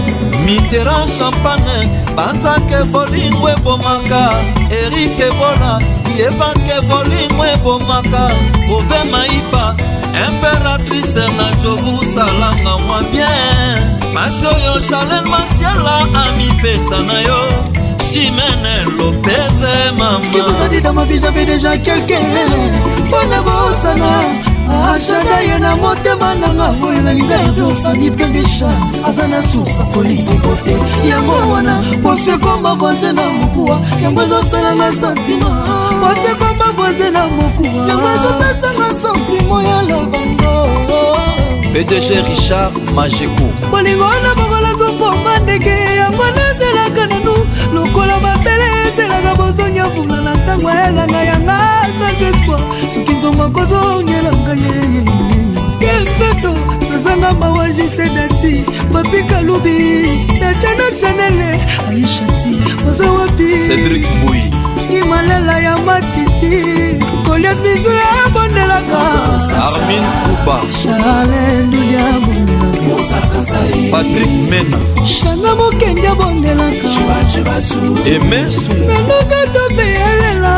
mitteran 0.46 1.08
champagne 1.18 1.90
banzake 2.16 2.84
bolingo 2.92 3.50
ebomaka 3.50 4.32
erik 4.84 5.20
ebola 5.20 5.82
yebake 6.18 6.82
bolingo 6.90 7.46
ebomaka 7.56 8.32
ove 8.76 9.04
maipa 9.12 9.76
imperatrice 10.28 11.20
na 11.38 11.52
jobu 11.64 12.06
salanga 12.16 12.78
mwa 12.78 13.04
bien 13.12 14.01
pasi 14.14 14.46
oyo 14.48 14.80
charlen 14.90 15.26
masiala 15.30 15.94
amipesa 16.24 17.00
na 17.08 17.20
yo 17.22 17.40
chimene 18.10 18.74
lopez 18.98 19.60
mamaadidama 20.00 21.04
j'avais 21.22 21.46
déjà 21.46 21.78
quelqu'un 21.78 22.22
mpona 23.08 23.40
bosana 23.46 24.12
ashada 24.94 25.40
ye 25.48 25.60
na 25.60 25.76
motema 25.76 26.36
nanga 26.42 26.68
oyo 26.86 27.02
nalinga 27.02 27.38
yosami 27.58 28.10
mpe 28.10 28.26
desha 28.26 28.70
aza 29.08 29.28
na 29.28 29.44
susa 29.44 29.84
kolingo 29.94 30.54
te 30.64 30.76
yango 31.10 31.36
wana 31.54 31.82
posekoma 32.04 32.76
voise 32.76 33.12
na 33.14 33.24
mokuwa 33.30 33.80
yango 34.04 34.22
ezosalanga 34.24 34.94
santima 35.02 35.50
posekoma 36.02 36.68
voise 36.78 37.10
na 37.16 37.28
mokuwa 37.28 37.70
yango 37.90 38.08
ezopesanga 38.16 38.90
santimo 39.04 39.62
ya 39.62 39.82
lovanga 39.90 40.41
pdg 41.74 42.08
richard 42.30 42.74
majeko 42.96 43.46
bolingo 43.72 44.04
wana 44.12 44.32
bokola 44.38 44.72
zoforma 44.80 45.34
ndeke 45.44 45.70
yango 46.00 46.26
nazelaka 46.38 47.06
nanu 47.12 47.36
lokola 47.76 48.16
mabele 48.26 48.64
eselaka 48.88 49.32
bozongi 49.40 49.80
avunga 49.86 50.18
na 50.26 50.34
ntango 50.36 50.70
ayelanga 50.70 51.22
yanga 51.30 51.58
sans 52.00 52.22
espoir 52.28 52.62
soki 52.94 53.12
nzongo 53.18 53.44
akozongelanga 53.44 54.52
ye 54.52 55.06
kempeto 55.82 56.54
tozanga 56.92 57.34
mawaji 57.42 57.86
sedati 57.96 58.54
papikalubi 58.94 59.76
natana 60.42 60.84
chanele 61.02 61.50
aishati 61.90 62.54
oza 62.90 63.12
wapi 63.12 63.48
cedrik 63.68 64.06
mbui 64.24 64.44
imalela 65.00 65.60
ya 65.60 65.78
matiti 65.78 66.56
goliat 67.32 67.56
bizula 67.64 68.06
abondelaka 68.26 69.00
armin 69.64 70.06
kuba 70.24 70.58
charle 70.78 71.44
nduya 71.66 72.06
patrik 73.92 74.32
mena 74.52 74.78
shana 75.14 75.52
mokende 75.60 76.08
abondelaka 76.10 76.88
eme 78.14 78.42
nanoka 78.88 79.40
tobeyelela 79.54 80.56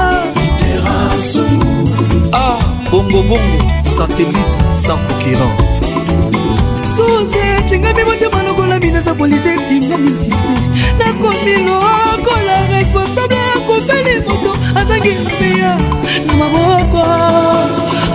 a 2.34 2.42
ah, 2.42 2.60
bongobongo 2.92 3.38
satelite 3.98 4.54
sans 4.74 4.98
concurrent 5.08 5.56
suze 6.94 7.44
etingami 7.58 8.04
motema 8.04 8.44
lokola 8.48 8.80
binata 8.80 9.14
polise 9.14 9.50
etingami 9.58 10.12
suspe 10.24 10.54
nakomi 11.00 11.54
lokola 11.68 12.56
responsable 12.74 13.53
mobali 13.74 14.14
moto 14.28 14.52
azangi 14.80 15.12
mpeya 15.26 15.72
na 16.28 16.34
maboko 16.42 17.04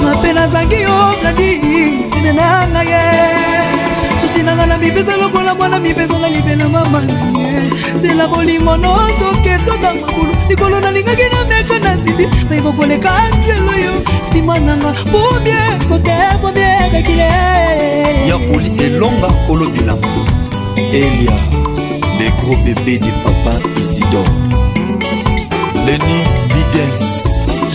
mape 0.03 0.33
nazangi 0.33 0.81
obladi 1.01 1.51
ene 2.19 2.33
na 2.39 2.47
ngai 2.73 2.89
ye 2.93 3.03
susi 4.21 4.41
nanga 4.47 4.67
na 4.67 4.77
mipeza 4.79 5.17
lokola 5.21 5.55
mwana 5.55 5.79
mipezanga 5.85 6.29
libelanga 6.35 6.83
manie 6.93 7.55
nzela 7.97 8.25
bolingo 8.31 8.75
nozoke 8.83 9.53
toda 9.67 9.91
mabulu 10.01 10.33
likolo 10.49 10.81
nalingaki 10.85 11.27
na 11.33 11.41
meka 11.49 11.77
nazibi 11.85 12.25
mayebo 12.49 12.73
koleka 12.73 13.13
nzelo 13.37 13.73
yo 13.85 13.95
nsima 14.25 14.55
nanga 14.67 14.91
bumie 15.13 15.61
sote 15.89 16.15
bumie 16.41 16.71
kakile 16.93 17.29
yakoli 18.31 18.71
elonga 18.85 19.29
kolobela 19.47 19.95
elia 21.01 21.39
le 22.19 22.27
gros 22.43 22.59
bébé 22.65 22.95
de 23.05 23.11
papa 23.25 23.55
isidore 23.81 24.58
leni 25.89 26.17
bidens 26.53 27.03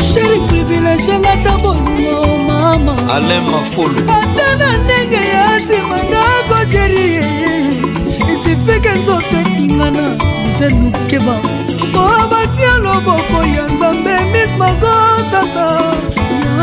sheri 0.08 0.38
privilege 0.50 1.11
ngata 1.22 1.53
bolingo 1.61 2.17
mama 2.50 2.93
alain 3.16 3.43
mafolo 3.53 3.93
ata 4.24 4.48
na 4.59 4.69
ndenge 4.82 5.22
ya 5.30 5.45
nsima 5.61 5.98
ndako 6.09 6.58
jeri 6.74 7.08
esifike 8.33 8.90
nzoto 9.00 9.35
ekingana 9.43 10.06
zenukeba 10.59 11.38
mpo 11.90 12.03
batia 12.32 12.74
loboko 12.83 13.40
ya 13.58 13.64
nzambe 13.72 14.14
mis 14.33 14.51
magosasa 14.61 15.66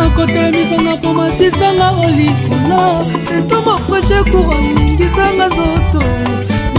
akotelemisanga 0.06 0.94
mpo 0.98 1.12
matisanga 1.18 1.88
olikola 2.04 2.82
setoma 3.28 3.74
freshe 3.84 4.20
koura 4.30 4.56
ningisanga 4.62 5.46
nzoto 5.52 6.00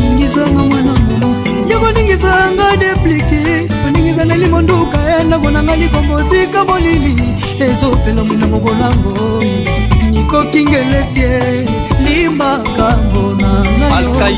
ningisanga 0.03 0.63
mwana 0.69 0.93
mama 1.01 1.35
yakoningisanga 1.69 2.65
deplike 2.81 3.57
mingi 4.01 4.17
zaneli 4.19 4.49
monduka 4.49 4.97
endango 5.19 5.47
eh, 5.47 5.53
na 5.53 5.61
ngai 5.63 5.79
likombotika 5.79 6.63
molili 6.65 7.15
ezopela 7.65 8.23
mwinango 8.23 8.59
kolambo 8.59 9.43
nikokingelesie 10.09 11.25
eh, 11.25 11.69
limbaka 12.03 12.97
mbona 12.97 13.65
oh. 13.97 14.29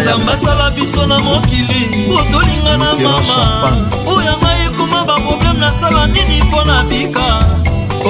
nzambe 0.00 0.32
asala 0.34 0.70
biso 0.70 1.06
na 1.06 1.18
mokili 1.18 1.90
po 2.08 2.18
tolinga 2.32 2.76
na 2.76 2.78
mama 2.78 3.76
oyo 4.06 4.34
ngai 4.42 4.66
ekoma 4.66 5.04
baprobleme 5.04 5.60
nasala 5.60 6.06
nini 6.06 6.42
mpo 6.48 6.62
na 6.64 6.82
bika 6.84 7.44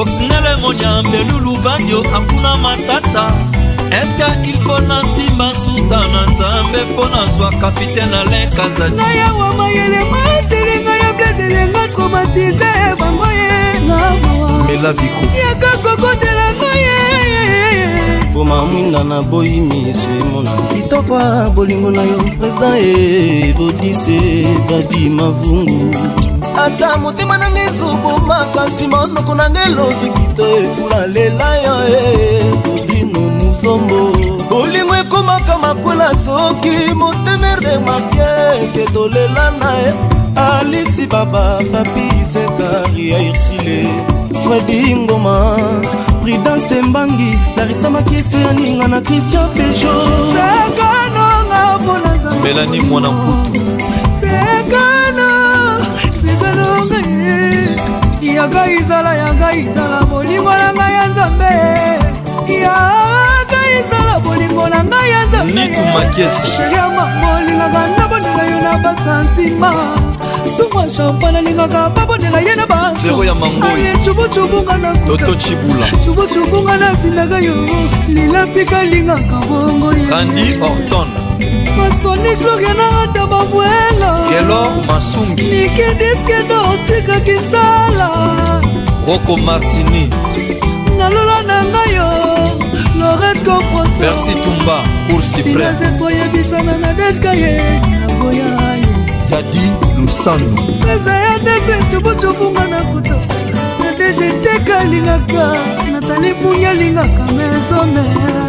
oxinele 0.00 0.57
moniambelulu 0.62 1.57
vandio 1.57 2.00
akuna 2.00 2.57
matata 2.57 3.33
eske 4.02 4.50
ilfo 4.50 4.78
na 4.89 5.02
nsimba 5.02 5.50
suta 5.55 5.99
na 6.12 6.23
nzambe 6.33 6.78
mpo 6.92 7.05
nazwa 7.08 7.50
kapitaine 7.60 8.16
alenkazati 8.18 8.92
ngai 8.94 9.20
awa 9.28 9.52
mayele 9.55 9.99
matelenga 10.12 10.94
ya 11.02 11.12
bledelenga 11.16 11.89
tromatize 11.94 12.68
bango 13.00 13.26
ye 13.41 13.81
ngamaayaka 13.86 15.70
kokotela 15.83 16.47
ngai 16.58 16.86
mpoma 18.31 18.65
mwinda 18.65 19.05
na 19.05 19.23
boyi 19.23 19.60
miso 19.60 20.08
emona 20.20 20.50
kitoko 20.57 21.15
a 21.18 21.50
bolingo 21.50 21.91
na 21.91 22.02
yo 22.02 22.18
president 22.39 22.83
ebodise 23.28 24.20
babi 24.70 25.08
mavungu 25.08 25.97
ata 26.66 26.97
motema 26.97 27.36
nanga 27.39 27.60
ezoboma 27.68 28.39
kasi 28.55 28.86
monoko 28.89 29.34
nanga 29.34 29.62
elobi 29.65 30.08
kito 30.16 30.47
ekula 30.58 31.07
lela 31.07 31.49
yo 31.65 31.76
e 32.00 32.75
nzombo 33.66 34.12
bolingo 34.50 34.94
ekomaka 34.96 35.56
makwela 35.58 36.14
soki 36.24 36.94
motemere 36.94 37.78
martieke 37.86 38.84
tolela 38.94 39.50
na 39.60 39.72
ye 39.72 39.94
alisi 40.36 41.06
baba 41.06 41.58
papi 41.72 42.06
sekari 42.32 43.10
ya 43.10 43.18
irsile 43.22 43.88
fredi 44.44 44.96
ngoma 44.96 45.56
prudence 46.22 46.82
mbangi 46.82 47.38
larisa 47.56 47.90
makiese 47.90 48.40
ya 48.40 48.52
ninga 48.52 48.88
na 48.88 49.00
kristian 49.00 49.48
pejo 49.48 49.92
sekanonga 50.34 51.78
mpona 51.78 52.34
melani 52.42 52.80
mwana 52.80 53.10
mputu 53.10 53.60
sekano 54.20 55.30
sekanonga 56.20 56.96
ye 58.20 58.34
yanga 58.34 58.70
izala 58.70 59.14
yanga 59.14 59.52
izala 59.54 60.00
molingo 60.10 60.50
na 60.50 60.72
ngai 60.74 60.94
ya 60.94 61.06
nzambe 61.06 61.50
ya 62.62 62.96
bolingo 64.56 64.68
na 64.68 64.80
ngai 64.90 65.12
azaaeama 65.12 67.02
bolingaka 67.22 67.82
nabondela 67.98 68.44
yo 68.54 68.60
na 68.66 68.74
basantima 68.82 69.70
suma 70.56 70.82
champa 70.94 71.30
nalingaka 71.32 71.80
babondela 71.94 72.40
ye 72.46 72.54
na 72.56 72.66
basoaye 72.66 73.90
cubucubunga 74.04 74.76
na 74.82 74.90
cubucubunga 76.04 76.76
na 76.80 76.88
sindaka 77.00 77.38
yo 77.46 77.54
lilapika 78.08 78.82
lingaka 78.84 79.36
bongo 79.48 79.90
randi 80.10 80.46
orton 80.68 81.08
masoni 81.76 82.34
gloria 82.40 82.74
na 82.74 82.88
ata 83.02 83.26
babuela 83.26 84.10
kelor 84.30 84.70
masungi 84.88 85.42
nikediske 85.42 86.36
dortikaki 86.48 87.32
nzala 87.32 88.08
roko 89.06 89.36
martini 89.36 90.10
nalola 90.98 91.36
na 91.48 91.56
ngai 91.72 91.94
yo 91.94 92.25
merci 94.00 94.34
tumba 94.42 94.84
coursipleoyebisana 95.10 96.78
na 96.78 96.92
deskaye 96.94 97.80
nakoya 98.00 98.78
dadi 99.30 99.70
lusano 100.00 100.58
ezaya 100.94 101.38
dese 101.38 101.78
cubucubunga 101.90 102.64
na 102.68 102.80
kuta 102.82 103.14
na 103.80 103.92
dejeteka 103.98 104.78
alingaka 104.78 105.44
natali 105.92 106.34
bungi 106.34 106.66
alingaka 106.66 107.24
mesomera 107.36 108.46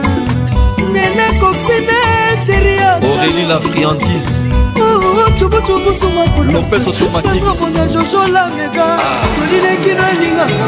nene 0.93 1.27
koksine 1.39 1.99
geria 2.47 2.91
aurélie 2.93 3.45
la 3.47 3.59
friandise 3.59 4.37
cubucubu 5.39 5.91
suma 5.99 6.23
kulopes 6.35 6.87
automatique 6.87 7.43
sango 7.43 7.51
mona 7.59 7.83
jojo 7.93 8.21
lamega 8.27 8.87
tolileki 9.37 9.91
ah. 9.91 10.01
nalingaka 10.01 10.65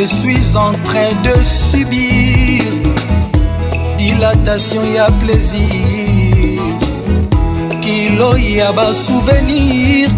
je 0.00 0.06
suis 0.06 0.56
en 0.56 0.72
train 0.84 1.12
de 1.24 1.36
subir 1.44 2.62
dilatation 3.98 4.82
ya 4.94 5.06
plaisir 5.22 6.58
kilo 7.82 8.34
ya 8.38 8.72
basouvenir 8.72 10.08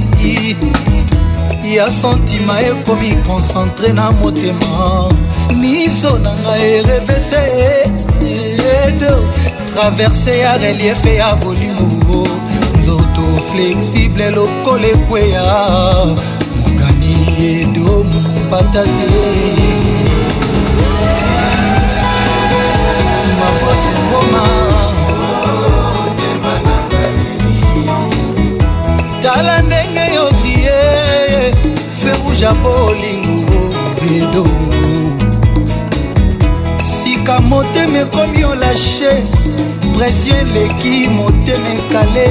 ya 1.65 1.91
santima 1.91 2.61
ekomi 2.61 3.15
concentre 3.27 3.93
na 3.93 4.13
motema 4.13 5.09
miso 5.61 6.19
na 6.19 6.31
ngai 6.43 6.63
erevete 6.79 7.45
edo 8.87 9.17
traverse 9.75 10.39
ya 10.39 10.59
reliefe 10.59 11.15
ya 11.17 11.35
bolingo 11.35 12.23
nzoto 12.79 13.23
flexible 13.51 14.31
lokola 14.31 14.87
ekweya 14.87 15.47
mokani 16.57 17.13
edomo 17.51 18.32
patasi 18.53 19.07
mavosi 23.41 23.91
ngoma 24.07 24.43
tala 29.23 29.63
ndenge 29.63 30.05
yoki 30.17 30.53
ye 30.67 30.81
feuja 32.01 32.51
bolingo 32.63 33.55
edo 34.17 34.45
sika 36.93 37.35
motema 37.49 37.99
ekomi 38.05 38.41
olashe 38.53 39.13
presio 39.97 40.35
eleki 40.43 40.95
motema 41.19 41.69
ekale 41.79 42.31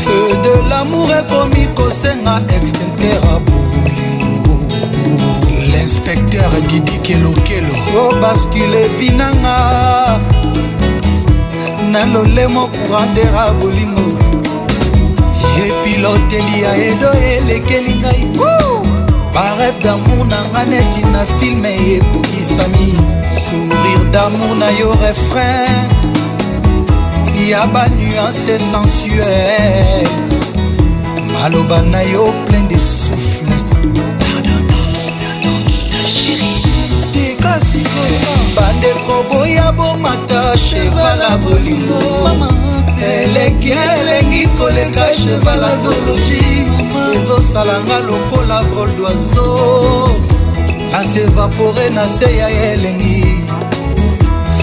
feu 0.00 0.28
de 0.42 0.52
lamour 0.70 1.10
ekomi 1.20 1.62
kosenga 1.76 2.34
extincteur 2.56 3.47
l'inspecteur 5.78 6.50
didi 6.70 6.96
kelokelo 7.04 7.74
o 8.00 8.02
baskile 8.22 8.82
vinanga 8.98 9.56
na 11.92 12.00
lolemo 12.12 12.62
courantera 12.74 13.44
bolingo 13.60 14.06
epiloteli 15.64 16.54
ya 16.64 16.72
edo 16.90 17.10
elekeli 17.32 17.94
ngai 18.00 18.22
bareve 19.34 19.78
damour 19.84 20.24
nanga 20.32 20.62
neti 20.70 21.02
na 21.14 21.20
filme 21.36 21.70
ekokisami 21.94 22.88
sourire 23.44 24.04
damour 24.14 24.54
na 24.62 24.68
yo 24.80 24.88
refrain 25.04 25.80
ya 27.50 27.62
banuance 27.74 28.52
sensuel 28.70 30.06
maloba 31.32 31.78
na 31.92 32.00
yo 32.12 32.22
plein 32.46 32.66
de 32.70 32.78
souffle 32.78 33.27
bandeko 38.56 39.24
boya 39.32 39.72
bomata 39.76 40.54
cheval 40.56 41.22
a 41.22 41.36
bolingo 41.42 42.50
eleki 43.04 43.70
elengi 43.74 44.46
koleka 44.56 45.06
cheval 45.16 45.64
a 45.64 45.72
zoologi 45.82 46.68
ezosalanga 47.16 47.98
lokola 48.06 48.62
vol 48.72 48.90
doiseau 48.98 50.14
asevapore 51.00 51.90
na 51.90 52.06
se 52.08 52.36
ya 52.36 52.48
elengi 52.50 53.44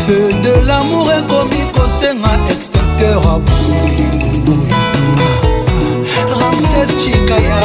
feu 0.05 0.31
de 0.43 0.61
lamour 0.65 1.11
ekomi 1.17 1.65
kosenga 1.75 2.31
extincteur 2.51 3.19
a 3.19 3.39
bolingo 3.45 4.55
ramses 6.39 6.89
chikaya 7.03 7.59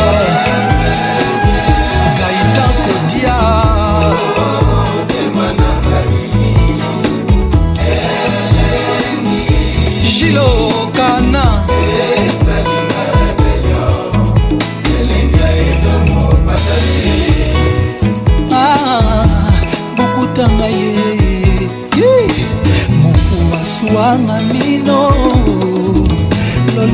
gaitan 2.18 2.72
kodia 2.84 3.69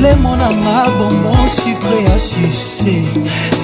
lemonanga 0.07 0.89
bonbon 0.97 1.49
sucre 1.49 1.97
ya 2.09 2.17
suse 2.19 2.95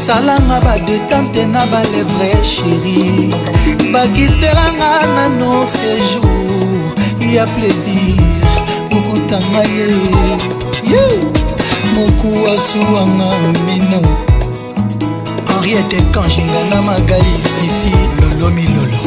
salanga 0.05 0.59
badetante 0.65 1.45
na 1.45 1.65
balevre 1.71 2.31
chéri 2.51 3.31
bakitelanga 3.93 4.91
nano 5.15 5.53
séjour 5.75 6.65
ya 7.35 7.45
plaisir 7.45 8.17
kokutanga 8.91 9.61
ye 10.91 11.03
moku 11.95 12.29
asuwanga 12.55 13.29
mino 13.65 14.01
henriete 15.47 15.99
kanjinga 16.13 16.61
na 16.69 16.81
magai 16.81 17.33
sisi 17.51 17.91
lolomilolo 18.21 19.01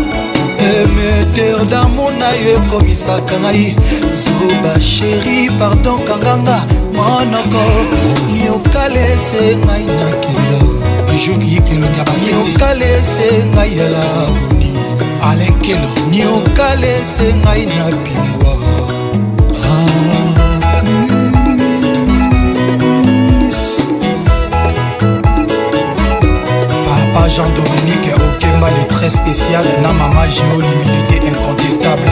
emeter 0.75 1.65
damo 1.71 2.05
na 2.19 2.27
yo 2.43 2.51
ekomisaka 2.57 3.35
ngai 3.43 3.67
zuba 4.21 4.73
sheri 4.91 5.37
pardon 5.59 5.99
kanganga 6.07 6.57
monoko 6.95 7.63
niokalese 8.37 9.43
ngai 9.65 9.83
nakenda 9.99 10.59
niokalese 12.31 13.27
ngai 13.53 13.71
yalaboni 13.77 14.69
alenkelo 15.29 15.89
niokalese 16.11 17.27
ngai 17.41 17.63
na 17.73 17.85
pingwa 18.03 18.52
Jean-Dominique 27.35 28.11
Okemba 28.15 28.69
les 28.77 28.85
très 28.85 29.09
spécial 29.09 29.65
na 29.81 29.91
mama 29.91 30.27
géo 30.29 30.61
l'humilité 30.61 31.19
incontestable 31.29 32.11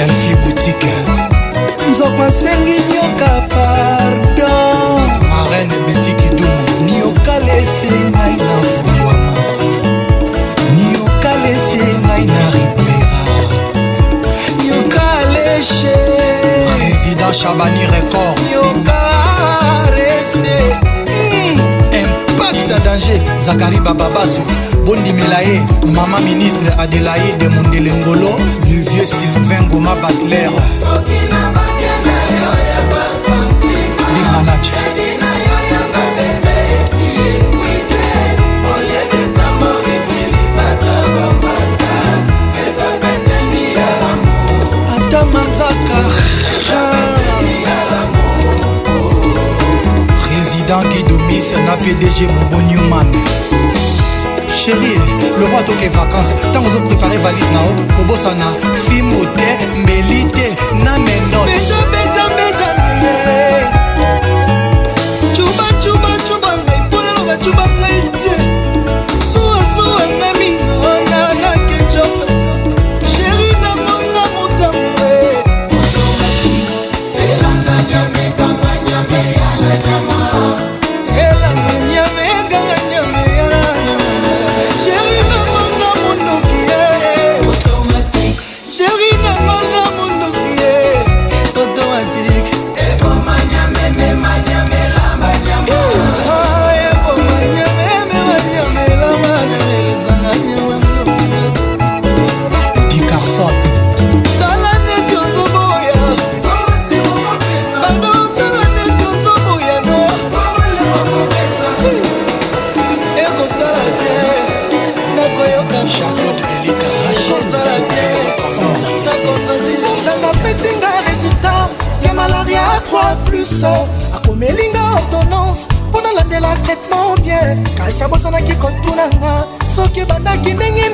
elfi 0.00 0.34
boutique 0.44 0.86
nzoko 1.90 2.22
asengi 2.28 2.76
nioka 2.90 3.32
pardon 3.50 5.02
marraine 5.30 5.72
betikidumu 5.86 6.74
niokalese 6.86 7.90
ngai 8.10 8.34
na 8.46 8.56
fungwama 8.72 9.34
niokalese 10.76 11.82
ngai 12.06 12.24
na 12.34 12.46
ribera 12.54 13.36
niokaleshe 14.62 15.96
président 16.78 17.32
chabani 17.32 17.80
record 17.94 18.51
danger 22.92 23.20
zakari 23.46 23.80
bababasu 23.80 24.40
bondimela 24.86 25.38
ye 25.40 25.62
mama 25.96 26.18
ministre 26.20 26.70
adelaide 26.82 27.48
mondelengolo 27.48 28.30
le 28.68 28.76
vieux 28.90 29.06
sylvain 29.06 29.62
goma 29.70 29.94
batler 30.02 30.50
service 51.40 51.54
na 51.66 51.76
pdg 51.76 52.28
bobo 52.34 52.58
newman 52.68 53.06
sheri 54.54 54.96
loko 55.40 55.56
atoke 55.58 55.88
vacanse 55.96 56.34
ntango 56.50 56.68
ozoprépare 56.68 57.18
valise 57.24 57.52
na 57.52 57.62
yo 57.62 57.72
kobosana 57.96 58.46
fimo 58.88 59.24
te 59.36 59.48
mbeli 59.82 60.24
te 60.34 60.46
na 60.84 60.98
menobetabeta 60.98 62.68
na 62.76 62.86
ye 63.02 63.64
cubacubacuba 65.34 66.52
ngai 66.64 66.80
mpo 66.86 66.96
lelo 67.04 67.22
bacuba 67.26 67.64
ngai 67.80 68.00
te 68.20 68.51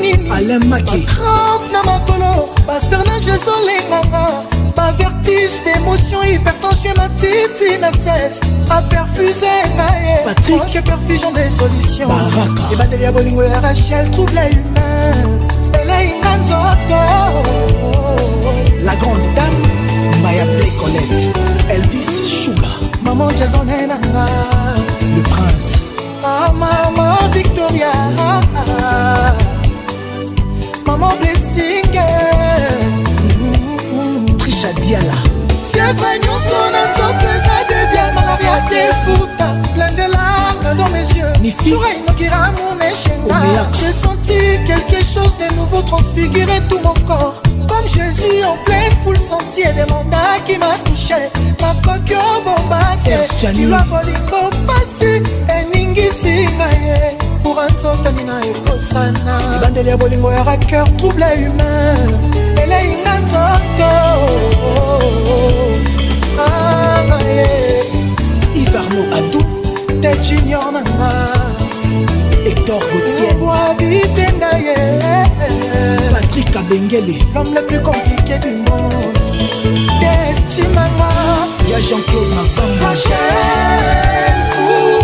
nini 0.00 0.28
batrempe 0.68 1.72
na 1.72 1.82
makolo 1.82 2.48
baspernage 2.66 3.28
ezolenganga 3.30 4.42
bavertige 4.76 5.60
d'émotion 5.64 6.22
hypertension 6.22 6.94
matiti 6.96 7.78
na 7.80 7.90
cese 7.90 8.40
aperfuse 8.70 9.52
ngaye 9.76 10.82
perfusion 10.82 11.32
des 11.32 11.50
solutions 11.50 12.10
ebandeli 12.72 13.02
ya 13.04 13.12
bolingo 13.12 13.42
ya 13.44 13.60
rachel 13.60 14.10
trouble 14.10 14.38
humain 14.40 15.30
eleinga 15.82 16.36
nzoto 16.36 17.02
la 18.84 18.96
grande 18.96 19.28
dame 19.36 19.66
maya 20.22 20.44
blecolette 20.46 21.24
elvis 21.70 22.30
sugar 22.44 22.76
maman 23.04 23.30
jasone 23.36 23.86
nanga 23.88 24.26
le 25.16 25.22
prince 25.22 25.72
ah, 26.24 26.52
maman 26.52 27.18
victoria 27.32 27.92
ah, 28.18 28.40
ah. 28.58 29.27
maman 30.98 31.16
blessing 31.18 31.82
trisha 34.38 34.70
diala 34.82 35.14
fievre 35.72 36.12
nyonso 36.24 36.58
na 36.74 36.82
nzoto 36.92 37.26
eza 37.36 37.56
debia 37.68 38.04
malaria 38.14 38.58
te 38.70 38.82
futa 39.04 39.48
blendelanga 39.74 40.74
dans 40.78 40.90
mes 40.94 41.08
yeux 41.18 41.32
toura 41.64 41.88
inokira 41.98 42.42
mon 42.58 42.78
echenga 42.90 43.68
j'ai 43.80 43.92
senti 44.04 44.38
quelque 44.66 45.00
chose 45.14 45.34
de 45.42 45.48
nouveau 45.54 45.82
transfigurer 45.82 46.60
tout 46.68 46.80
mon 46.82 46.94
corps 47.06 47.34
comme 47.68 47.88
jésus 47.96 48.42
en 48.44 48.56
pleine 48.64 48.92
foule 49.04 49.20
senti 49.20 49.60
edemanda 49.68 50.24
qui 50.46 50.58
m'a 50.58 50.74
touché 50.86 51.20
nakoki 51.60 52.14
obombate 52.34 53.18
lwa 53.66 53.80
bolingo 53.92 54.42
pasi 54.66 55.12
eningisi 55.58 56.36
ngai 56.56 57.27
lorenzo 57.58 57.90
stanina 57.96 58.34
ekosana 58.46 59.34
libandeli 59.54 59.88
ya 59.88 59.96
bolingo 59.96 60.32
ya 60.32 60.44
raker 60.44 60.84
trouble 60.96 61.24
humain 61.24 62.10
eleinga 62.62 63.12
nzoto 63.24 63.90
amaye 66.38 67.46
ah, 67.46 67.50
ivarno 68.58 69.00
adu 69.18 69.42
te 70.00 70.10
junior 70.26 70.72
nanga 70.72 71.10
hector 72.44 72.82
gotienboabitenda 72.92 74.50
ye 74.66 74.76
patrik 76.12 76.54
abengele 76.56 77.16
l'homme 77.34 77.52
le 77.54 77.60
plus 77.66 77.82
compliqué 77.82 78.36
du 78.38 78.50
monde 78.66 79.00
deschimanga 80.00 81.10
ya 81.72 81.78
jean-claude 81.80 82.42
fou 84.54 84.97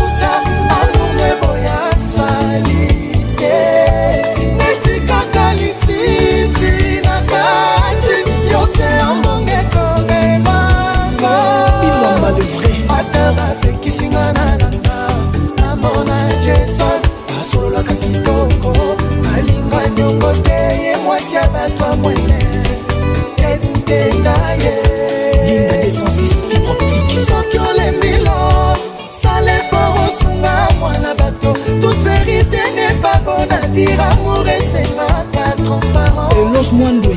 Delos 36.45 36.73
Mwandwe 36.73 37.17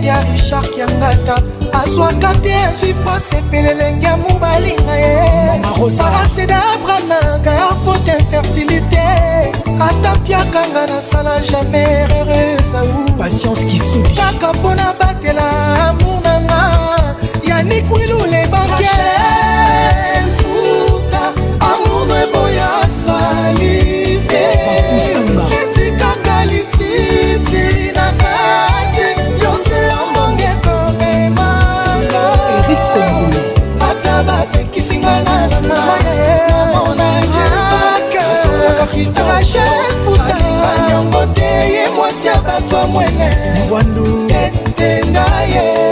ya 0.05 0.17
richard 0.21 0.69
kiangata 0.71 1.35
azwaka 1.83 2.33
te 2.43 2.53
azwi 2.55 2.95
pase 3.05 3.43
pele 3.51 3.75
lenge 3.75 4.07
ya 4.07 4.17
mobali 4.17 4.77
na 4.87 4.95
ye 4.97 5.13
saraseda 5.97 6.61
abramaka 6.75 7.51
ya 7.51 7.69
faute 7.85 8.13
infertilité 8.21 9.05
atapiakanga 9.89 10.87
nasala 10.87 11.41
jamais 11.51 12.07
heureuse 12.11 12.75
au 12.81 13.13
patience 13.19 13.65
kisukaka 13.65 14.53
mpona 14.53 14.93
batela 15.01 15.43
amour 15.89 16.12
Yannick 17.63 17.89
Willou 17.91 18.25
les 18.25 18.47
banquiers 18.51 20.21
Futa 20.39 21.27
amour 21.61 22.07
ne 22.07 22.27
boya 22.33 22.71
sali 22.91 24.19
Bakusamba 24.27 25.45
Etika 25.59 26.11
kalititi 26.25 27.93
na 27.95 28.09
kati 28.21 29.07
Yose 29.41 29.79
ambonge 29.95 30.49
komemanga 30.65 32.25
Eric 32.57 32.83
Kongolo 32.95 33.45
Ata 33.79 34.23
bapekisinga 34.27 35.17
na 35.27 35.37
nana 35.47 35.79
Mama 36.75 36.95
na 36.97 37.21
jesa 37.35 37.79
Asolaka 38.33 38.87
kita 38.93 39.23
Rachel 39.25 39.95
Futa 40.05 40.35
Alinga 40.35 40.91
nyongo 40.91 41.27
te 41.35 41.53
ye 41.75 41.89
mwasi 41.97 42.27
ya 42.27 42.35
bato 42.41 42.87
mwene 42.87 43.33
Mwandu 43.71 44.27
e, 44.29 44.51
Tete 44.51 45.07
ndaye 45.11 45.92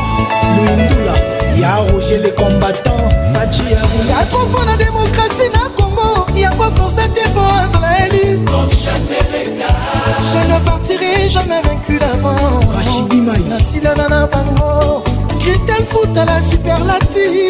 loindula 0.58 1.14
ya 1.62 1.76
roger 1.92 2.22
le 2.22 2.32
combattant 2.32 3.10
faji 3.34 3.64
arula 3.76 4.26
tropo 4.26 4.64
na 4.66 4.78
démocratie 4.78 5.50
na 5.54 5.68
congo 5.76 6.26
yango 6.36 6.64
forsa 6.76 7.08
te 7.10 7.24
po 7.36 7.42
azala 7.42 7.98
élu 8.08 8.40
je 10.34 10.48
ne 10.48 10.60
partirai 10.66 11.03
n'ai 11.24 11.30
jamais 11.30 11.62
vaincu 11.62 11.98
d'avance 12.00 13.40
nasilana 13.50 14.08
na 14.10 14.28
bango 14.28 15.02
cristel 15.40 15.86
futa 15.90 16.26
la 16.26 16.42
superlative 16.42 17.48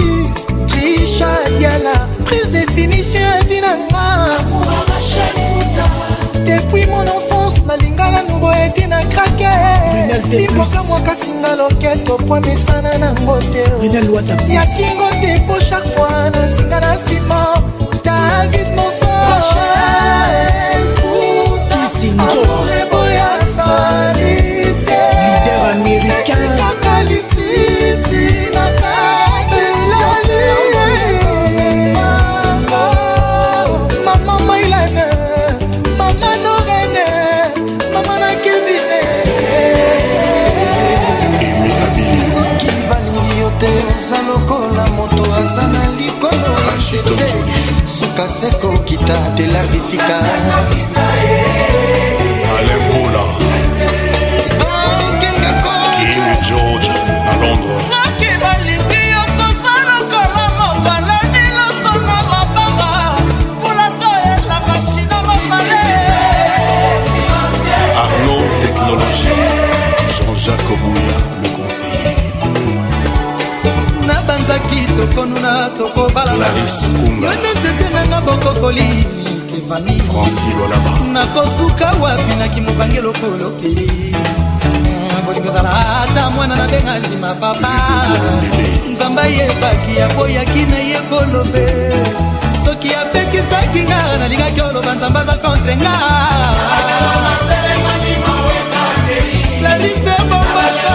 trisha 0.68 1.27
yala 1.60 1.95
prise 2.26 2.50
de 2.52 2.68
finition 2.76 3.19
vinanga 3.50 4.38
depuis 6.45 6.85
mon 6.85 7.02
enfance 7.18 7.60
nalinga 7.66 8.11
nano 8.11 8.38
boyeti 8.40 8.85
na 8.85 9.02
krake 9.06 9.50
limboka 10.32 10.84
mwakasi 10.84 11.32
na 11.42 11.56
loketo 11.56 12.16
po 12.18 12.35
misana 12.42 12.95
nango 13.00 13.40
te 13.53 14.53
yakingo 14.53 15.10
te 15.19 15.40
po 15.48 15.56
chaque 15.68 15.90
fois 15.95 16.30
nasinga 16.32 16.80
na 16.80 16.95
nsima 16.95 17.45
david 18.03 18.68
monson 18.76 19.73
aza 45.32 45.68
na 45.68 45.84
likolo 45.98 46.52
asete 46.76 47.24
ah, 47.24 47.88
suka 47.88 48.27
sekokita 48.27 49.18
telarifika 49.38 50.19
alembola 52.60 53.42
tozaki 74.53 74.88
tokonuna 74.99 75.69
tokobalalayo 75.77 76.64
nzete 77.14 77.88
nanga 77.93 78.22
bokokoli 78.22 79.06
nakosuka 81.14 81.91
wapi 82.01 82.35
naki 82.35 82.61
mobange 82.61 83.01
lokoloke 83.01 83.73
kolingozala 85.25 85.69
eh, 85.69 86.01
ata 86.01 86.30
mwana 86.30 86.56
nabenga 86.56 86.99
ndima 86.99 87.33
papa 87.35 87.69
nzambe 88.91 89.22
ayebaki 89.22 90.01
aboyaki 90.01 90.65
na 90.65 90.77
ye 90.77 90.99
kolobe 91.09 91.65
soki 92.65 92.91
apekisaki 92.95 93.83
nga 93.88 94.17
nalingaki 94.19 94.61
oloba 94.61 94.93
nzambe 94.93 95.19
aza 95.19 95.33
contre 95.38 95.73
nga 95.77 95.95
clarite 99.59 100.14
bombato 100.30 100.93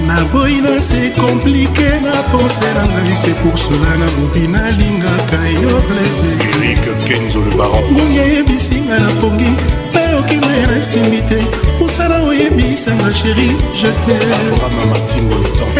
naboyi 0.06 0.60
na 0.62 0.80
se 0.82 1.10
komplike 1.20 1.90
na 2.02 2.12
pense 2.30 2.66
na 2.76 2.82
ngai 2.90 3.16
se 3.22 3.30
pour 3.42 3.56
cela 3.58 3.90
nabobi 4.00 4.44
nalingaka 4.52 5.42
yo 5.62 5.72
plaisirngungi 5.88 8.20
ayebisinga 8.20 8.96
na 9.04 9.08
pongi 9.20 9.50
mpe 9.92 10.02
okima 10.20 10.50
ya 10.60 10.66
nasimbi 10.70 11.20
te 11.28 11.38
mosala 11.80 12.16
oyebisanga 12.28 13.08
sheri 13.18 13.48
je 13.78 13.90
te 14.06 14.14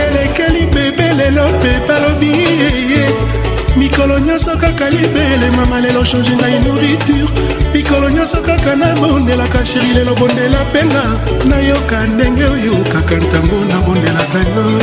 elekeli 0.06 0.62
bebe 0.74 1.06
lelo 1.18 1.44
mpe 1.58 1.70
balobi 1.88 2.34
mikolo 4.02 4.18
nyonso 4.18 4.56
kaka 4.56 4.90
libele 4.90 5.50
mama 5.56 5.80
lelo 5.80 6.02
change 6.04 6.34
ngai 6.34 6.58
nourriture 6.66 7.24
mikolo 7.72 8.10
nyonso 8.10 8.42
kaka 8.42 8.74
nabondelaka 8.76 9.64
sheri 9.66 9.94
lelo 9.94 10.14
bondela 10.14 10.58
mpenga 10.70 11.02
nayoka 11.46 12.06
ndenge 12.06 12.44
oyo 12.44 12.76
kaka 12.92 13.16
ntango 13.16 13.56
nabondelaka 13.70 14.38
yo 14.52 14.74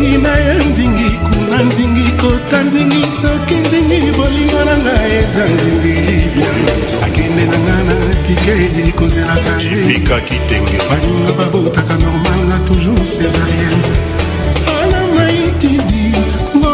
totandingi 2.17 3.03
soki 3.21 3.53
ndingi 3.55 4.11
bolingo 4.17 4.57
na 4.65 4.75
nga 4.81 4.93
eza 5.19 5.43
ndingi 5.53 5.95
akende 7.05 7.43
na 7.51 7.57
nga 7.63 7.75
na 7.87 7.95
tike 8.25 8.91
kozelaka 8.97 9.51
jibika 9.57 10.19
kitenge 10.27 10.77
baninga 10.89 11.31
babotaka 11.39 11.93
normal 12.05 12.39
na 12.49 12.57
toujours 12.67 13.07
césarien 13.17 13.81
ala 14.77 14.99
maitidi 15.15 16.05
ngo 16.57 16.73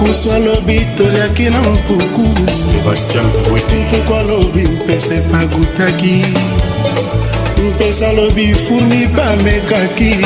kusu 0.00 0.32
alobi 0.32 0.80
toliaki 0.98 1.42
na 1.42 1.62
mpuku 1.62 2.20
mpuku 2.24 4.14
alobi 4.14 4.62
mpese 4.62 5.20
pakutaki 5.20 6.24
mpese 7.74 8.06
alobi 8.06 8.54
fumi 8.54 9.06
pamekaki 9.08 10.16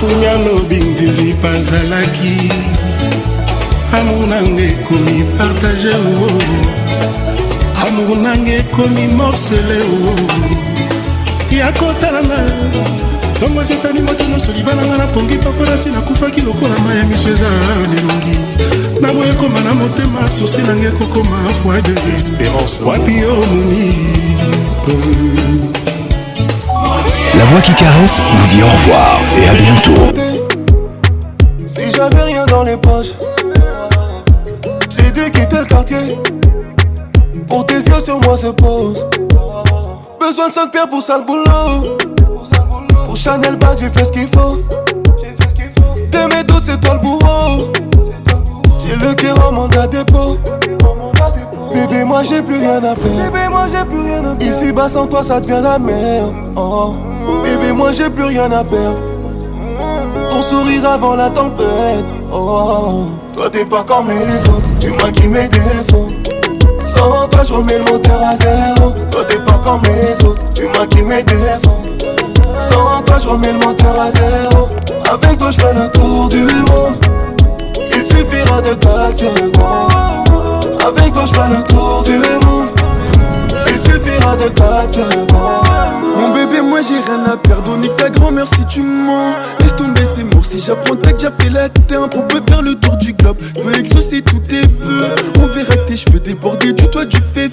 fumi 0.00 0.26
alobi 0.26 0.76
ndindi 0.76 1.32
pazalaki 1.34 2.52
amour 3.92 4.26
nanga 4.28 4.62
ekomi 4.62 5.24
partage 5.38 5.88
o 5.94 6.28
amour 7.88 8.16
nanga 8.16 8.52
ekomi 8.54 9.06
morcele 9.16 9.78
o 9.80 10.14
ya 11.56 11.72
kotala 11.72 12.22
na 12.22 13.05
ntongo 13.36 13.62
zietani 13.64 14.00
moto 14.02 14.24
nyonso 14.24 14.52
libananga 14.52 14.96
na 14.98 15.06
pongi 15.06 15.36
paforasi 15.38 15.88
nakufaki 15.90 16.40
lokola 16.40 16.78
mai 16.78 16.98
ya 16.98 17.04
miso 17.04 17.28
eza 17.28 17.48
delongi 17.94 18.38
na 19.00 19.12
boye 19.12 19.30
ekoma 19.30 19.60
na 19.60 19.74
motema 19.74 20.30
sosi 20.30 20.58
nanga 20.62 20.88
ekokoma 20.88 21.36
foi 21.62 21.82
de 21.82 21.92
espérance 22.18 22.82
wapi 22.84 23.24
omoni 23.24 23.94
oh, 24.86 24.90
La 27.38 27.44
voix 27.44 27.60
qui 27.60 27.74
caresse 27.74 28.22
vous 28.36 28.46
dit 28.48 28.62
au 28.62 28.66
revoir 28.66 29.20
et 29.38 29.48
à 29.48 29.54
bientôt. 29.54 30.20
Si 31.66 31.94
j'avais 31.94 32.22
rien 32.22 32.46
dans 32.46 32.62
les 32.62 32.78
poches, 32.78 33.12
j'ai 34.96 35.10
dû 35.12 35.30
quitter 35.30 35.58
le 35.58 35.64
quartier. 35.66 36.18
Pour 37.46 37.66
tes 37.66 37.74
yeux 37.82 38.00
sur 38.00 38.18
moi 38.20 38.38
se 38.38 38.46
posent. 38.46 39.04
Besoin 40.18 40.48
de 40.48 40.52
5 40.54 40.70
pierres 40.70 40.88
pour 40.88 41.02
sale 41.02 41.26
boulot. 41.26 41.96
Chanel 43.26 43.56
bag, 43.56 43.76
j'ai 43.76 43.90
fait 43.90 44.04
ce 44.04 44.12
qu'il 44.12 44.28
faut. 44.28 44.58
De 44.58 46.36
mes 46.36 46.44
doutes, 46.44 46.62
c'est 46.62 46.80
toi 46.80 46.94
le 46.94 47.00
bourreau. 47.00 47.72
J'ai 48.86 48.94
le 49.04 49.14
cœur 49.14 49.48
en 49.48 49.52
mandat 49.52 49.88
dépôt. 49.88 50.36
Bébé, 51.74 52.04
moi 52.04 52.22
j'ai 52.22 52.40
plus 52.40 52.56
rien 52.58 52.76
à 52.76 52.94
perdre. 52.94 54.36
Ici 54.40 54.72
bas 54.72 54.88
sans 54.88 55.08
toi, 55.08 55.24
ça 55.24 55.40
devient 55.40 55.58
la 55.60 55.76
mer. 55.76 56.22
Oh, 56.54 56.94
oh. 56.94 56.94
Bébé, 57.42 57.72
moi 57.72 57.92
j'ai 57.92 58.08
plus 58.08 58.26
rien 58.26 58.44
à 58.44 58.62
perdre. 58.62 59.00
Ton 60.30 60.42
sourire 60.42 60.88
avant 60.88 61.16
la 61.16 61.28
tempête. 61.28 62.04
Oh. 62.32 62.32
oh 62.32 63.04
toi, 63.34 63.50
t'es 63.50 63.64
pas 63.64 63.82
comme 63.82 64.08
les 64.08 64.48
autres. 64.48 64.68
Tu 64.78 64.92
qui 65.20 65.26
mes 65.26 65.48
défauts. 65.48 66.10
Sans 66.84 67.26
toi, 67.26 67.40
je 67.44 67.52
remets 67.52 67.78
le 67.78 67.84
moteur 67.90 68.20
à 68.24 68.36
zéro. 68.36 68.92
Toi, 69.10 69.24
t'es 69.28 69.38
pas 69.38 69.60
comme 69.64 69.82
les 69.82 70.24
autres. 70.24 70.42
Tu 70.54 70.62
qui 70.96 71.02
mes 71.02 71.24
défauts 71.24 71.75
je 73.20 73.28
remets 73.28 73.52
le 73.52 73.58
moteur 73.58 73.98
à 73.98 74.10
zéro 74.10 74.68
Avec 75.10 75.38
toi 75.38 75.50
je 75.50 75.60
fais 75.60 75.74
le 75.74 75.90
tour 75.90 76.28
du 76.28 76.40
monde 76.40 76.96
Il 77.96 78.04
suffira 78.04 78.60
de 78.60 78.74
t'attirer 78.74 79.42
le 79.42 79.50
grand 79.50 79.88
Avec 80.86 81.12
toi 81.12 81.24
je 81.26 81.32
fais 81.32 81.48
le 81.56 81.62
tour 81.64 82.02
du 82.04 82.18
monde 82.46 82.68
Il 83.68 83.80
suffira 83.80 84.36
de 84.36 84.48
t'attirer 84.48 85.16
le 85.16 85.26
grand 85.26 85.62
Mon 86.18 86.34
bébé 86.34 86.60
moi 86.62 86.80
j'ai 86.82 86.94
rien 87.10 87.24
à 87.32 87.36
perdre 87.36 87.76
Nique 87.78 87.96
ta 87.96 88.10
grand-mère 88.10 88.48
si 88.48 88.64
tu 88.66 88.82
mens 88.82 89.34
Laisse 89.60 89.74
tomber 89.76 90.04
ces 90.04 90.24
morts 90.24 90.44
Si 90.44 90.60
j'apprends 90.60 90.96
t'as 90.96 91.12
déjà 91.12 91.30
fait 91.38 91.50
la 91.50 91.68
terre 91.68 92.00
On 92.04 92.08
peut 92.26 92.42
faire 92.48 92.62
le 92.62 92.74
tour 92.74 92.96
du 92.96 93.12
globe 93.14 93.36
Je 93.40 93.60
peux 93.62 93.78
exaucer 93.78 94.22
tous 94.22 94.40
tes 94.40 94.62
vœux 94.80 95.14
On 95.40 95.46
verra 95.46 95.74
que 95.74 95.88
tes 95.90 95.96
cheveux 95.96 96.20
déborder 96.20 96.72
du 96.72 96.88
toit 96.88 97.04
du 97.04 97.16
fait 97.18 97.50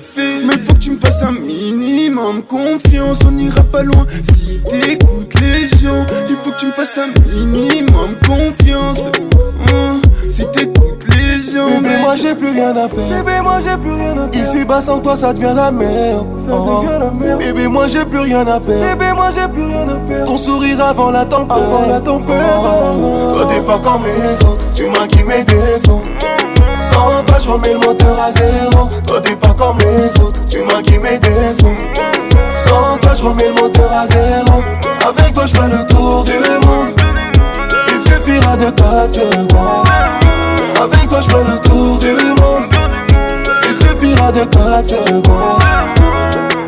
tu 0.84 0.92
me 0.92 0.98
fasses 0.98 1.24
un 1.24 1.32
minimum 1.32 2.42
confiance. 2.44 3.20
On 3.26 3.38
ira 3.38 3.64
pas 3.64 3.84
loin 3.84 4.06
si 4.36 4.60
t'écoutes 4.64 5.34
les 5.40 5.68
gens. 5.78 6.06
Il 6.30 6.36
faut 6.44 6.52
que 6.52 6.58
tu 6.58 6.66
me 6.68 6.72
fasses 6.74 6.98
un 6.98 7.08
minimum 7.46 8.16
confiance. 8.28 9.08
Hein, 9.70 10.02
si 10.28 10.46
t'écoutes 10.48 11.06
les 11.10 11.42
gens. 11.56 11.80
Bébé, 11.82 11.96
moi 12.04 12.16
j'ai 12.18 12.36
plus 12.36 12.50
rien 12.50 12.72
à 12.76 12.90
perdre. 12.90 13.10
Bébé, 13.24 13.40
moi 13.42 13.60
j'ai 13.64 13.78
plus 13.78 13.94
rien 13.94 14.12
à 14.12 14.28
perdre. 14.28 14.36
Ici 14.36 14.66
bas 14.66 14.82
sans 14.82 15.00
toi, 15.00 15.16
ça 15.16 15.32
devient 15.34 15.54
la 15.56 15.72
merde. 15.72 16.28
Oh. 16.52 16.86
Bébé, 17.40 17.68
moi 17.70 17.88
j'ai 17.88 18.04
plus 18.04 18.20
rien 18.20 18.42
à 18.42 18.60
perdre. 18.60 18.84
Bébé, 18.92 19.14
moi 19.14 19.30
j'ai 19.34 19.48
plus 19.54 19.64
rien 19.66 19.88
à 19.90 19.96
perdre. 20.10 20.26
Ton 20.26 20.38
sourire 20.38 20.84
avant 20.84 21.12
la 21.12 21.24
tempête. 21.24 21.58
Avant 21.58 21.88
la 21.88 22.02
oh. 22.06 23.34
Toi, 23.36 23.46
t'es 23.50 23.62
pas 23.62 23.80
comme 23.80 24.04
les 24.04 24.46
autres. 24.46 24.66
Tu 24.76 24.88
m'as 24.88 25.08
qui 25.08 25.24
mes 25.24 25.44
défauts. 25.46 26.02
Sans 26.94 27.10
toi 27.24 27.38
je 27.44 27.50
remets 27.50 27.74
le 27.74 27.80
moteur 27.80 28.16
à 28.20 28.32
zéro. 28.32 28.88
Toi, 29.08 29.20
t'es 29.22 29.36
pas 29.36 29.54
comme 29.54 29.78
les 29.80 30.22
autres, 30.24 30.40
tu 30.48 30.60
m'as 30.62 30.82
qui 30.82 31.00
mes 31.00 31.18
défauts. 31.18 31.80
Sans 32.68 32.98
toi, 33.02 33.12
je 33.18 33.24
remets 33.24 33.48
le 33.48 33.54
moteur 33.60 33.92
à 33.92 34.06
zéro. 34.06 34.62
Avec 35.08 35.34
toi, 35.34 35.46
je 35.48 35.54
fais 35.58 35.68
le 35.70 35.84
tour 35.88 36.24
du 36.24 36.38
monde. 36.68 36.94
Il 37.90 38.02
suffira 38.04 38.56
de 38.58 38.66
quatre 38.70 39.12
secondes. 39.12 39.88
Avec 40.84 41.10
toi, 41.10 41.22
je 41.22 41.30
fais 41.30 41.52
le 41.52 41.58
tour 41.68 41.98
du 41.98 42.12
monde. 42.12 42.70
Il 43.68 43.78
suffira 43.78 44.32
de 44.32 44.42
quatre 44.44 44.88
secondes. 44.88 45.64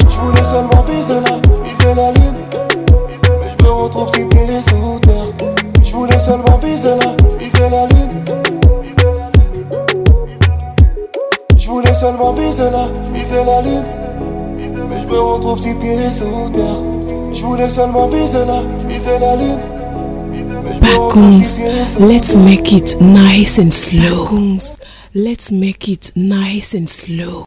Je 0.10 0.20
voulais 0.20 0.46
seulement 0.46 0.84
viser 0.90 1.22
là, 1.22 1.38
viser 1.64 1.96
la 1.96 2.12
lune. 2.12 2.40
Mais 2.50 3.54
je 3.60 3.64
me 3.66 3.72
retrouve 3.72 4.10
si 4.16 4.26
pieds 4.26 4.60
sous 4.70 5.00
terre. 5.02 5.48
Je 5.84 5.92
voulais 5.94 6.20
seulement 6.20 6.58
viser 6.60 6.96
là. 7.04 7.15
seulement 12.06 12.34
viser 12.34 12.70
la, 12.72 12.86
viser 13.14 13.44
la 13.44 13.62
lune. 13.62 13.84
Mais 14.58 14.70
je 15.06 15.14
me 15.14 15.20
retrouve 15.20 15.60
six 15.60 15.74
pieds 15.76 16.12
sous 16.14 16.50
terre. 16.54 16.82
Je 17.34 17.44
voulais 17.44 17.70
seulement 17.70 18.08
viser 18.08 18.46
la, 18.46 18.62
viser 18.88 19.20
la 19.20 19.36
lune. 19.36 19.60
let's 22.02 22.36
make 22.36 22.72
it 22.72 22.96
nice 23.02 23.58
and 23.58 23.72
slow. 23.72 24.26
Backums, 24.28 24.78
let's 25.16 25.52
make 25.52 25.88
it 25.90 26.12
nice 26.16 26.76
and 26.76 26.88
slow. 26.88 27.44